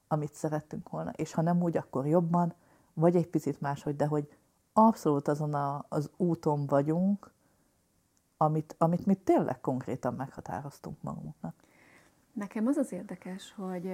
amit 0.09 0.34
szerettünk 0.34 0.88
volna. 0.88 1.11
És 1.11 1.32
ha 1.32 1.42
nem 1.42 1.62
úgy, 1.62 1.76
akkor 1.76 2.07
jobban, 2.07 2.55
vagy 2.95 3.16
egy 3.16 3.28
picit 3.28 3.61
máshogy, 3.61 3.97
de 3.97 4.07
hogy 4.07 4.36
abszolút 4.72 5.28
azon 5.28 5.55
a, 5.55 5.84
az 5.88 6.11
úton 6.16 6.66
vagyunk, 6.66 7.32
amit, 8.36 8.74
amit 8.78 9.07
mi 9.07 9.14
tényleg 9.14 9.61
konkrétan 9.61 10.14
meghatároztunk 10.14 11.03
magunknak. 11.03 11.55
Nekem 12.32 12.66
az 12.66 12.76
az 12.76 12.93
érdekes, 12.93 13.53
hogy 13.57 13.84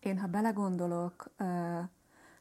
én, 0.00 0.18
ha 0.18 0.26
belegondolok 0.26 1.30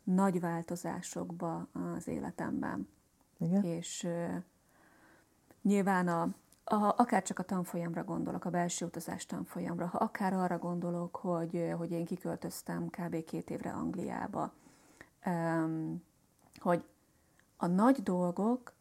nagy 0.04 0.40
változásokba 0.40 1.68
az 1.96 2.08
életemben, 2.08 2.88
Igen? 3.38 3.64
és 3.64 4.08
nyilván 5.62 6.08
a, 6.08 6.22
a, 6.64 6.94
akár 6.98 7.24
csak 7.24 7.40
a 7.40 7.44
tanfolyamra 7.44 8.04
gondolok, 8.04 8.46
a 8.46 8.50
belső 8.50 8.86
utazás 8.86 9.26
tanfolyamra, 9.26 9.88
ha 9.88 9.98
akár 9.98 10.34
arra 10.34 10.58
gondolok, 10.58 11.16
hogy, 11.16 11.74
hogy 11.78 11.92
én 11.92 12.06
kiköltöztem 12.06 12.90
kb. 12.90 13.24
két 13.24 13.50
évre 13.50 13.72
Angliába, 13.72 14.54
hogy 16.60 16.84
a 17.58 17.68
nagy 17.68 18.04
dolgok 18.04 18.74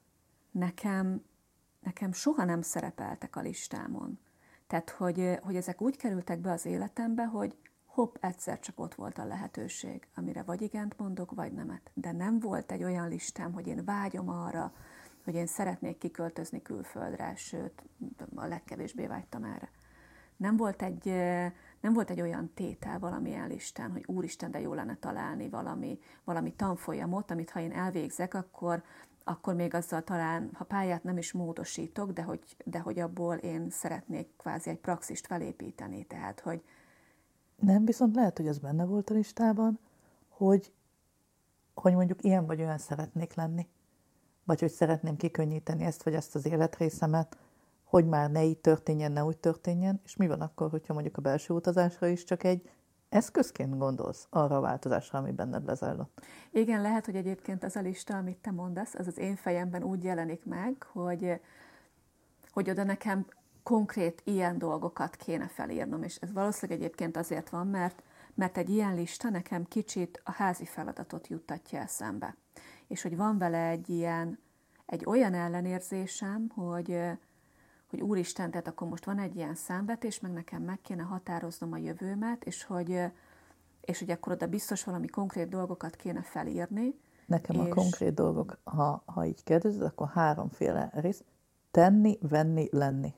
nekem 0.50 1.22
nekem 1.84 2.12
soha 2.12 2.44
nem 2.44 2.62
szerepeltek 2.62 3.36
a 3.36 3.40
listámon. 3.40 4.18
Tehát, 4.66 4.90
hogy, 4.90 5.38
hogy 5.42 5.56
ezek 5.56 5.80
úgy 5.80 5.96
kerültek 5.96 6.40
be 6.40 6.50
az 6.50 6.66
életembe, 6.66 7.24
hogy 7.24 7.56
hopp, 7.84 8.16
egyszer 8.20 8.60
csak 8.60 8.80
ott 8.80 8.94
volt 8.94 9.18
a 9.18 9.24
lehetőség, 9.24 10.08
amire 10.14 10.42
vagy 10.42 10.62
igent 10.62 10.98
mondok, 10.98 11.30
vagy 11.34 11.52
nemet. 11.52 11.90
De 11.94 12.12
nem 12.12 12.38
volt 12.40 12.72
egy 12.72 12.82
olyan 12.82 13.08
listám, 13.08 13.52
hogy 13.52 13.66
én 13.66 13.84
vágyom 13.84 14.28
arra, 14.28 14.72
hogy 15.24 15.34
én 15.34 15.46
szeretnék 15.46 15.98
kiköltözni 15.98 16.62
külföldre, 16.62 17.34
sőt, 17.36 17.82
a 18.34 18.46
legkevésbé 18.46 19.06
vágytam 19.06 19.44
erre. 19.44 19.70
Nem 20.36 20.56
volt 20.56 20.82
egy, 20.82 21.12
nem 21.84 21.92
volt 21.92 22.10
egy 22.10 22.20
olyan 22.20 22.50
tétel 22.54 22.98
valamilyen 22.98 23.48
listán, 23.48 23.90
hogy 23.90 24.04
úristen, 24.06 24.50
de 24.50 24.60
jó 24.60 24.74
lenne 24.74 24.96
találni 24.96 25.48
valami, 25.48 25.98
valami 26.24 26.52
tanfolyamot, 26.52 27.30
amit 27.30 27.50
ha 27.50 27.60
én 27.60 27.72
elvégzek, 27.72 28.34
akkor, 28.34 28.82
akkor 29.24 29.54
még 29.54 29.74
azzal 29.74 30.02
talán, 30.02 30.50
ha 30.54 30.64
pályát 30.64 31.04
nem 31.04 31.18
is 31.18 31.32
módosítok, 31.32 32.12
de 32.12 32.22
hogy, 32.22 32.40
de 32.64 32.78
hogy 32.78 32.98
abból 32.98 33.36
én 33.36 33.70
szeretnék 33.70 34.28
kvázi 34.36 34.70
egy 34.70 34.78
praxist 34.78 35.26
felépíteni, 35.26 36.04
tehát 36.04 36.40
hogy... 36.40 36.62
Nem, 37.56 37.84
viszont 37.84 38.14
lehet, 38.14 38.36
hogy 38.36 38.46
ez 38.46 38.58
benne 38.58 38.84
volt 38.84 39.10
a 39.10 39.14
listában, 39.14 39.78
hogy, 40.28 40.72
hogy 41.74 41.94
mondjuk 41.94 42.24
ilyen 42.24 42.46
vagy 42.46 42.60
olyan 42.60 42.78
szeretnék 42.78 43.34
lenni, 43.34 43.68
vagy 44.44 44.60
hogy 44.60 44.72
szeretném 44.72 45.16
kikönnyíteni 45.16 45.84
ezt 45.84 46.02
vagy 46.02 46.14
ezt 46.14 46.34
az 46.34 46.46
életrészemet, 46.46 47.36
hogy 47.94 48.06
már 48.06 48.30
ne 48.30 48.44
így 48.44 48.58
történjen, 48.58 49.12
ne 49.12 49.24
úgy 49.24 49.36
történjen, 49.36 50.00
és 50.04 50.16
mi 50.16 50.26
van 50.26 50.40
akkor, 50.40 50.70
hogyha 50.70 50.92
mondjuk 50.92 51.16
a 51.16 51.20
belső 51.20 51.54
utazásra 51.54 52.06
is 52.06 52.24
csak 52.24 52.44
egy 52.44 52.70
eszközként 53.08 53.78
gondolsz 53.78 54.26
arra 54.30 54.56
a 54.56 54.60
változásra, 54.60 55.18
ami 55.18 55.32
benned 55.32 55.66
lezajlott. 55.66 56.20
Igen, 56.50 56.82
lehet, 56.82 57.04
hogy 57.04 57.16
egyébként 57.16 57.64
az 57.64 57.76
a 57.76 57.80
lista, 57.80 58.16
amit 58.16 58.36
te 58.36 58.50
mondasz, 58.50 58.94
az 58.94 59.06
az 59.06 59.18
én 59.18 59.36
fejemben 59.36 59.82
úgy 59.82 60.04
jelenik 60.04 60.44
meg, 60.44 60.82
hogy, 60.92 61.40
hogy 62.50 62.70
oda 62.70 62.84
nekem 62.84 63.26
konkrét 63.62 64.22
ilyen 64.24 64.58
dolgokat 64.58 65.16
kéne 65.16 65.48
felírnom, 65.48 66.02
és 66.02 66.16
ez 66.16 66.32
valószínűleg 66.32 66.80
egyébként 66.80 67.16
azért 67.16 67.50
van, 67.50 67.66
mert, 67.66 68.02
mert 68.34 68.56
egy 68.58 68.68
ilyen 68.68 68.94
lista 68.94 69.28
nekem 69.30 69.64
kicsit 69.64 70.20
a 70.24 70.32
házi 70.32 70.64
feladatot 70.64 71.28
juttatja 71.28 71.80
eszembe. 71.80 72.36
És 72.86 73.02
hogy 73.02 73.16
van 73.16 73.38
vele 73.38 73.68
egy 73.68 73.88
ilyen, 73.88 74.38
egy 74.86 75.04
olyan 75.06 75.34
ellenérzésem, 75.34 76.48
hogy, 76.54 76.98
hogy 77.94 78.02
úristen, 78.02 78.50
tehát 78.50 78.68
akkor 78.68 78.88
most 78.88 79.04
van 79.04 79.18
egy 79.18 79.36
ilyen 79.36 79.54
számvetés, 79.54 80.20
meg 80.20 80.32
nekem 80.32 80.62
meg 80.62 80.80
kéne 80.82 81.02
határoznom 81.02 81.72
a 81.72 81.76
jövőmet, 81.76 82.44
és 82.44 82.64
hogy, 82.64 83.00
és 83.80 83.98
hogy 83.98 84.10
akkor 84.10 84.32
oda 84.32 84.46
biztos 84.46 84.84
valami 84.84 85.06
konkrét 85.06 85.48
dolgokat 85.48 85.96
kéne 85.96 86.22
felírni. 86.22 86.94
Nekem 87.26 87.60
és... 87.60 87.70
a 87.70 87.74
konkrét 87.74 88.14
dolgok, 88.14 88.58
ha, 88.64 89.02
ha 89.06 89.24
így 89.24 89.44
kérdezed, 89.44 89.82
akkor 89.82 90.08
háromféle 90.08 90.90
rész. 90.94 91.22
Tenni, 91.70 92.18
venni, 92.20 92.68
lenni. 92.70 93.14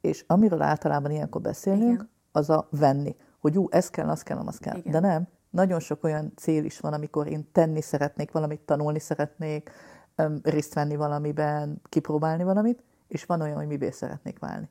És 0.00 0.24
amiről 0.26 0.62
általában 0.62 1.10
ilyenkor 1.10 1.40
beszélünk, 1.40 1.92
Igen. 1.92 2.10
az 2.32 2.50
a 2.50 2.68
venni. 2.70 3.16
Hogy 3.38 3.58
ú, 3.58 3.66
ez 3.70 3.90
kell, 3.90 4.08
az 4.08 4.22
kell, 4.22 4.38
az 4.38 4.58
kell. 4.58 4.76
Igen. 4.76 4.92
De 4.92 5.00
nem, 5.00 5.28
nagyon 5.50 5.80
sok 5.80 6.04
olyan 6.04 6.32
cél 6.36 6.64
is 6.64 6.80
van, 6.80 6.92
amikor 6.92 7.26
én 7.26 7.52
tenni 7.52 7.80
szeretnék, 7.80 8.30
valamit 8.30 8.60
tanulni 8.60 8.98
szeretnék, 8.98 9.70
részt 10.42 10.74
venni 10.74 10.96
valamiben, 10.96 11.80
kipróbálni 11.88 12.42
valamit, 12.42 12.82
és 13.10 13.24
van 13.24 13.40
olyan, 13.40 13.56
hogy 13.56 13.66
mibé 13.66 13.90
szeretnék 13.90 14.38
válni. 14.38 14.68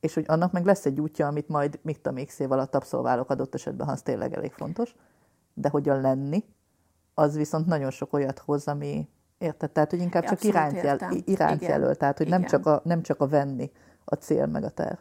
És 0.00 0.14
hogy 0.14 0.24
annak 0.28 0.52
meg 0.52 0.64
lesz 0.64 0.86
egy 0.86 1.00
útja, 1.00 1.26
amit 1.26 1.48
majd 1.48 1.78
mit 1.82 2.06
a 2.06 2.10
még 2.10 2.30
szév 2.30 2.52
alatt 2.52 2.74
abszolválok 2.74 3.30
adott 3.30 3.54
esetben, 3.54 3.86
ha 3.86 3.92
az 3.92 4.02
tényleg 4.02 4.34
elég 4.34 4.52
fontos, 4.52 4.94
de 5.54 5.68
hogy 5.68 5.88
a 5.88 6.00
lenni, 6.00 6.44
az 7.14 7.36
viszont 7.36 7.66
nagyon 7.66 7.90
sok 7.90 8.12
olyat 8.12 8.38
hoz, 8.38 8.68
ami 8.68 9.08
érted? 9.38 9.70
Tehát, 9.70 9.90
hogy 9.90 10.00
inkább 10.00 10.24
csak 10.24 10.44
irányt, 10.44 10.82
jel, 10.82 10.98
irányt 11.24 11.62
jelöl, 11.62 11.94
tehát, 11.94 12.18
hogy 12.18 12.28
nem 12.28 12.44
csak, 12.44 12.66
a, 12.66 12.80
nem 12.84 13.02
csak 13.02 13.20
a 13.20 13.28
venni 13.28 13.70
a 14.04 14.14
cél 14.14 14.46
meg 14.46 14.64
a 14.64 14.70
terv. 14.70 14.98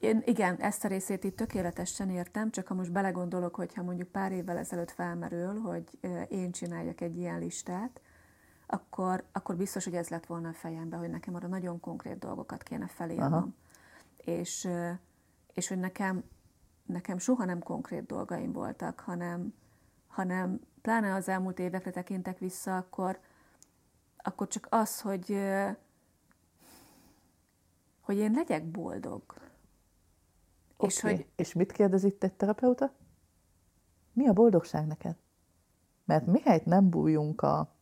Én 0.00 0.22
igen, 0.24 0.56
ezt 0.56 0.84
a 0.84 0.88
részét 0.88 1.24
itt 1.24 1.36
tökéletesen 1.36 2.10
értem, 2.10 2.50
csak 2.50 2.66
ha 2.66 2.74
most 2.74 2.92
belegondolok, 2.92 3.54
hogyha 3.54 3.82
mondjuk 3.82 4.08
pár 4.08 4.32
évvel 4.32 4.58
ezelőtt 4.58 4.90
felmerül, 4.90 5.60
hogy 5.60 5.84
én 6.28 6.52
csináljak 6.52 7.00
egy 7.00 7.16
ilyen 7.16 7.38
listát, 7.38 8.00
akkor, 8.66 9.24
akkor 9.32 9.56
biztos, 9.56 9.84
hogy 9.84 9.94
ez 9.94 10.08
lett 10.08 10.26
volna 10.26 10.48
a 10.48 10.52
fejemben, 10.52 10.98
hogy 10.98 11.10
nekem 11.10 11.34
arra 11.34 11.48
nagyon 11.48 11.80
konkrét 11.80 12.18
dolgokat 12.18 12.62
kéne 12.62 12.86
felírnom. 12.86 13.54
És, 14.16 14.68
és 15.52 15.68
hogy 15.68 15.78
nekem, 15.78 16.24
nekem 16.86 17.18
soha 17.18 17.44
nem 17.44 17.62
konkrét 17.62 18.06
dolgaim 18.06 18.52
voltak, 18.52 19.00
hanem, 19.00 19.54
hanem 20.06 20.60
pláne 20.82 21.14
az 21.14 21.28
elmúlt 21.28 21.58
évekre 21.58 21.90
tekintek 21.90 22.38
vissza, 22.38 22.76
akkor, 22.76 23.18
akkor 24.16 24.48
csak 24.48 24.66
az, 24.70 25.00
hogy, 25.00 25.38
hogy 28.00 28.16
én 28.16 28.32
legyek 28.32 28.64
boldog. 28.64 29.22
Okay. 30.76 30.88
És, 30.88 31.00
hogy... 31.00 31.26
és 31.36 31.52
mit 31.52 31.72
kérdez 31.72 32.04
itt 32.04 32.22
egy 32.24 32.32
terapeuta? 32.32 32.92
Mi 34.12 34.28
a 34.28 34.32
boldogság 34.32 34.86
neked? 34.86 35.16
Mert 36.04 36.26
mihelyt 36.26 36.64
nem 36.64 36.90
bújjunk 36.90 37.42
a 37.42 37.73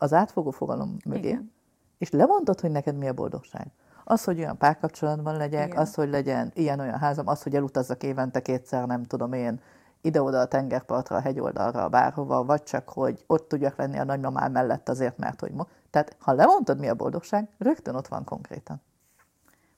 az 0.00 0.12
átfogó 0.12 0.50
fogalom 0.50 0.96
mögé, 1.04 1.28
Igen. 1.28 1.52
és 1.98 2.10
levontod, 2.10 2.60
hogy 2.60 2.70
neked 2.70 2.96
mi 2.96 3.08
a 3.08 3.12
boldogság. 3.12 3.70
Az, 4.04 4.24
hogy 4.24 4.38
olyan 4.38 4.56
párkapcsolatban 4.56 5.36
legyek, 5.36 5.66
Igen. 5.66 5.78
az, 5.78 5.94
hogy 5.94 6.08
legyen 6.08 6.50
ilyen-olyan 6.54 6.98
házam, 6.98 7.26
az, 7.26 7.42
hogy 7.42 7.54
elutazzak 7.54 8.02
évente 8.02 8.40
kétszer, 8.42 8.86
nem 8.86 9.04
tudom 9.04 9.32
én, 9.32 9.60
ide-oda 10.00 10.40
a 10.40 10.46
tengerpartra, 10.46 11.16
a 11.16 11.20
hegyoldalra, 11.20 11.88
bárhova, 11.88 12.44
vagy 12.44 12.62
csak, 12.62 12.88
hogy 12.88 13.24
ott 13.26 13.48
tudjak 13.48 13.76
lenni 13.76 13.98
a 13.98 14.04
nagymamám 14.04 14.52
mellett 14.52 14.88
azért, 14.88 15.18
mert 15.18 15.40
hogy 15.40 15.52
mo. 15.52 15.64
Tehát, 15.90 16.16
ha 16.18 16.32
levontod, 16.32 16.78
mi 16.78 16.88
a 16.88 16.94
boldogság, 16.94 17.48
rögtön 17.58 17.94
ott 17.94 18.08
van 18.08 18.24
konkrétan. 18.24 18.80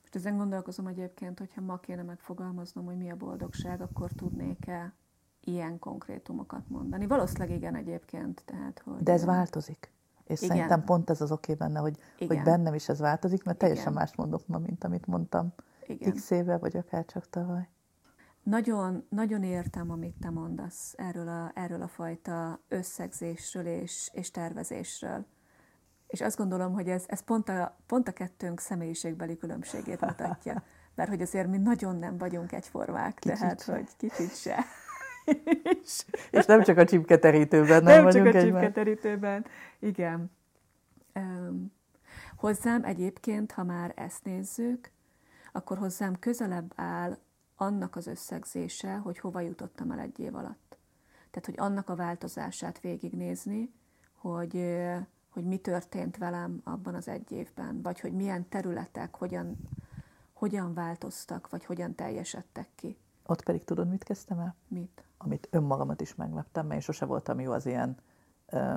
Most 0.01 0.15
ezen 0.15 0.37
gondolkozom 0.37 0.87
egyébként, 0.87 1.39
hogyha 1.39 1.61
ma 1.61 1.77
kéne 1.77 2.01
megfogalmaznom, 2.01 2.85
hogy 2.85 2.97
mi 2.97 3.11
a 3.11 3.15
boldogság, 3.15 3.81
akkor 3.81 4.09
tudnék-e 4.11 4.93
ilyen 5.43 5.79
konkrétumokat 5.79 6.69
mondani. 6.69 7.07
Valószínűleg 7.07 7.49
igen 7.49 7.75
egyébként. 7.75 8.43
Tehát, 8.45 8.81
hogy 8.85 9.03
De 9.03 9.11
ez 9.11 9.25
változik. 9.25 9.91
És 10.25 10.41
Igen. 10.41 10.49
szerintem 10.55 10.83
pont 10.83 11.09
ez 11.09 11.21
az 11.21 11.31
oké 11.31 11.53
benne, 11.53 11.79
hogy, 11.79 11.97
hogy 12.27 12.41
bennem 12.43 12.73
is 12.73 12.89
ez 12.89 12.99
változik, 12.99 13.43
mert 13.43 13.57
teljesen 13.57 13.83
Igen. 13.83 13.97
mást 13.97 14.17
mondok 14.17 14.47
ma, 14.47 14.57
mint 14.57 14.83
amit 14.83 15.05
mondtam 15.05 15.53
Igen. 15.87 16.13
x 16.13 16.31
éve, 16.31 16.57
vagy 16.57 16.77
akár 16.77 17.05
csak 17.05 17.29
tavaly. 17.29 17.69
Nagyon, 18.43 19.05
nagyon 19.09 19.43
értem, 19.43 19.91
amit 19.91 20.15
te 20.19 20.29
mondasz 20.29 20.93
erről 20.97 21.27
a, 21.27 21.51
erről 21.55 21.81
a 21.81 21.87
fajta 21.87 22.59
összegzésről 22.67 23.65
és, 23.65 24.09
és 24.13 24.31
tervezésről. 24.31 25.25
És 26.07 26.21
azt 26.21 26.37
gondolom, 26.37 26.73
hogy 26.73 26.89
ez, 26.89 27.03
ez 27.07 27.21
pont, 27.21 27.49
a, 27.49 27.77
pont 27.87 28.07
a 28.07 28.11
kettőnk 28.11 28.59
személyiségbeli 28.59 29.37
különbségét 29.37 30.01
mutatja. 30.01 30.63
Mert 30.95 31.09
hogy 31.09 31.21
azért 31.21 31.47
mi 31.47 31.57
nagyon 31.57 31.95
nem 31.95 32.17
vagyunk 32.17 32.51
egyformák, 32.51 33.15
kicsit 33.15 33.39
tehát 33.39 33.63
se. 33.63 33.73
hogy 33.73 33.89
kicsit 33.97 34.35
se. 34.35 34.65
És, 35.81 36.05
és 36.31 36.45
nem 36.45 36.63
csak 36.63 36.77
a 36.77 36.85
csipketerítőben, 36.85 37.83
nem, 37.83 38.03
nem 38.03 38.11
csak 38.11 38.25
a 38.25 38.41
csipketerítőben, 38.41 39.45
igen. 39.79 40.31
Um, 41.15 41.71
hozzám 42.35 42.83
egyébként, 42.83 43.51
ha 43.51 43.63
már 43.63 43.93
ezt 43.95 44.23
nézzük, 44.23 44.91
akkor 45.51 45.77
hozzám 45.77 46.19
közelebb 46.19 46.73
áll 46.75 47.17
annak 47.55 47.95
az 47.95 48.07
összegzése, 48.07 48.95
hogy 48.95 49.19
hova 49.19 49.39
jutottam 49.39 49.91
el 49.91 49.99
egy 49.99 50.19
év 50.19 50.35
alatt. 50.35 50.77
Tehát, 51.31 51.45
hogy 51.45 51.55
annak 51.57 51.89
a 51.89 51.95
változását 51.95 52.79
végignézni, 52.79 53.73
hogy, 54.13 54.65
hogy 55.29 55.43
mi 55.43 55.57
történt 55.57 56.17
velem 56.17 56.61
abban 56.63 56.95
az 56.95 57.07
egy 57.07 57.31
évben, 57.31 57.81
vagy 57.81 57.99
hogy 57.99 58.13
milyen 58.13 58.49
területek 58.49 59.15
hogyan, 59.15 59.57
hogyan 60.33 60.73
változtak, 60.73 61.49
vagy 61.49 61.65
hogyan 61.65 61.95
teljesedtek 61.95 62.67
ki. 62.75 62.97
Ott 63.25 63.43
pedig 63.43 63.63
tudod, 63.63 63.89
mit 63.89 64.03
kezdtem 64.03 64.39
el? 64.39 64.55
Mit? 64.67 65.03
Amit 65.23 65.47
önmagamat 65.51 66.01
is 66.01 66.15
megleptem, 66.15 66.63
mert 66.63 66.75
én 66.75 66.81
sose 66.81 67.05
voltam 67.05 67.39
jó 67.39 67.51
az 67.51 67.65
ilyen, 67.65 67.97
ö, 68.45 68.75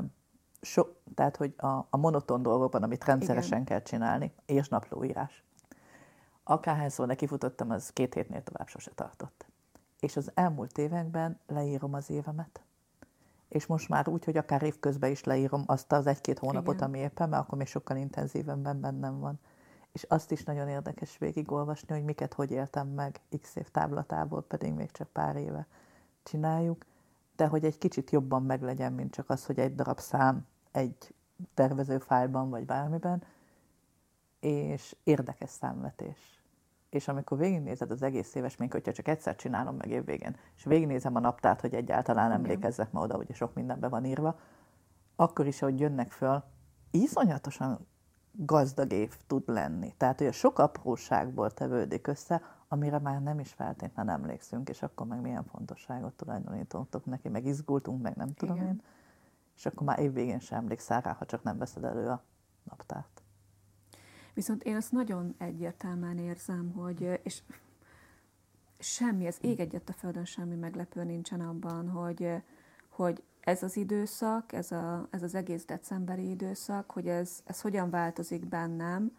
so, 0.60 0.82
tehát 1.14 1.36
hogy 1.36 1.54
a, 1.56 1.66
a 1.66 1.96
monoton 1.96 2.42
dolgokban, 2.42 2.82
amit 2.82 3.04
rendszeresen 3.04 3.60
Igen. 3.60 3.64
kell 3.64 3.82
csinálni, 3.82 4.34
és 4.46 4.68
naplóírás. 4.68 5.44
Akárhányszor 6.44 7.06
nekifutottam, 7.06 7.70
az 7.70 7.90
két 7.90 8.14
hétnél 8.14 8.42
tovább 8.42 8.68
sose 8.68 8.90
tartott. 8.94 9.46
És 10.00 10.16
az 10.16 10.30
elmúlt 10.34 10.78
években 10.78 11.40
leírom 11.46 11.94
az 11.94 12.10
évemet. 12.10 12.60
És 13.48 13.66
most 13.66 13.88
már 13.88 14.08
úgy, 14.08 14.24
hogy 14.24 14.36
akár 14.36 14.62
évközben 14.62 15.10
is 15.10 15.24
leírom 15.24 15.62
azt 15.66 15.92
az 15.92 16.06
egy-két 16.06 16.38
hónapot, 16.38 16.74
Igen. 16.74 16.86
ami 16.86 16.98
éppen, 16.98 17.28
mert 17.28 17.42
akkor 17.42 17.58
még 17.58 17.66
sokkal 17.66 17.96
intenzívebben 17.96 18.80
bennem 18.80 19.18
van. 19.20 19.38
És 19.92 20.02
azt 20.02 20.30
is 20.30 20.44
nagyon 20.44 20.68
érdekes 20.68 21.18
végigolvasni, 21.18 21.94
hogy 21.94 22.04
miket 22.04 22.34
hogy 22.34 22.50
éltem 22.50 22.88
meg 22.88 23.20
x 23.40 23.56
év 23.56 23.68
táblatából, 23.68 24.42
pedig 24.42 24.72
még 24.72 24.90
csak 24.90 25.08
pár 25.08 25.36
éve 25.36 25.66
csináljuk, 26.26 26.84
de 27.36 27.46
hogy 27.46 27.64
egy 27.64 27.78
kicsit 27.78 28.10
jobban 28.10 28.42
meglegyen, 28.42 28.92
mint 28.92 29.12
csak 29.12 29.30
az, 29.30 29.46
hogy 29.46 29.58
egy 29.58 29.74
darab 29.74 29.98
szám 29.98 30.46
egy 30.72 31.14
tervező 31.54 31.98
fájlban 31.98 32.50
vagy 32.50 32.64
bármiben, 32.64 33.22
és 34.40 34.96
érdekes 35.04 35.50
számvetés. 35.50 36.40
És 36.90 37.08
amikor 37.08 37.38
végignézed 37.38 37.90
az 37.90 38.02
egész 38.02 38.34
éves, 38.34 38.56
mint 38.56 38.72
hogyha 38.72 38.92
csak 38.92 39.08
egyszer 39.08 39.36
csinálom 39.36 39.76
meg 39.76 39.90
évvégén, 39.90 40.36
és 40.56 40.64
végignézem 40.64 41.16
a 41.16 41.20
naptát, 41.20 41.60
hogy 41.60 41.74
egyáltalán 41.74 42.32
emlékezzek 42.32 42.92
ma 42.92 43.00
oda, 43.00 43.16
hogy 43.16 43.34
sok 43.34 43.54
mindenben 43.54 43.90
van 43.90 44.04
írva, 44.04 44.38
akkor 45.16 45.46
is, 45.46 45.58
hogy 45.58 45.80
jönnek 45.80 46.10
föl, 46.10 46.42
iszonyatosan 46.90 47.86
gazdag 48.32 48.92
év 48.92 49.16
tud 49.26 49.42
lenni. 49.46 49.94
Tehát, 49.96 50.18
hogy 50.18 50.26
a 50.26 50.32
sok 50.32 50.58
apróságból 50.58 51.50
tevődik 51.50 52.06
össze, 52.06 52.42
amire 52.68 52.98
már 52.98 53.22
nem 53.22 53.38
is 53.38 53.52
feltétlenül 53.52 54.12
emlékszünk, 54.12 54.68
és 54.68 54.82
akkor 54.82 55.06
meg 55.06 55.20
milyen 55.20 55.44
fontosságot 55.44 56.14
tulajdonítottok 56.14 57.04
neki, 57.04 57.28
meg 57.28 57.44
izgultunk, 57.46 58.02
meg 58.02 58.16
nem 58.16 58.34
tudom 58.34 58.56
Igen. 58.56 58.68
én, 58.68 58.82
és 59.56 59.66
akkor 59.66 59.86
már 59.86 59.98
évvégén 59.98 60.38
sem 60.38 60.58
emlékszel 60.58 61.00
rá, 61.00 61.12
ha 61.12 61.26
csak 61.26 61.42
nem 61.42 61.58
veszed 61.58 61.84
elő 61.84 62.08
a 62.08 62.22
naptárt. 62.64 63.22
Viszont 64.34 64.62
én 64.62 64.76
azt 64.76 64.92
nagyon 64.92 65.34
egyértelműen 65.38 66.18
érzem, 66.18 66.72
hogy, 66.72 67.20
és 67.22 67.42
semmi, 68.78 69.26
ez 69.26 69.36
ég 69.40 69.60
egyet 69.60 69.88
a 69.88 69.92
földön 69.92 70.24
semmi 70.24 70.54
meglepő 70.54 71.04
nincsen 71.04 71.40
abban, 71.40 71.88
hogy, 71.88 72.42
hogy 72.88 73.22
ez 73.40 73.62
az 73.62 73.76
időszak, 73.76 74.52
ez, 74.52 74.72
a, 74.72 75.06
ez 75.10 75.22
az 75.22 75.34
egész 75.34 75.64
decemberi 75.64 76.28
időszak, 76.28 76.90
hogy 76.90 77.08
ez, 77.08 77.40
ez 77.44 77.60
hogyan 77.60 77.90
változik 77.90 78.46
bennem, 78.46 79.12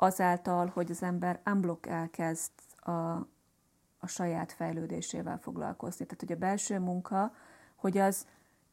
azáltal, 0.00 0.66
hogy 0.66 0.90
az 0.90 1.02
ember 1.02 1.40
unblock 1.46 1.86
elkezd 1.86 2.50
a, 2.76 2.90
a 3.98 4.06
saját 4.06 4.52
fejlődésével 4.52 5.38
foglalkozni. 5.38 6.04
Tehát, 6.04 6.20
hogy 6.20 6.32
a 6.32 6.36
belső 6.36 6.78
munka, 6.78 7.32
hogy 7.76 7.98
az 7.98 8.26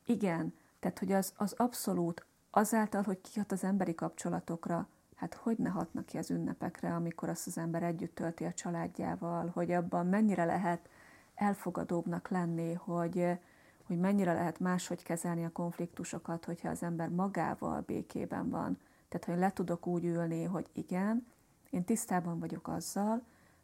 igen, 0.06 0.54
tehát, 0.80 1.00
hogy 1.00 1.12
az, 1.12 1.34
az 1.38 1.54
abszolút 1.58 2.26
azáltal, 2.52 3.04
hogy 3.04 3.22
kihat 3.22 3.52
az 3.52 3.64
emberi 3.64 3.96
kapcsolatokra, 3.96 4.88
hát 5.16 5.34
hogy 5.34 5.58
ne 5.58 5.70
hatnak 5.70 6.06
ki 6.06 6.18
az 6.18 6.32
ünnepekre, 6.32 6.96
amikor 6.96 7.30
azt 7.30 7.48
az 7.48 7.58
ember 7.58 7.84
együtt 7.84 8.16
tölti 8.16 8.44
a 8.44 8.54
családjával, 8.54 9.52
hogy 9.54 9.72
abban 9.72 10.08
mennyire 10.08 10.46
lehet 10.46 10.90
elfogadóbbnak 11.36 12.30
lenni, 12.30 12.74
hogy, 12.74 13.40
hogy 13.88 14.00
mennyire 14.00 14.34
lehet 14.34 14.60
máshogy 14.60 15.04
kezelni 15.04 15.46
a 15.46 15.52
konfliktusokat, 15.52 16.46
hogyha 16.46 16.70
az 16.70 16.84
ember 16.84 17.10
magával 17.10 17.82
békében 17.82 18.50
van. 18.50 18.78
Tehát, 19.20 19.30
hogy 19.30 19.40
le 19.40 19.54
tudok 19.54 19.88
úgy 19.88 20.06
ülni, 20.06 20.44
hogy 20.44 20.70
igen, 20.74 21.26
én 21.70 21.84
tisztában 21.84 22.40
vagyok 22.40 22.68
azzal, 22.68 23.22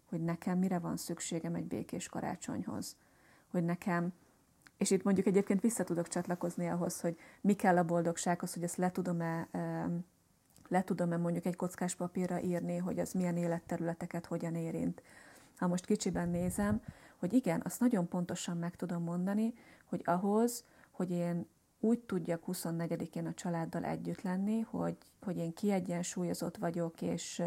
hogy 0.10 0.24
nekem 0.24 0.58
mire 0.58 0.80
van 0.80 0.98
szükségem 0.98 1.56
egy 1.56 1.66
békés 1.66 2.08
karácsonyhoz. 2.08 2.96
Hogy 3.50 3.64
nekem, 3.64 4.14
és 4.78 4.92
itt 4.92 5.04
mondjuk 5.04 5.28
egyébként 5.28 5.62
vissza 5.62 5.84
tudok 5.84 6.08
csatlakozni 6.08 6.68
ahhoz, 6.68 7.02
hogy 7.02 7.18
mi 7.42 7.54
kell 7.54 7.78
a 7.78 7.86
boldogsághoz, 7.86 8.54
hogy 8.54 8.64
ezt 8.64 8.76
le 8.76 8.92
tudom-e 8.92 9.48
le 10.68 10.84
tudom-e 10.84 11.18
mondjuk 11.18 11.46
egy 11.46 11.56
kockás 11.56 11.96
papírra 11.96 12.42
írni, 12.42 12.78
hogy 12.78 13.00
az 13.00 13.12
milyen 13.12 13.38
életterületeket 13.38 14.26
hogyan 14.26 14.56
érint. 14.56 15.02
Ha 15.58 15.68
most 15.68 15.86
kicsiben 15.86 16.30
nézem, 16.30 16.82
hogy 17.18 17.34
igen, 17.34 17.62
azt 17.66 17.80
nagyon 17.80 18.08
pontosan 18.08 18.58
meg 18.58 18.76
tudom 18.76 19.04
mondani, 19.04 19.54
hogy 19.86 20.02
ahhoz, 20.06 20.64
hogy 20.92 21.12
én 21.12 21.48
úgy 21.82 22.00
tudjak 22.00 22.44
24-én 22.48 23.26
a 23.26 23.34
családdal 23.34 23.84
együtt 23.84 24.22
lenni, 24.22 24.60
hogy, 24.60 24.98
hogy 25.22 25.38
én 25.38 25.54
kiegyensúlyozott 25.54 26.58
vagyok, 26.58 27.02
és, 27.02 27.44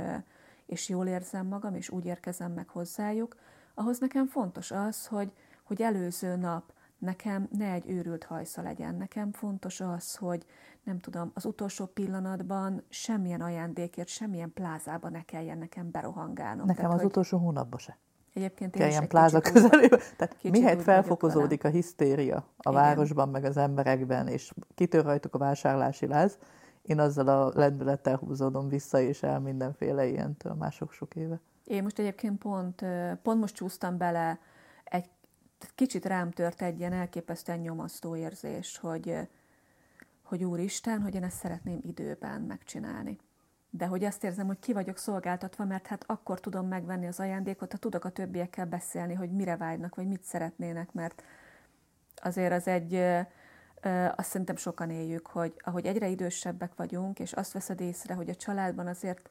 és 0.66 0.88
jól 0.88 1.06
érzem 1.06 1.46
magam, 1.46 1.74
és 1.74 1.90
úgy 1.90 2.06
érkezem 2.06 2.52
meg 2.52 2.68
hozzájuk, 2.68 3.36
ahhoz 3.74 3.98
nekem 3.98 4.26
fontos 4.26 4.70
az, 4.70 5.06
hogy, 5.06 5.32
hogy 5.62 5.82
előző 5.82 6.36
nap 6.36 6.72
nekem 6.98 7.48
ne 7.50 7.72
egy 7.72 7.90
őrült 7.90 8.24
hajsza 8.24 8.62
legyen. 8.62 8.94
Nekem 8.94 9.32
fontos 9.32 9.80
az, 9.80 10.16
hogy 10.16 10.46
nem 10.82 10.98
tudom, 10.98 11.30
az 11.34 11.44
utolsó 11.44 11.86
pillanatban 11.86 12.82
semmilyen 12.88 13.40
ajándékért, 13.40 14.08
semmilyen 14.08 14.52
plázába 14.52 15.08
ne 15.08 15.22
kelljen 15.22 15.58
nekem 15.58 15.90
berohangálnom. 15.90 16.66
Nekem 16.66 16.82
Tehát, 16.82 16.92
az 16.92 17.00
hogy... 17.00 17.10
utolsó 17.10 17.38
hónapban 17.38 17.78
se. 17.78 17.98
Egyébként 18.34 18.76
én 18.76 18.88
ilyen 18.88 19.08
pláza 19.08 19.40
közelébe. 19.40 19.96
Tehát 20.16 20.36
mihelyt 20.42 20.82
felfokozódik 20.82 21.64
a 21.64 21.68
hisztéria 21.68 22.36
a 22.36 22.70
Igen. 22.70 22.82
városban, 22.82 23.28
meg 23.28 23.44
az 23.44 23.56
emberekben, 23.56 24.28
és 24.28 24.52
kitör 24.74 25.04
rajtuk 25.04 25.34
a 25.34 25.38
vásárlási 25.38 26.06
láz, 26.06 26.38
én 26.82 26.98
azzal 26.98 27.28
a 27.28 27.52
lendülettel 27.54 28.16
húzódom 28.16 28.68
vissza, 28.68 29.00
és 29.00 29.22
el 29.22 29.40
mindenféle 29.40 30.06
ilyentől 30.06 30.54
már 30.54 30.72
sok-sok 30.72 31.14
éve. 31.14 31.40
Én 31.64 31.82
most 31.82 31.98
egyébként 31.98 32.38
pont, 32.38 32.84
pont 33.22 33.40
most 33.40 33.54
csúsztam 33.54 33.98
bele, 33.98 34.38
egy 34.84 35.10
kicsit 35.74 36.04
rám 36.04 36.30
tört 36.30 36.62
egy 36.62 36.78
ilyen 36.78 36.92
elképesztően 36.92 37.58
nyomasztó 37.58 38.16
érzés, 38.16 38.78
hogy, 38.78 39.16
hogy 40.22 40.44
Úristen, 40.44 41.00
hogy 41.00 41.14
én 41.14 41.24
ezt 41.24 41.36
szeretném 41.36 41.78
időben 41.82 42.40
megcsinálni 42.40 43.18
de 43.76 43.86
hogy 43.86 44.04
azt 44.04 44.24
érzem, 44.24 44.46
hogy 44.46 44.58
ki 44.58 44.72
vagyok 44.72 44.96
szolgáltatva, 44.96 45.64
mert 45.64 45.86
hát 45.86 46.04
akkor 46.06 46.40
tudom 46.40 46.66
megvenni 46.66 47.06
az 47.06 47.20
ajándékot, 47.20 47.72
ha 47.72 47.78
tudok 47.78 48.04
a 48.04 48.08
többiekkel 48.08 48.66
beszélni, 48.66 49.14
hogy 49.14 49.30
mire 49.30 49.56
vágynak, 49.56 49.94
vagy 49.94 50.06
mit 50.06 50.22
szeretnének, 50.22 50.92
mert 50.92 51.22
azért 52.16 52.52
az 52.52 52.66
egy, 52.66 52.94
azt 54.16 54.28
szerintem 54.28 54.56
sokan 54.56 54.90
éljük, 54.90 55.26
hogy 55.26 55.54
ahogy 55.58 55.86
egyre 55.86 56.08
idősebbek 56.08 56.74
vagyunk, 56.74 57.18
és 57.18 57.32
azt 57.32 57.52
veszed 57.52 57.80
észre, 57.80 58.14
hogy 58.14 58.28
a 58.28 58.34
családban 58.34 58.86
azért 58.86 59.30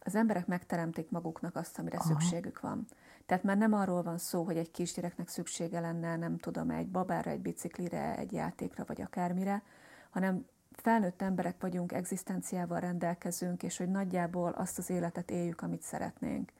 az 0.00 0.14
emberek 0.14 0.46
megteremtik 0.46 1.10
maguknak 1.10 1.56
azt, 1.56 1.78
amire 1.78 1.96
Aha. 1.96 2.06
szükségük 2.06 2.60
van. 2.60 2.86
Tehát 3.26 3.44
már 3.44 3.56
nem 3.56 3.72
arról 3.72 4.02
van 4.02 4.18
szó, 4.18 4.42
hogy 4.42 4.56
egy 4.56 4.70
kisgyereknek 4.70 5.28
szüksége 5.28 5.80
lenne, 5.80 6.16
nem 6.16 6.38
tudom, 6.38 6.70
egy 6.70 6.88
babára, 6.88 7.30
egy 7.30 7.40
biciklire, 7.40 8.16
egy 8.16 8.32
játékra, 8.32 8.84
vagy 8.86 9.00
akármire, 9.00 9.62
hanem 10.10 10.46
felnőtt 10.80 11.22
emberek 11.22 11.60
vagyunk, 11.60 11.92
egzisztenciával 11.92 12.80
rendelkezünk, 12.80 13.62
és 13.62 13.76
hogy 13.76 13.90
nagyjából 13.90 14.50
azt 14.50 14.78
az 14.78 14.90
életet 14.90 15.30
éljük, 15.30 15.60
amit 15.60 15.82
szeretnénk. 15.82 16.52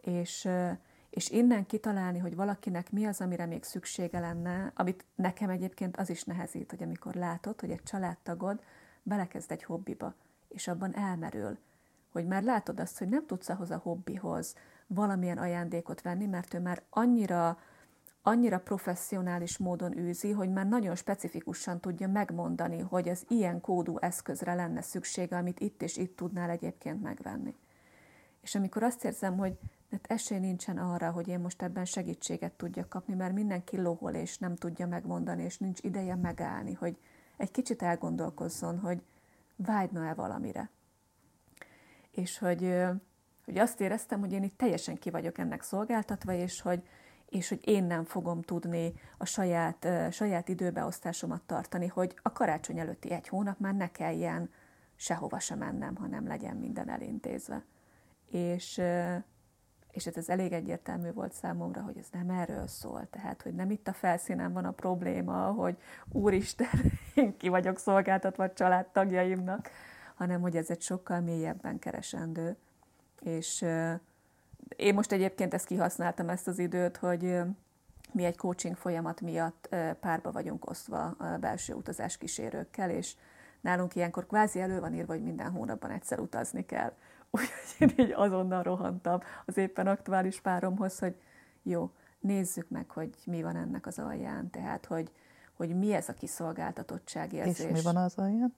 És, 0.00 0.48
és 1.10 1.30
innen 1.30 1.66
kitalálni, 1.66 2.18
hogy 2.18 2.36
valakinek 2.36 2.90
mi 2.90 3.06
az, 3.06 3.20
amire 3.20 3.46
még 3.46 3.62
szüksége 3.62 4.18
lenne, 4.18 4.72
amit 4.74 5.04
nekem 5.14 5.50
egyébként 5.50 5.96
az 5.96 6.10
is 6.10 6.24
nehezít, 6.24 6.70
hogy 6.70 6.82
amikor 6.82 7.14
látod, 7.14 7.60
hogy 7.60 7.70
egy 7.70 7.82
családtagod 7.82 8.62
belekezd 9.02 9.52
egy 9.52 9.62
hobbiba, 9.62 10.14
és 10.48 10.68
abban 10.68 10.96
elmerül, 10.96 11.58
hogy 12.12 12.26
már 12.26 12.42
látod 12.42 12.80
azt, 12.80 12.98
hogy 12.98 13.08
nem 13.08 13.26
tudsz 13.26 13.48
ahhoz 13.48 13.70
a 13.70 13.80
hobbihoz 13.82 14.54
valamilyen 14.86 15.38
ajándékot 15.38 16.02
venni, 16.02 16.26
mert 16.26 16.54
ő 16.54 16.60
már 16.60 16.82
annyira 16.90 17.58
annyira 18.22 18.58
professzionális 18.58 19.58
módon 19.58 19.98
űzi, 19.98 20.30
hogy 20.30 20.50
már 20.52 20.66
nagyon 20.66 20.94
specifikusan 20.94 21.80
tudja 21.80 22.08
megmondani, 22.08 22.80
hogy 22.80 23.08
az 23.08 23.24
ilyen 23.28 23.60
kódú 23.60 23.98
eszközre 23.98 24.54
lenne 24.54 24.82
szüksége, 24.82 25.36
amit 25.36 25.60
itt 25.60 25.82
és 25.82 25.96
itt 25.96 26.16
tudnál 26.16 26.50
egyébként 26.50 27.02
megvenni. 27.02 27.54
És 28.40 28.54
amikor 28.54 28.82
azt 28.82 29.04
érzem, 29.04 29.36
hogy 29.36 29.58
hát 29.90 30.06
esély 30.06 30.38
nincsen 30.38 30.78
arra, 30.78 31.10
hogy 31.10 31.28
én 31.28 31.40
most 31.40 31.62
ebben 31.62 31.84
segítséget 31.84 32.52
tudjak 32.52 32.88
kapni, 32.88 33.14
mert 33.14 33.34
mindenki 33.34 33.80
lohol 33.80 34.14
és 34.14 34.38
nem 34.38 34.56
tudja 34.56 34.86
megmondani, 34.86 35.42
és 35.42 35.58
nincs 35.58 35.80
ideje 35.82 36.14
megállni, 36.14 36.72
hogy 36.72 36.96
egy 37.36 37.50
kicsit 37.50 37.82
elgondolkozzon, 37.82 38.78
hogy 38.78 39.02
vágyna-e 39.56 40.14
valamire. 40.14 40.70
És 42.10 42.38
hogy, 42.38 42.74
hogy 43.44 43.58
azt 43.58 43.80
éreztem, 43.80 44.20
hogy 44.20 44.32
én 44.32 44.42
itt 44.42 44.56
teljesen 44.56 44.98
ki 44.98 45.10
vagyok 45.10 45.38
ennek 45.38 45.62
szolgáltatva, 45.62 46.32
és 46.32 46.60
hogy, 46.60 46.82
és 47.32 47.48
hogy 47.48 47.60
én 47.68 47.84
nem 47.84 48.04
fogom 48.04 48.42
tudni 48.42 48.94
a 49.16 49.24
saját, 49.24 49.88
saját 50.10 50.48
időbeosztásomat 50.48 51.42
tartani, 51.42 51.86
hogy 51.86 52.18
a 52.22 52.32
karácsony 52.32 52.78
előtti 52.78 53.10
egy 53.10 53.28
hónap 53.28 53.58
már 53.58 53.74
ne 53.74 53.90
kelljen 53.90 54.50
sehova 54.96 55.38
sem 55.38 55.58
mennem, 55.58 55.96
hanem 55.96 56.26
legyen 56.26 56.56
minden 56.56 56.88
elintézve. 56.90 57.64
És, 58.30 58.82
és 59.90 60.06
ez 60.06 60.28
elég 60.28 60.52
egyértelmű 60.52 61.12
volt 61.12 61.32
számomra, 61.32 61.80
hogy 61.80 61.98
ez 61.98 62.06
nem 62.12 62.30
erről 62.30 62.66
szól. 62.66 63.06
Tehát, 63.10 63.42
hogy 63.42 63.54
nem 63.54 63.70
itt 63.70 63.88
a 63.88 63.92
felszínen 63.92 64.52
van 64.52 64.64
a 64.64 64.70
probléma, 64.70 65.50
hogy 65.50 65.76
úristen, 66.08 66.92
én 67.14 67.36
ki 67.36 67.48
vagyok 67.48 67.78
szolgáltatva 67.78 68.44
a 68.44 68.52
családtagjaimnak, 68.52 69.70
hanem 70.14 70.40
hogy 70.40 70.56
ez 70.56 70.70
egy 70.70 70.82
sokkal 70.82 71.20
mélyebben 71.20 71.78
keresendő. 71.78 72.56
És 73.20 73.64
én 74.76 74.94
most 74.94 75.12
egyébként 75.12 75.54
ezt 75.54 75.66
kihasználtam 75.66 76.28
ezt 76.28 76.48
az 76.48 76.58
időt, 76.58 76.96
hogy 76.96 77.38
mi 78.12 78.24
egy 78.24 78.36
coaching 78.36 78.76
folyamat 78.76 79.20
miatt 79.20 79.68
párba 80.00 80.32
vagyunk 80.32 80.70
osztva 80.70 81.04
a 81.04 81.38
belső 81.40 81.74
utazás 81.74 82.18
kísérőkkel, 82.18 82.90
és 82.90 83.14
nálunk 83.60 83.94
ilyenkor 83.94 84.26
kvázi 84.26 84.60
elő 84.60 84.80
van 84.80 84.94
írva, 84.94 85.12
hogy 85.12 85.22
minden 85.22 85.50
hónapban 85.50 85.90
egyszer 85.90 86.18
utazni 86.18 86.66
kell. 86.66 86.92
Úgyhogy 87.30 87.98
én 87.98 88.06
így 88.06 88.12
azonnal 88.12 88.62
rohantam 88.62 89.20
az 89.46 89.56
éppen 89.56 89.86
aktuális 89.86 90.40
páromhoz, 90.40 90.98
hogy 90.98 91.16
jó, 91.62 91.90
nézzük 92.20 92.68
meg, 92.68 92.90
hogy 92.90 93.10
mi 93.24 93.42
van 93.42 93.56
ennek 93.56 93.86
az 93.86 93.98
alján, 93.98 94.50
tehát 94.50 94.86
hogy, 94.86 95.12
hogy 95.52 95.78
mi 95.78 95.92
ez 95.92 96.08
a 96.08 96.12
kiszolgáltatottság 96.12 97.32
érzés. 97.32 97.66
És 97.66 97.72
mi 97.72 97.80
van 97.82 97.96
az 97.96 98.14
alján? 98.16 98.54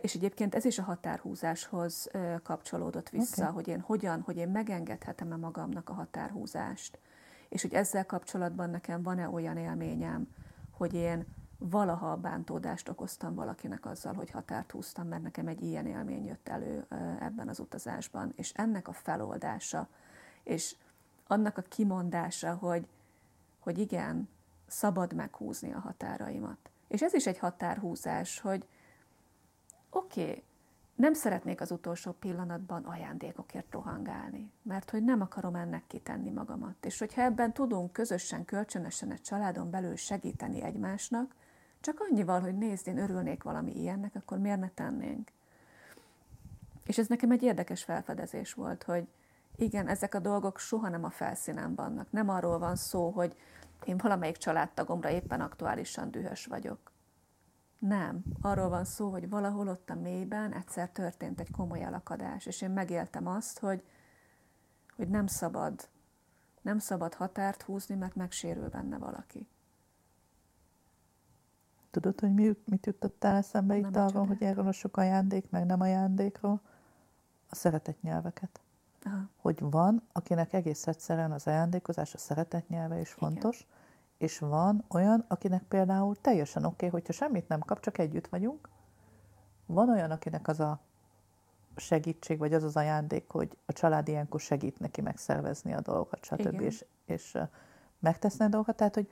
És 0.00 0.14
egyébként 0.14 0.54
ez 0.54 0.64
is 0.64 0.78
a 0.78 0.82
határhúzáshoz 0.82 2.10
kapcsolódott 2.42 3.08
vissza, 3.08 3.42
okay. 3.42 3.54
hogy 3.54 3.68
én 3.68 3.80
hogyan, 3.80 4.20
hogy 4.20 4.36
én 4.36 4.48
megengedhetem-e 4.48 5.36
magamnak 5.36 5.88
a 5.88 5.92
határhúzást. 5.92 6.98
És 7.48 7.62
hogy 7.62 7.72
ezzel 7.72 8.06
kapcsolatban 8.06 8.70
nekem 8.70 9.02
van-e 9.02 9.28
olyan 9.28 9.56
élményem, 9.56 10.28
hogy 10.70 10.94
én 10.94 11.24
valaha 11.58 12.16
bántódást 12.16 12.88
okoztam 12.88 13.34
valakinek 13.34 13.86
azzal, 13.86 14.14
hogy 14.14 14.30
határt 14.30 14.70
húztam, 14.70 15.08
mert 15.08 15.22
nekem 15.22 15.46
egy 15.46 15.62
ilyen 15.62 15.86
élmény 15.86 16.24
jött 16.24 16.48
elő 16.48 16.86
ebben 17.20 17.48
az 17.48 17.58
utazásban. 17.58 18.32
És 18.36 18.52
ennek 18.52 18.88
a 18.88 18.92
feloldása, 18.92 19.88
és 20.42 20.76
annak 21.26 21.58
a 21.58 21.62
kimondása, 21.62 22.54
hogy, 22.54 22.86
hogy 23.58 23.78
igen, 23.78 24.28
szabad 24.66 25.12
meghúzni 25.12 25.72
a 25.72 25.78
határaimat. 25.78 26.70
És 26.88 27.02
ez 27.02 27.14
is 27.14 27.26
egy 27.26 27.38
határhúzás, 27.38 28.40
hogy 28.40 28.66
oké, 29.94 30.22
okay, 30.22 30.42
nem 30.94 31.14
szeretnék 31.14 31.60
az 31.60 31.70
utolsó 31.70 32.12
pillanatban 32.12 32.84
ajándékokért 32.84 33.72
rohangálni, 33.72 34.52
mert 34.62 34.90
hogy 34.90 35.04
nem 35.04 35.20
akarom 35.20 35.54
ennek 35.54 35.86
kitenni 35.86 36.30
magamat. 36.30 36.84
És 36.84 36.98
hogyha 36.98 37.22
ebben 37.22 37.52
tudunk 37.52 37.92
közösen, 37.92 38.44
kölcsönösen 38.44 39.10
egy 39.10 39.20
családon 39.20 39.70
belül 39.70 39.96
segíteni 39.96 40.62
egymásnak, 40.62 41.34
csak 41.80 42.00
annyival, 42.08 42.40
hogy 42.40 42.58
nézd, 42.58 42.88
én 42.88 42.98
örülnék 42.98 43.42
valami 43.42 43.80
ilyennek, 43.80 44.14
akkor 44.14 44.38
miért 44.38 44.60
ne 44.60 44.68
tennénk? 44.68 45.28
És 46.86 46.98
ez 46.98 47.06
nekem 47.06 47.30
egy 47.30 47.42
érdekes 47.42 47.84
felfedezés 47.84 48.52
volt, 48.52 48.82
hogy 48.82 49.06
igen, 49.56 49.88
ezek 49.88 50.14
a 50.14 50.18
dolgok 50.18 50.58
soha 50.58 50.88
nem 50.88 51.04
a 51.04 51.10
felszínen 51.10 51.74
vannak. 51.74 52.06
Nem 52.10 52.28
arról 52.28 52.58
van 52.58 52.76
szó, 52.76 53.10
hogy 53.10 53.36
én 53.84 53.96
valamelyik 53.96 54.36
családtagomra 54.36 55.10
éppen 55.10 55.40
aktuálisan 55.40 56.10
dühös 56.10 56.46
vagyok. 56.46 56.92
Nem. 57.86 58.24
Arról 58.40 58.68
van 58.68 58.84
szó, 58.84 59.10
hogy 59.10 59.28
valahol 59.28 59.68
ott 59.68 59.90
a 59.90 59.94
mélyben 59.94 60.52
egyszer 60.52 60.90
történt 60.90 61.40
egy 61.40 61.50
komoly 61.50 61.82
elakadás, 61.82 62.46
és 62.46 62.60
én 62.60 62.70
megéltem 62.70 63.26
azt, 63.26 63.58
hogy, 63.58 63.84
hogy 64.96 65.08
nem 65.08 65.26
szabad, 65.26 65.88
nem 66.62 66.78
szabad 66.78 67.14
határt 67.14 67.62
húzni, 67.62 67.94
mert 67.94 68.14
megsérül 68.14 68.68
benne 68.68 68.98
valaki. 68.98 69.48
Tudod, 71.90 72.20
hogy 72.20 72.34
mi, 72.34 72.56
mit 72.64 72.86
jutottál 72.86 73.36
eszembe 73.36 73.76
itt 73.76 73.96
arról, 73.96 74.26
hogy 74.26 74.42
erről 74.42 74.66
a 74.66 74.72
sok 74.72 74.96
ajándék, 74.96 75.50
meg 75.50 75.66
nem 75.66 75.80
ajándékról? 75.80 76.60
A 77.48 77.54
szeretett 77.54 78.02
nyelveket. 78.02 78.60
Aha. 79.02 79.28
Hogy 79.36 79.60
van, 79.60 80.02
akinek 80.12 80.52
egész 80.52 80.86
egyszerűen 80.86 81.32
az 81.32 81.46
ajándékozás, 81.46 82.14
a 82.14 82.18
szeretett 82.18 82.68
nyelve 82.68 83.00
is 83.00 83.12
fontos, 83.12 83.60
Igen 83.60 83.83
és 84.24 84.38
van 84.38 84.84
olyan, 84.88 85.24
akinek 85.28 85.62
például 85.62 86.16
teljesen 86.16 86.64
oké, 86.64 86.74
okay, 86.74 86.88
hogyha 86.88 87.12
semmit 87.12 87.48
nem 87.48 87.60
kap, 87.60 87.80
csak 87.80 87.98
együtt 87.98 88.26
vagyunk. 88.26 88.68
Van 89.66 89.88
olyan, 89.88 90.10
akinek 90.10 90.48
az 90.48 90.60
a 90.60 90.80
segítség, 91.76 92.38
vagy 92.38 92.54
az 92.54 92.62
az 92.62 92.76
ajándék, 92.76 93.28
hogy 93.28 93.56
a 93.66 93.72
család 93.72 94.08
ilyenkor 94.08 94.40
segít 94.40 94.78
neki 94.78 95.00
megszervezni 95.00 95.72
a 95.74 95.80
dolgokat, 95.80 96.24
stb. 96.24 96.40
Igen. 96.40 96.60
és, 96.60 96.84
és 97.04 97.38
megteszne 97.98 98.44
a 98.44 98.48
dolgokat. 98.48 98.76
Tehát, 98.76 98.94
hogy, 98.94 99.10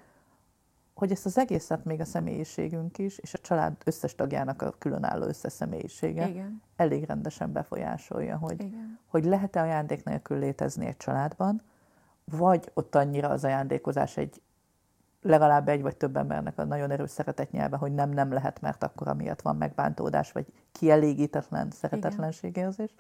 hogy 0.95 1.11
ezt 1.11 1.27
az 1.27 1.39
egészet 1.39 1.85
még 1.85 2.01
a 2.01 2.05
személyiségünk 2.05 2.99
is, 2.99 3.19
és 3.19 3.35
a 3.35 3.39
család 3.39 3.77
összes 3.85 4.15
tagjának 4.15 4.63
a 4.63 4.71
különálló 4.71 5.27
összes 5.27 5.53
személyisége 5.53 6.29
Igen. 6.29 6.63
elég 6.77 7.05
rendesen 7.05 7.53
befolyásolja, 7.53 8.37
hogy, 8.37 8.61
Igen. 8.61 8.99
hogy 9.07 9.25
lehet-e 9.25 9.61
ajándék 9.61 10.05
nélkül 10.05 10.39
létezni 10.39 10.87
egy 10.87 10.97
családban, 10.97 11.63
vagy 12.25 12.71
ott 12.75 12.95
annyira 12.95 13.29
az 13.29 13.45
ajándékozás 13.45 14.17
egy 14.17 14.43
legalább 15.23 15.69
egy 15.69 15.83
vagy 15.83 15.97
több 15.97 16.17
embernek 16.17 16.59
a 16.59 16.65
nagyon 16.65 16.91
erős 16.91 17.11
szeretetnyelve, 17.11 17.77
hogy 17.77 17.95
nem, 17.95 18.11
nem 18.11 18.33
lehet, 18.33 18.61
mert 18.61 18.83
akkor 18.83 19.09
amiatt 19.09 19.43
van 19.43 19.57
megbántódás, 19.57 20.33
vagy 20.33 20.47
kielégítetlen 20.73 21.71
szeretetlenségérzés. 21.71 22.95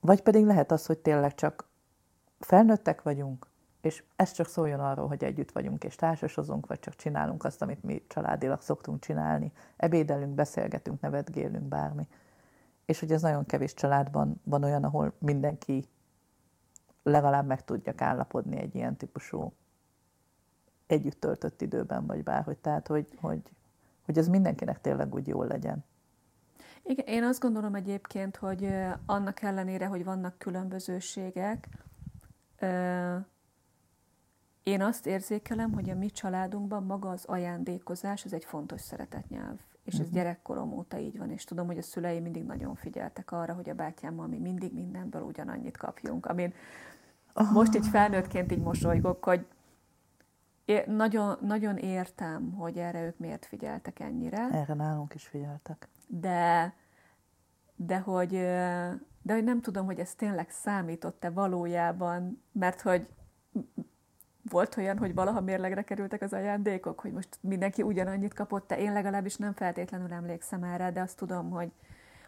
Vagy 0.00 0.22
pedig 0.22 0.44
lehet 0.44 0.72
az, 0.72 0.86
hogy 0.86 0.98
tényleg 0.98 1.34
csak 1.34 1.68
felnőttek 2.38 3.02
vagyunk, 3.02 3.48
és 3.80 4.04
ez 4.16 4.32
csak 4.32 4.46
szóljon 4.46 4.80
arról, 4.80 5.08
hogy 5.08 5.24
együtt 5.24 5.52
vagyunk 5.52 5.84
és 5.84 5.96
társasozunk, 5.96 6.66
vagy 6.66 6.78
csak 6.78 6.96
csinálunk 6.96 7.44
azt, 7.44 7.62
amit 7.62 7.82
mi 7.82 8.04
családilag 8.08 8.60
szoktunk 8.60 9.00
csinálni. 9.00 9.52
Ebédelünk, 9.76 10.34
beszélgetünk, 10.34 11.00
nevetgélünk, 11.00 11.64
bármi. 11.64 12.08
És 12.84 13.00
hogy 13.00 13.12
ez 13.12 13.22
nagyon 13.22 13.46
kevés 13.46 13.74
családban 13.74 14.40
van 14.44 14.64
olyan, 14.64 14.84
ahol 14.84 15.12
mindenki 15.18 15.88
legalább 17.02 17.46
meg 17.46 17.64
tudjak 17.64 18.00
állapodni 18.00 18.58
egy 18.58 18.74
ilyen 18.74 18.96
típusú 18.96 19.52
együtt 20.90 21.20
töltött 21.20 21.62
időben, 21.62 22.06
vagy 22.06 22.22
bárhogy. 22.22 22.56
Tehát, 22.56 22.86
hogy, 22.86 23.06
hogy, 23.20 23.40
hogy 24.04 24.18
ez 24.18 24.28
mindenkinek 24.28 24.80
tényleg 24.80 25.14
úgy 25.14 25.26
jól 25.26 25.46
legyen. 25.46 25.84
Igen, 26.82 27.06
én 27.06 27.22
azt 27.22 27.40
gondolom 27.40 27.74
egyébként, 27.74 28.36
hogy 28.36 28.74
annak 29.06 29.42
ellenére, 29.42 29.86
hogy 29.86 30.04
vannak 30.04 30.38
különbözőségek, 30.38 31.68
én 34.62 34.82
azt 34.82 35.06
érzékelem, 35.06 35.72
hogy 35.72 35.90
a 35.90 35.94
mi 35.94 36.10
családunkban 36.10 36.82
maga 36.82 37.10
az 37.10 37.24
ajándékozás, 37.24 38.24
ez 38.24 38.32
egy 38.32 38.44
fontos 38.44 38.80
szeretetnyelv. 38.80 39.56
És 39.84 39.92
ez 39.92 40.00
uh-huh. 40.00 40.14
gyerekkorom 40.14 40.72
óta 40.72 40.98
így 40.98 41.18
van, 41.18 41.30
és 41.30 41.44
tudom, 41.44 41.66
hogy 41.66 41.78
a 41.78 41.82
szüleim 41.82 42.22
mindig 42.22 42.44
nagyon 42.44 42.74
figyeltek 42.74 43.32
arra, 43.32 43.54
hogy 43.54 43.70
a 43.70 43.74
bátyámmal 43.74 44.26
mi 44.26 44.38
mindig 44.38 44.74
mindenből 44.74 45.22
ugyanannyit 45.22 45.76
kapjunk. 45.76 46.26
Amin 46.26 46.52
oh. 47.34 47.52
most 47.52 47.74
így 47.74 47.86
felnőttként 47.86 48.52
így 48.52 48.62
mosolygok, 48.62 49.24
hogy 49.24 49.46
É, 50.64 50.84
nagyon, 50.86 51.38
nagyon 51.40 51.76
értem, 51.76 52.52
hogy 52.52 52.78
erre 52.78 53.04
ők 53.04 53.18
miért 53.18 53.46
figyeltek 53.46 54.00
ennyire. 54.00 54.48
Erre 54.52 54.74
nálunk 54.74 55.14
is 55.14 55.26
figyeltek. 55.26 55.88
De, 56.06 56.74
de 57.76 57.98
hogy, 57.98 58.30
de 59.22 59.32
hogy 59.32 59.44
nem 59.44 59.60
tudom, 59.60 59.86
hogy 59.86 59.98
ez 59.98 60.14
tényleg 60.14 60.50
számított-e 60.50 61.30
valójában, 61.30 62.42
mert 62.52 62.80
hogy 62.80 63.08
volt 64.50 64.76
olyan, 64.76 64.98
hogy 64.98 65.14
valaha 65.14 65.40
mérlegre 65.40 65.82
kerültek 65.82 66.22
az 66.22 66.32
ajándékok, 66.32 67.00
hogy 67.00 67.12
most 67.12 67.38
mindenki 67.40 67.82
ugyanannyit 67.82 68.34
kapott, 68.34 68.66
te 68.66 68.78
én 68.78 68.92
legalábbis 68.92 69.36
nem 69.36 69.52
feltétlenül 69.52 70.12
emlékszem 70.12 70.62
erre, 70.62 70.90
de 70.90 71.00
azt 71.00 71.16
tudom, 71.16 71.50
hogy, 71.50 71.72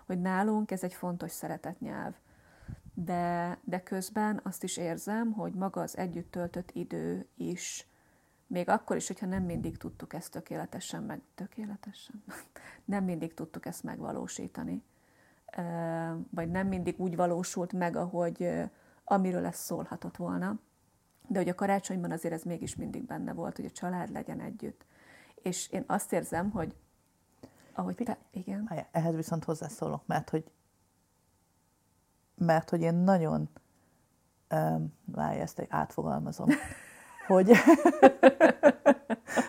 hogy 0.07 0.21
nálunk 0.21 0.71
ez 0.71 0.83
egy 0.83 0.95
fontos 0.95 1.31
szeretetnyelv. 1.31 2.15
De, 2.95 3.59
de 3.65 3.83
közben 3.83 4.41
azt 4.43 4.63
is 4.63 4.77
érzem, 4.77 5.33
hogy 5.33 5.55
maga 5.55 5.81
az 5.81 5.97
együtt 5.97 6.31
töltött 6.31 6.71
idő 6.71 7.27
is 7.37 7.87
még 8.53 8.69
akkor 8.69 8.97
is, 8.97 9.07
hogyha 9.07 9.27
nem 9.27 9.43
mindig 9.43 9.77
tudtuk 9.77 10.13
ezt 10.13 10.31
tökéletesen 10.31 11.03
meg, 11.03 11.21
tökéletesen? 11.35 12.25
nem 12.85 13.05
mindig 13.05 13.35
tudtuk 13.35 13.67
ezt 13.67 13.83
megvalósítani. 13.83 14.83
Vagy 16.31 16.51
nem 16.51 16.67
mindig 16.67 17.01
úgy 17.01 17.17
valósult 17.17 17.73
meg, 17.73 17.97
ahogy 17.97 18.49
amiről 19.05 19.47
ez 19.47 19.57
szólhatott 19.57 20.17
volna. 20.17 20.59
De 21.29 21.39
hogy 21.39 21.49
a 21.49 21.55
karácsonyban 21.55 22.11
azért 22.11 22.35
ez 22.35 22.43
mégis 22.43 22.77
mindig 22.77 23.05
benne 23.05 23.33
volt, 23.33 23.57
hogy 23.57 23.65
a 23.65 23.71
család 23.71 24.11
legyen 24.11 24.41
együtt. 24.41 24.85
És 25.35 25.69
én 25.69 25.85
azt 25.87 26.13
érzem, 26.13 26.51
hogy 26.51 26.77
ahogy 27.73 27.95
te, 27.95 28.19
igen. 28.31 28.71
Ehhez 28.91 29.15
viszont 29.15 29.45
hozzászólok, 29.45 30.07
mert 30.07 30.31
hogy 30.31 30.51
mert 32.35 32.71
hogy 32.71 32.81
én 32.81 32.95
nagyon 32.95 33.49
um, 34.51 34.93
várj, 35.05 35.41
ezt 35.41 35.67
átfogalmazom. 35.69 36.49
hogy 37.27 37.53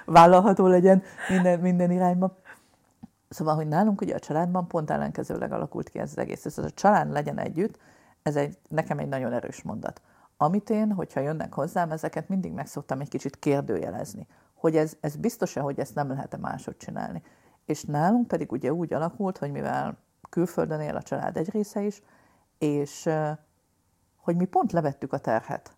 vállalható 0.06 0.68
legyen 0.68 1.04
minden, 1.30 1.60
minden 1.60 1.92
irányba. 1.92 2.38
Szóval, 3.30 3.56
hogy 3.56 3.68
nálunk 3.68 4.02
ugye 4.02 4.16
a 4.16 4.20
családban 4.20 4.68
pont 4.68 4.90
ellenkezőleg 4.90 5.52
alakult 5.52 5.90
ki 5.90 6.00
ez 6.00 6.10
az 6.10 6.18
egész. 6.18 6.46
Ez 6.46 6.58
a 6.58 6.70
család 6.70 7.12
legyen 7.12 7.40
együtt, 7.40 7.80
ez 8.24 8.36
egy, 8.36 8.58
nekem 8.70 9.00
egy 9.00 9.08
nagyon 9.08 9.34
erős 9.34 9.62
mondat. 9.62 10.02
amit 10.38 10.70
én, 10.70 10.92
hogyha 10.92 11.20
jönnek 11.20 11.54
hozzám, 11.54 11.92
ezeket 11.92 12.30
mindig 12.30 12.52
meg 12.52 12.68
szoktam 12.68 13.00
egy 13.00 13.10
kicsit 13.10 13.40
kérdőjelezni, 13.40 14.28
hogy 14.54 14.76
ez, 14.76 14.98
ez 15.00 15.16
biztos-e, 15.16 15.62
hogy 15.62 15.80
ezt 15.80 15.96
nem 15.96 16.10
lehet-e 16.10 16.38
máshogy 16.38 16.78
csinálni. 16.78 17.22
És 17.66 17.84
nálunk 17.84 18.28
pedig 18.28 18.52
ugye 18.52 18.74
úgy 18.74 18.94
alakult, 18.94 19.38
hogy 19.38 19.52
mivel 19.52 19.98
külföldön 20.30 20.80
él 20.80 20.96
a 20.96 21.02
család 21.02 21.38
egy 21.38 21.50
része 21.50 21.82
is, 21.82 22.02
és 22.58 23.10
hogy 24.18 24.36
mi 24.36 24.46
pont 24.46 24.72
levettük 24.72 25.14
a 25.14 25.18
terhet. 25.18 25.76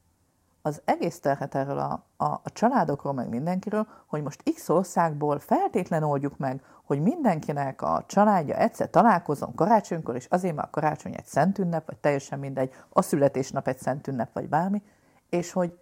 Az 0.66 0.82
egész 0.86 1.20
terhet 1.20 1.56
erről 1.56 1.80
a, 1.80 2.06
a, 2.18 2.26
a 2.26 2.52
családokról, 2.54 3.14
meg 3.14 3.30
mindenkiről, 3.30 3.88
hogy 4.06 4.24
most 4.24 4.44
X 4.54 4.70
országból 4.70 5.40
feltétlen 5.40 6.04
oldjuk 6.04 6.38
meg, 6.38 6.62
hogy 6.84 7.02
mindenkinek 7.02 7.82
a 7.82 8.04
családja 8.08 8.56
egyszer 8.56 8.90
találkozom 8.90 9.56
karácsonykor, 9.56 10.16
és 10.16 10.26
azért 10.30 10.56
már 10.56 10.70
karácsony 10.70 11.14
egy 11.14 11.26
szent 11.26 11.58
ünnep, 11.58 11.86
vagy 11.86 11.98
teljesen 11.98 12.40
mindegy, 12.40 12.74
a 12.90 13.02
születésnap 13.02 13.68
egy 13.68 13.78
szent 13.78 14.08
ünnep, 14.08 14.34
vagy 14.34 14.50
bármi, 14.50 14.82
és 15.30 15.52
hogy 15.52 15.78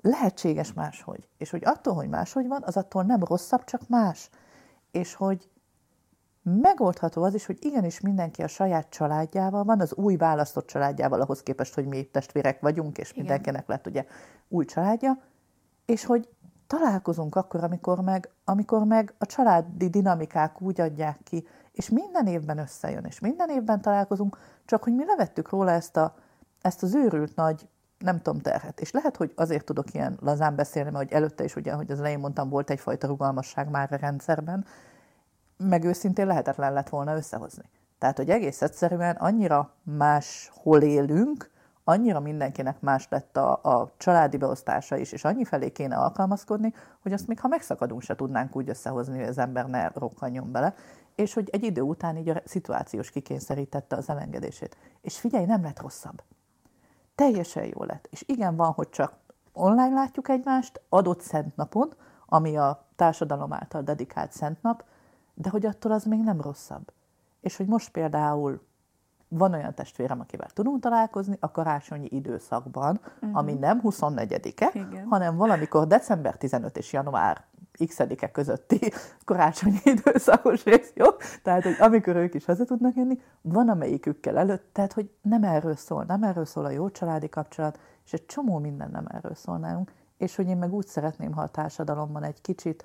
lehetséges 0.00 0.72
máshogy. 0.72 1.28
És 1.38 1.50
hogy 1.50 1.62
attól, 1.64 1.94
hogy 1.94 2.08
máshogy 2.08 2.48
van, 2.48 2.62
az 2.66 2.76
attól 2.76 3.02
nem 3.02 3.24
rosszabb, 3.24 3.64
csak 3.64 3.88
más. 3.88 4.30
És 4.90 5.14
hogy 5.14 5.50
megoldható 6.42 7.22
az 7.22 7.34
is, 7.34 7.46
hogy 7.46 7.58
igenis 7.60 8.00
mindenki 8.00 8.42
a 8.42 8.46
saját 8.46 8.90
családjával 8.90 9.64
van, 9.64 9.80
az 9.80 9.94
új 9.94 10.16
választott 10.16 10.66
családjával, 10.66 11.20
ahhoz 11.20 11.42
képest, 11.42 11.74
hogy 11.74 11.86
mi 11.86 12.02
testvérek 12.02 12.60
vagyunk, 12.60 12.98
és 12.98 13.10
Igen. 13.10 13.24
mindenkinek 13.24 13.68
lett 13.68 13.86
ugye 13.86 14.06
új 14.48 14.64
családja, 14.64 15.18
és 15.86 16.04
hogy 16.04 16.28
találkozunk 16.66 17.34
akkor, 17.34 17.64
amikor 17.64 18.00
meg, 18.00 18.30
amikor 18.44 18.84
meg 18.84 19.14
a 19.18 19.26
családi 19.26 19.88
dinamikák 19.88 20.60
úgy 20.60 20.80
adják 20.80 21.18
ki, 21.22 21.46
és 21.72 21.88
minden 21.88 22.26
évben 22.26 22.58
összejön, 22.58 23.04
és 23.04 23.20
minden 23.20 23.48
évben 23.48 23.80
találkozunk, 23.80 24.38
csak 24.64 24.82
hogy 24.82 24.94
mi 24.94 25.04
levettük 25.04 25.50
róla 25.50 25.70
ezt, 25.70 25.96
a, 25.96 26.14
ezt 26.60 26.82
az 26.82 26.94
őrült 26.94 27.36
nagy, 27.36 27.68
nem 27.98 28.20
tudom, 28.20 28.40
terhet. 28.40 28.80
És 28.80 28.90
lehet, 28.90 29.16
hogy 29.16 29.32
azért 29.36 29.64
tudok 29.64 29.94
ilyen 29.94 30.18
lazán 30.20 30.56
beszélni, 30.56 30.90
mert 30.90 31.04
hogy 31.04 31.16
előtte 31.16 31.44
is, 31.44 31.56
ugye, 31.56 31.72
hogy 31.72 31.90
az 31.90 31.98
elején 31.98 32.18
mondtam, 32.18 32.48
volt 32.48 32.70
egyfajta 32.70 33.06
rugalmasság 33.06 33.70
már 33.70 33.92
a 33.92 33.96
rendszerben, 33.96 34.64
meg 35.68 35.84
őszintén 35.84 36.26
lehetetlen 36.26 36.72
lett 36.72 36.88
volna 36.88 37.16
összehozni. 37.16 37.64
Tehát, 37.98 38.16
hogy 38.16 38.30
egész 38.30 38.62
egyszerűen 38.62 39.16
annyira 39.16 39.70
máshol 39.82 40.82
élünk, 40.82 41.50
annyira 41.84 42.20
mindenkinek 42.20 42.80
más 42.80 43.08
lett 43.08 43.36
a, 43.36 43.60
a 43.62 43.92
családi 43.96 44.36
beosztása 44.36 44.96
is, 44.96 45.12
és 45.12 45.24
annyi 45.24 45.44
felé 45.44 45.70
kéne 45.70 45.96
alkalmazkodni, 45.96 46.74
hogy 47.02 47.12
azt 47.12 47.26
még 47.26 47.40
ha 47.40 47.48
megszakadunk, 47.48 48.02
se 48.02 48.14
tudnánk 48.14 48.56
úgy 48.56 48.68
összehozni, 48.68 49.18
hogy 49.18 49.28
az 49.28 49.38
ember 49.38 49.66
ne 49.66 49.88
rokkanjon 49.88 50.52
bele, 50.52 50.74
és 51.14 51.34
hogy 51.34 51.48
egy 51.52 51.62
idő 51.62 51.80
után 51.80 52.16
így 52.16 52.28
a 52.28 52.42
szituációs 52.44 53.10
kikényszerítette 53.10 53.96
az 53.96 54.08
elengedését. 54.08 54.76
És 55.00 55.18
figyelj, 55.18 55.44
nem 55.44 55.62
lett 55.62 55.80
rosszabb. 55.80 56.22
Teljesen 57.14 57.64
jó 57.64 57.84
lett. 57.84 58.08
És 58.10 58.24
igen, 58.26 58.56
van, 58.56 58.72
hogy 58.72 58.88
csak 58.88 59.14
online 59.52 59.94
látjuk 59.94 60.28
egymást, 60.28 60.80
adott 60.88 61.20
szent 61.20 61.56
napon, 61.56 61.94
ami 62.26 62.56
a 62.56 62.86
társadalom 62.96 63.52
által 63.52 63.82
dedikált 63.82 64.32
szent 64.32 64.62
nap, 64.62 64.84
de 65.34 65.50
hogy 65.50 65.66
attól 65.66 65.92
az 65.92 66.04
még 66.04 66.20
nem 66.20 66.40
rosszabb. 66.40 66.92
És 67.40 67.56
hogy 67.56 67.66
most 67.66 67.90
például 67.90 68.60
van 69.28 69.52
olyan 69.52 69.74
testvérem, 69.74 70.20
akivel 70.20 70.48
tudunk 70.48 70.80
találkozni 70.80 71.36
a 71.40 71.50
karácsonyi 71.50 72.08
időszakban, 72.10 73.00
uh-huh. 73.04 73.38
ami 73.38 73.52
nem 73.52 73.80
24-e, 73.82 74.72
hanem 75.08 75.36
valamikor 75.36 75.86
december 75.86 76.36
15 76.36 76.76
és 76.76 76.92
január 76.92 77.44
x-e 77.86 78.30
közötti 78.32 78.92
karácsonyi 79.24 79.80
időszakos 79.84 80.64
rész, 80.64 80.92
jó? 80.94 81.06
Tehát, 81.42 81.62
hogy 81.62 81.76
amikor 81.78 82.16
ők 82.16 82.34
is 82.34 82.44
haza 82.44 82.64
tudnak 82.64 82.96
jönni, 82.96 83.20
van 83.40 83.68
amelyikükkel 83.68 84.38
előtt, 84.38 84.68
tehát, 84.72 84.92
hogy 84.92 85.10
nem 85.22 85.42
erről 85.42 85.76
szól, 85.76 86.04
nem 86.04 86.22
erről 86.22 86.44
szól 86.44 86.64
a 86.64 86.70
jó 86.70 86.90
családi 86.90 87.28
kapcsolat, 87.28 87.78
és 88.04 88.12
egy 88.12 88.26
csomó 88.26 88.58
minden 88.58 88.90
nem 88.90 89.06
erről 89.08 89.34
szól 89.34 89.58
nálunk, 89.58 89.92
és 90.18 90.36
hogy 90.36 90.48
én 90.48 90.56
meg 90.56 90.72
úgy 90.72 90.86
szeretném, 90.86 91.32
ha 91.32 91.42
a 91.42 91.48
társadalomban 91.48 92.22
egy 92.22 92.40
kicsit 92.40 92.84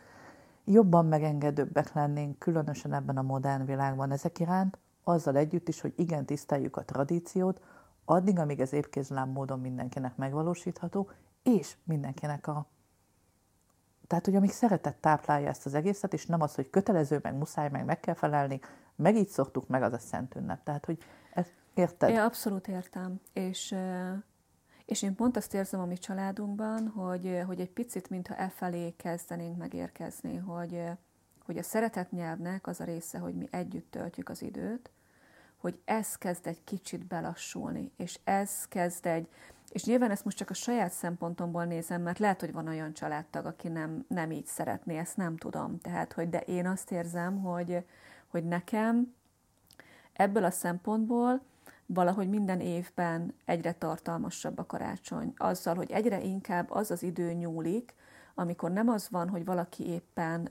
jobban 0.67 1.05
megengedőbbek 1.05 1.93
lennénk, 1.93 2.39
különösen 2.39 2.93
ebben 2.93 3.17
a 3.17 3.21
modern 3.21 3.65
világban 3.65 4.11
ezek 4.11 4.39
iránt, 4.39 4.77
azzal 5.03 5.35
együtt 5.35 5.67
is, 5.67 5.81
hogy 5.81 5.93
igen, 5.95 6.25
tiszteljük 6.25 6.77
a 6.77 6.85
tradíciót, 6.85 7.61
addig, 8.05 8.39
amíg 8.39 8.59
ez 8.59 8.73
épkézlám 8.73 9.29
módon 9.29 9.59
mindenkinek 9.59 10.15
megvalósítható, 10.15 11.09
és 11.43 11.75
mindenkinek 11.83 12.47
a... 12.47 12.65
Tehát, 14.07 14.25
hogy 14.25 14.35
amíg 14.35 14.51
szeretet 14.51 14.95
táplálja 14.95 15.47
ezt 15.47 15.65
az 15.65 15.73
egészet, 15.73 16.13
és 16.13 16.25
nem 16.25 16.41
az, 16.41 16.55
hogy 16.55 16.69
kötelező, 16.69 17.19
meg 17.21 17.35
muszáj, 17.35 17.69
meg 17.69 17.85
meg 17.85 17.99
kell 17.99 18.13
felelni, 18.13 18.59
meg 18.95 19.15
így 19.15 19.27
szoktuk, 19.27 19.67
meg 19.67 19.83
az 19.83 19.93
a 19.93 19.97
szent 19.97 20.35
ünnep. 20.35 20.63
Tehát, 20.63 20.85
hogy 20.85 20.97
ezt 21.33 21.53
érted? 21.73 22.09
Én 22.09 22.19
abszolút 22.19 22.67
értem. 22.67 23.19
És 23.33 23.75
és 24.87 25.01
én 25.01 25.15
pont 25.15 25.37
azt 25.37 25.53
érzem 25.53 25.79
a 25.79 25.85
mi 25.85 25.97
családunkban, 25.97 26.87
hogy, 26.87 27.41
hogy 27.45 27.59
egy 27.59 27.69
picit, 27.69 28.09
mintha 28.09 28.35
e 28.35 28.49
felé 28.49 28.93
kezdenénk 28.97 29.57
megérkezni, 29.57 30.37
hogy, 30.37 30.83
hogy 31.45 31.57
a 31.57 31.63
szeretet 31.63 32.11
nyelvnek 32.11 32.67
az 32.67 32.79
a 32.79 32.83
része, 32.83 33.17
hogy 33.17 33.33
mi 33.33 33.47
együtt 33.51 33.91
töltjük 33.91 34.29
az 34.29 34.41
időt, 34.41 34.89
hogy 35.57 35.79
ez 35.85 36.15
kezd 36.15 36.47
egy 36.47 36.63
kicsit 36.63 37.05
belassulni, 37.05 37.91
és 37.97 38.19
ez 38.23 38.67
kezd 38.67 39.05
egy, 39.05 39.27
és 39.71 39.83
nyilván 39.83 40.11
ezt 40.11 40.25
most 40.25 40.37
csak 40.37 40.49
a 40.49 40.53
saját 40.53 40.91
szempontomból 40.91 41.65
nézem, 41.65 42.01
mert 42.01 42.19
lehet, 42.19 42.39
hogy 42.39 42.51
van 42.51 42.67
olyan 42.67 42.93
családtag, 42.93 43.45
aki 43.45 43.67
nem, 43.67 44.05
nem 44.07 44.31
így 44.31 44.45
szeretné, 44.45 44.97
ezt 44.97 45.17
nem 45.17 45.37
tudom. 45.37 45.79
Tehát, 45.79 46.13
hogy 46.13 46.29
de 46.29 46.39
én 46.39 46.67
azt 46.67 46.91
érzem, 46.91 47.41
hogy, 47.41 47.85
hogy 48.27 48.43
nekem 48.43 49.13
ebből 50.13 50.43
a 50.43 50.51
szempontból 50.51 51.41
valahogy 51.87 52.29
minden 52.29 52.59
évben 52.59 53.33
egyre 53.45 53.71
tartalmasabb 53.71 54.57
a 54.57 54.65
karácsony. 54.65 55.33
Azzal, 55.37 55.75
hogy 55.75 55.91
egyre 55.91 56.21
inkább 56.21 56.71
az 56.71 56.91
az 56.91 57.03
idő 57.03 57.31
nyúlik, 57.31 57.95
amikor 58.39 58.71
nem 58.71 58.89
az 58.89 59.09
van, 59.09 59.29
hogy 59.29 59.45
valaki 59.45 59.87
éppen, 59.87 60.47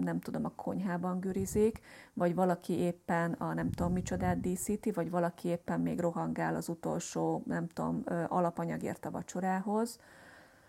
nem 0.00 0.20
tudom, 0.20 0.44
a 0.44 0.52
konyhában 0.56 1.20
gürizik, 1.20 1.80
vagy 2.12 2.34
valaki 2.34 2.72
éppen 2.72 3.32
a 3.32 3.54
nem 3.54 3.70
tudom 3.70 3.92
micsodát 3.92 4.40
díszíti, 4.40 4.90
vagy 4.90 5.10
valaki 5.10 5.48
éppen 5.48 5.80
még 5.80 6.00
rohangál 6.00 6.54
az 6.54 6.68
utolsó, 6.68 7.42
nem 7.46 7.66
tudom, 7.68 8.02
alapanyagért 8.28 9.04
a 9.04 9.10
vacsorához, 9.10 9.98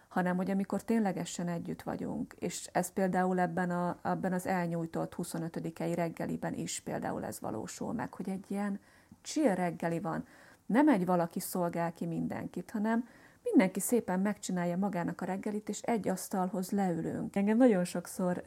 hanem 0.08 0.36
hogy 0.36 0.52
amikor 0.52 0.84
ténylegesen 0.84 1.48
együtt 1.48 1.82
vagyunk, 1.82 2.36
és 2.40 2.70
ez 2.72 2.94
például 2.94 3.40
ebben, 3.40 3.70
a, 3.70 4.00
ebben 4.04 4.34
az 4.34 4.48
elnyújtott 4.48 5.14
25-i 5.18 5.92
reggeliben 5.96 6.54
is 6.54 6.80
például 6.80 7.26
ez 7.26 7.40
valósul 7.40 7.94
meg, 7.94 8.14
hogy 8.14 8.30
egy 8.30 8.46
ilyen 8.48 8.80
chill 9.32 9.56
reggeli 9.56 10.00
van. 10.00 10.26
Nem 10.66 10.90
egy 10.90 11.06
valaki 11.06 11.40
szolgál 11.40 11.94
ki 11.94 12.06
mindenkit, 12.06 12.72
hanem 12.72 13.08
mindenki 13.44 13.80
szépen 13.80 14.20
megcsinálja 14.20 14.78
magának 14.78 15.22
a 15.22 15.26
reggelit, 15.26 15.70
és 15.70 15.82
egy 15.82 16.08
asztalhoz 16.08 16.72
leülünk. 16.72 17.36
Engem 17.36 17.58
nagyon 17.58 17.84
sokszor 17.84 18.42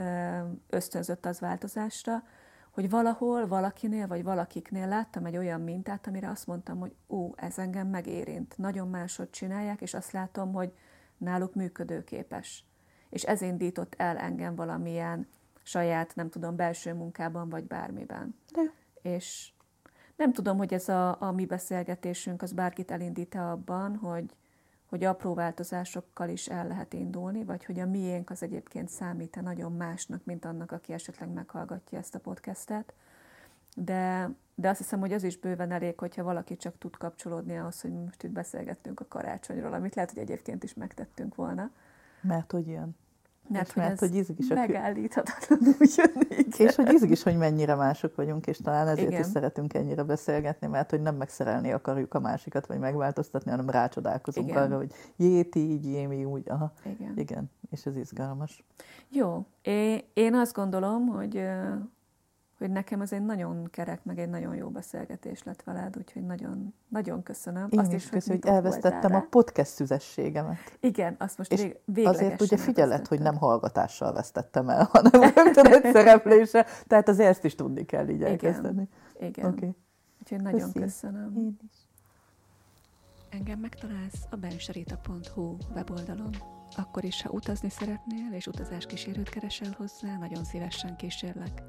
ösztönzött 0.68 1.26
az 1.26 1.40
változásra, 1.40 2.22
hogy 2.70 2.90
valahol, 2.90 3.46
valakinél, 3.46 4.06
vagy 4.06 4.22
valakiknél 4.22 4.88
láttam 4.88 5.24
egy 5.24 5.36
olyan 5.36 5.60
mintát, 5.60 6.06
amire 6.06 6.28
azt 6.30 6.46
mondtam, 6.46 6.78
hogy 6.78 6.94
ó, 7.08 7.32
ez 7.36 7.58
engem 7.58 7.88
megérint. 7.88 8.58
Nagyon 8.58 8.88
máshogy 8.88 9.30
csinálják, 9.30 9.80
és 9.80 9.94
azt 9.94 10.12
látom, 10.12 10.52
hogy 10.52 10.72
náluk 11.16 11.54
működőképes. 11.54 12.64
És 13.10 13.22
ez 13.22 13.42
indított 13.42 13.94
el 13.96 14.16
engem 14.16 14.54
valamilyen 14.54 15.28
saját, 15.62 16.14
nem 16.14 16.28
tudom, 16.28 16.56
belső 16.56 16.94
munkában, 16.94 17.48
vagy 17.48 17.64
bármiben. 17.64 18.34
De. 18.52 18.60
És 19.02 19.51
nem 20.22 20.32
tudom, 20.32 20.56
hogy 20.56 20.74
ez 20.74 20.88
a, 20.88 21.16
a 21.20 21.32
mi 21.32 21.46
beszélgetésünk 21.46 22.42
az 22.42 22.52
bárkit 22.52 22.90
elindít-e 22.90 23.50
abban, 23.50 23.96
hogy, 23.96 24.36
hogy 24.86 25.04
apró 25.04 25.34
változásokkal 25.34 26.28
is 26.28 26.48
el 26.48 26.66
lehet 26.66 26.92
indulni, 26.92 27.44
vagy 27.44 27.64
hogy 27.64 27.80
a 27.80 27.86
miénk 27.86 28.30
az 28.30 28.42
egyébként 28.42 28.88
számít-e 28.88 29.40
nagyon 29.40 29.72
másnak, 29.72 30.24
mint 30.24 30.44
annak, 30.44 30.72
aki 30.72 30.92
esetleg 30.92 31.28
meghallgatja 31.28 31.98
ezt 31.98 32.14
a 32.14 32.18
podcastet. 32.18 32.94
De, 33.76 34.30
de 34.54 34.68
azt 34.68 34.78
hiszem, 34.78 35.00
hogy 35.00 35.12
az 35.12 35.22
is 35.22 35.38
bőven 35.38 35.70
elég, 35.70 35.98
hogyha 35.98 36.22
valaki 36.22 36.56
csak 36.56 36.78
tud 36.78 36.96
kapcsolódni 36.96 37.58
ahhoz, 37.58 37.80
hogy 37.80 37.92
most 37.92 38.22
itt 38.22 38.30
beszélgettünk 38.30 39.00
a 39.00 39.06
karácsonyról, 39.08 39.72
amit 39.72 39.94
lehet, 39.94 40.12
hogy 40.12 40.22
egyébként 40.22 40.64
is 40.64 40.74
megtettünk 40.74 41.34
volna. 41.34 41.70
Mert 42.20 42.52
hogy 42.52 42.66
ilyen 42.66 42.96
mert, 43.52 43.72
hogy, 43.72 43.82
mert 43.82 43.98
hogy 43.98 44.14
izgis 44.14 44.50
a 44.50 44.54
megállíthatatlanul 44.54 45.74
jönni. 45.96 46.46
És 46.58 46.74
hogy 46.74 46.92
izgis, 46.92 47.22
hogy 47.22 47.36
mennyire 47.36 47.74
mások 47.74 48.14
vagyunk, 48.14 48.46
és 48.46 48.58
talán 48.58 48.88
ezért 48.88 49.08
igen. 49.08 49.20
is 49.20 49.26
szeretünk 49.26 49.74
ennyire 49.74 50.02
beszélgetni, 50.02 50.66
mert 50.66 50.90
hogy 50.90 51.02
nem 51.02 51.16
megszerelni 51.16 51.72
akarjuk 51.72 52.14
a 52.14 52.20
másikat, 52.20 52.66
vagy 52.66 52.78
megváltoztatni, 52.78 53.50
hanem 53.50 53.70
rácsodálkozunk 53.70 54.48
igen. 54.48 54.62
arra, 54.62 54.76
hogy 54.76 54.92
jéti 55.16 55.60
így, 55.60 55.84
jémi 55.84 56.24
úgy. 56.24 56.48
Aha. 56.48 56.72
Igen. 56.84 57.12
igen. 57.16 57.50
És 57.70 57.86
ez 57.86 57.96
izgalmas. 57.96 58.64
Jó. 59.08 59.46
É, 59.62 60.04
én 60.14 60.34
azt 60.34 60.54
gondolom, 60.54 61.06
hogy 61.06 61.48
hogy 62.62 62.70
nekem 62.70 63.00
ez 63.00 63.12
egy 63.12 63.24
nagyon 63.24 63.68
kerek, 63.70 64.04
meg 64.04 64.18
egy 64.18 64.28
nagyon 64.28 64.54
jó 64.54 64.68
beszélgetés 64.68 65.42
lett 65.42 65.62
veled, 65.62 65.96
úgyhogy 65.96 66.22
nagyon, 66.22 66.74
nagyon 66.88 67.22
köszönöm. 67.22 67.66
Én 67.70 67.78
azt 67.78 67.92
is, 67.92 68.08
köszönöm, 68.08 68.40
hogy 68.42 68.50
elvesztettem 68.50 69.14
a 69.14 69.26
podcast 69.30 69.70
szüzességemet. 69.70 70.78
Igen, 70.80 71.16
azt 71.18 71.38
most 71.38 71.52
és 71.52 71.74
vég, 71.84 72.06
azért 72.06 72.40
ugye 72.40 72.56
figyelet, 72.56 73.06
hogy 73.06 73.20
nem 73.20 73.36
hallgatással 73.36 74.12
vesztettem 74.12 74.68
el, 74.68 74.88
hanem 74.92 75.20
rögtön 75.34 75.66
egy 75.66 75.92
szereplése, 75.94 76.66
tehát 76.86 77.08
azért 77.08 77.28
ezt 77.28 77.44
is 77.44 77.54
tudni 77.54 77.84
kell 77.84 78.08
így 78.08 78.22
elkezdeni. 78.22 78.88
Igen, 79.16 79.28
Igen. 79.28 79.50
Okay. 79.50 79.76
úgyhogy 80.20 80.40
nagyon 80.40 80.72
Köszi. 80.72 80.78
köszönöm. 80.78 81.36
Én 81.36 81.58
is. 81.70 81.76
Engem 83.30 83.58
megtalálsz 83.58 84.26
a 84.30 84.36
benserita.hu 84.36 85.56
weboldalon. 85.74 86.30
Akkor 86.76 87.04
is, 87.04 87.22
ha 87.22 87.30
utazni 87.30 87.70
szeretnél, 87.70 88.32
és 88.32 88.48
kísérőt 88.86 89.28
keresel 89.28 89.74
hozzá, 89.76 90.16
nagyon 90.18 90.44
szívesen 90.44 90.96
kísérlek. 90.96 91.62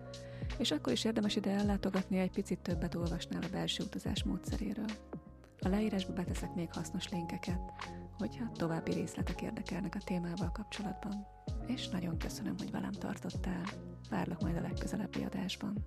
És 0.58 0.72
akkor 0.72 0.94
is 0.94 1.06
érdemes 1.06 1.36
ide 1.36 1.50
ellátogatni, 1.50 2.18
egy 2.18 2.32
picit 2.32 2.60
többet 2.60 2.96
olvasnál 2.96 3.42
a 3.44 3.50
belső 3.52 3.84
utazás 3.84 4.24
módszeréről. 4.24 4.90
A 5.60 5.68
leírásba 5.68 6.14
beteszek 6.14 6.56
még 6.56 6.74
hasznos 6.74 7.10
linkeket, 7.10 7.60
hogyha 8.18 8.52
további 8.52 8.94
részletek 8.94 9.42
érdekelnek 9.42 9.96
a 9.96 10.04
témával 10.06 10.52
kapcsolatban. 10.52 11.28
És 11.66 11.90
nagyon 11.90 12.18
köszönöm, 12.18 12.56
hogy 12.58 12.72
velem 12.72 12.92
tartottál. 12.92 13.64
Várlak 14.10 14.42
majd 14.42 14.56
a 14.56 14.62
legközelebbi 14.62 15.24
adásban. 15.24 15.84